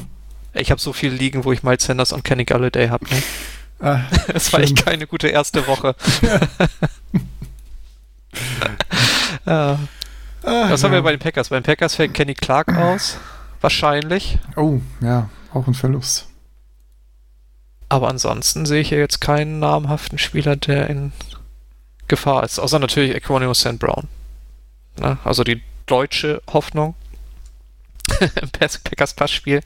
Ich 0.54 0.70
habe 0.70 0.80
so 0.80 0.92
viele 0.92 1.14
Ligen, 1.16 1.44
wo 1.44 1.52
ich 1.52 1.62
Miles 1.62 1.84
Sanders 1.84 2.12
und 2.12 2.24
Kenny 2.24 2.44
Galladay 2.44 2.88
habe. 2.88 3.04
Ne? 3.08 3.22
Ah, 3.80 4.00
Es 4.34 4.52
war 4.52 4.60
echt 4.60 4.84
keine 4.84 5.06
gute 5.06 5.28
erste 5.28 5.66
Woche. 5.66 5.94
ja. 9.46 9.78
ah, 10.42 10.70
Was 10.70 10.82
ja. 10.82 10.86
haben 10.88 10.92
wir 10.94 11.02
bei 11.02 11.10
den 11.12 11.20
Packers? 11.20 11.48
Bei 11.48 11.58
den 11.58 11.64
Packers 11.64 11.94
fällt 11.96 12.14
Kenny 12.14 12.34
Clark 12.34 12.74
aus. 12.76 13.18
Wahrscheinlich. 13.60 14.38
Oh, 14.56 14.80
ja, 15.00 15.28
auch 15.52 15.66
ein 15.66 15.74
Verlust. 15.74 16.28
Aber 17.88 18.08
ansonsten 18.08 18.66
sehe 18.66 18.80
ich 18.80 18.88
hier 18.88 18.98
jetzt 18.98 19.20
keinen 19.20 19.58
namhaften 19.58 20.18
Spieler, 20.18 20.56
der 20.56 20.88
in 20.90 21.12
Gefahr 22.08 22.44
ist. 22.44 22.58
Außer 22.58 22.78
natürlich 22.78 23.14
Equanimous 23.14 23.60
St. 23.60 23.78
Brown. 23.78 24.08
Ne? 24.98 25.18
Also 25.24 25.44
die 25.44 25.62
deutsche 25.86 26.42
Hoffnung 26.52 26.94
im 28.20 28.50
Packers 28.50 29.14
Passspiel. 29.14 29.60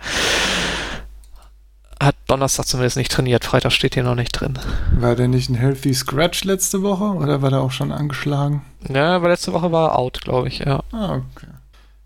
Hat 2.00 2.14
Donnerstag 2.26 2.66
zumindest 2.66 2.98
nicht 2.98 3.10
trainiert. 3.10 3.44
Freitag 3.44 3.72
steht 3.72 3.94
hier 3.94 4.02
noch 4.02 4.14
nicht 4.14 4.32
drin. 4.32 4.58
War 4.92 5.16
der 5.16 5.28
nicht 5.28 5.48
ein 5.48 5.54
Healthy 5.54 5.94
Scratch 5.94 6.44
letzte 6.44 6.82
Woche 6.82 7.04
oder 7.04 7.40
war 7.40 7.50
der 7.50 7.60
auch 7.60 7.70
schon 7.70 7.90
angeschlagen? 7.90 8.62
Ja, 8.88 9.16
aber 9.16 9.30
letzte 9.30 9.52
Woche 9.52 9.72
war 9.72 9.90
er 9.90 9.98
out, 9.98 10.20
glaube 10.20 10.48
ich, 10.48 10.58
ja. 10.58 10.82
Ah, 10.92 11.14
okay. 11.14 11.46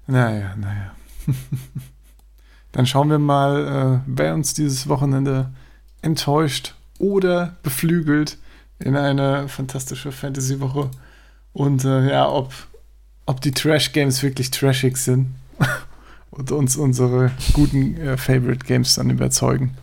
Naja, 0.06 0.54
naja. 0.56 0.92
Dann 2.72 2.86
schauen 2.86 3.10
wir 3.10 3.18
mal, 3.18 4.00
äh, 4.00 4.00
wer 4.06 4.34
uns 4.34 4.54
dieses 4.54 4.88
Wochenende 4.88 5.50
enttäuscht 6.02 6.74
oder 6.98 7.56
beflügelt 7.62 8.38
in 8.80 8.96
eine 8.96 9.48
fantastische 9.48 10.12
Fantasy-Woche. 10.12 10.90
Und 11.52 11.84
äh, 11.84 12.10
ja, 12.10 12.28
ob, 12.28 12.52
ob 13.26 13.40
die 13.40 13.52
Trash-Games 13.52 14.22
wirklich 14.22 14.50
trashig 14.50 14.96
sind 14.96 15.34
und 16.30 16.50
uns 16.52 16.76
unsere 16.76 17.30
guten 17.52 17.96
äh, 17.96 18.16
Favorite-Games 18.16 18.96
dann 18.96 19.10
überzeugen. 19.10 19.76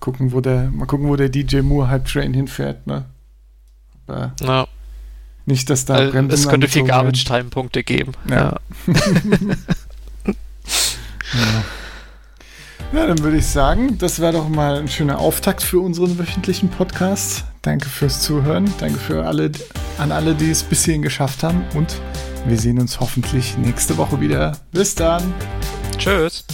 Gucken, 0.00 0.32
wo 0.32 0.40
der, 0.40 0.70
mal 0.70 0.86
gucken, 0.86 1.08
wo 1.08 1.16
der 1.16 1.28
DJ 1.28 1.60
Moore 1.60 1.88
Hype 1.88 2.06
Train 2.06 2.32
hinfährt, 2.32 2.86
ne? 2.86 3.04
Aber 4.06 4.34
ja. 4.40 4.66
nicht, 5.46 5.68
dass 5.70 5.84
da 5.84 6.00
Äh, 6.00 6.10
Bremsen 6.10 6.34
es 6.34 6.48
könnte 6.48 6.68
viel. 6.68 6.84
Garbage-Time-Punkte 6.84 7.82
geben. 7.84 8.12
Ja. 8.28 8.56
Ja. 11.32 11.64
Ja, 12.92 13.06
dann 13.06 13.20
würde 13.20 13.36
ich 13.36 13.46
sagen, 13.46 13.98
das 13.98 14.20
war 14.20 14.32
doch 14.32 14.48
mal 14.48 14.80
ein 14.80 14.88
schöner 14.88 15.20
Auftakt 15.20 15.62
für 15.62 15.78
unseren 15.78 16.18
wöchentlichen 16.18 16.70
Podcast. 16.70 17.44
Danke 17.62 17.88
fürs 17.88 18.22
Zuhören. 18.22 18.72
Danke 18.78 18.98
für 18.98 19.26
alle, 19.26 19.50
an 19.98 20.12
alle, 20.12 20.34
die 20.34 20.50
es 20.50 20.62
bis 20.62 20.84
hierhin 20.84 21.02
geschafft 21.02 21.42
haben. 21.42 21.62
Und 21.74 22.00
wir 22.46 22.58
sehen 22.58 22.78
uns 22.78 23.00
hoffentlich 23.00 23.56
nächste 23.58 23.96
Woche 23.96 24.20
wieder. 24.20 24.56
Bis 24.72 24.94
dann. 24.94 25.34
Tschüss. 25.98 26.44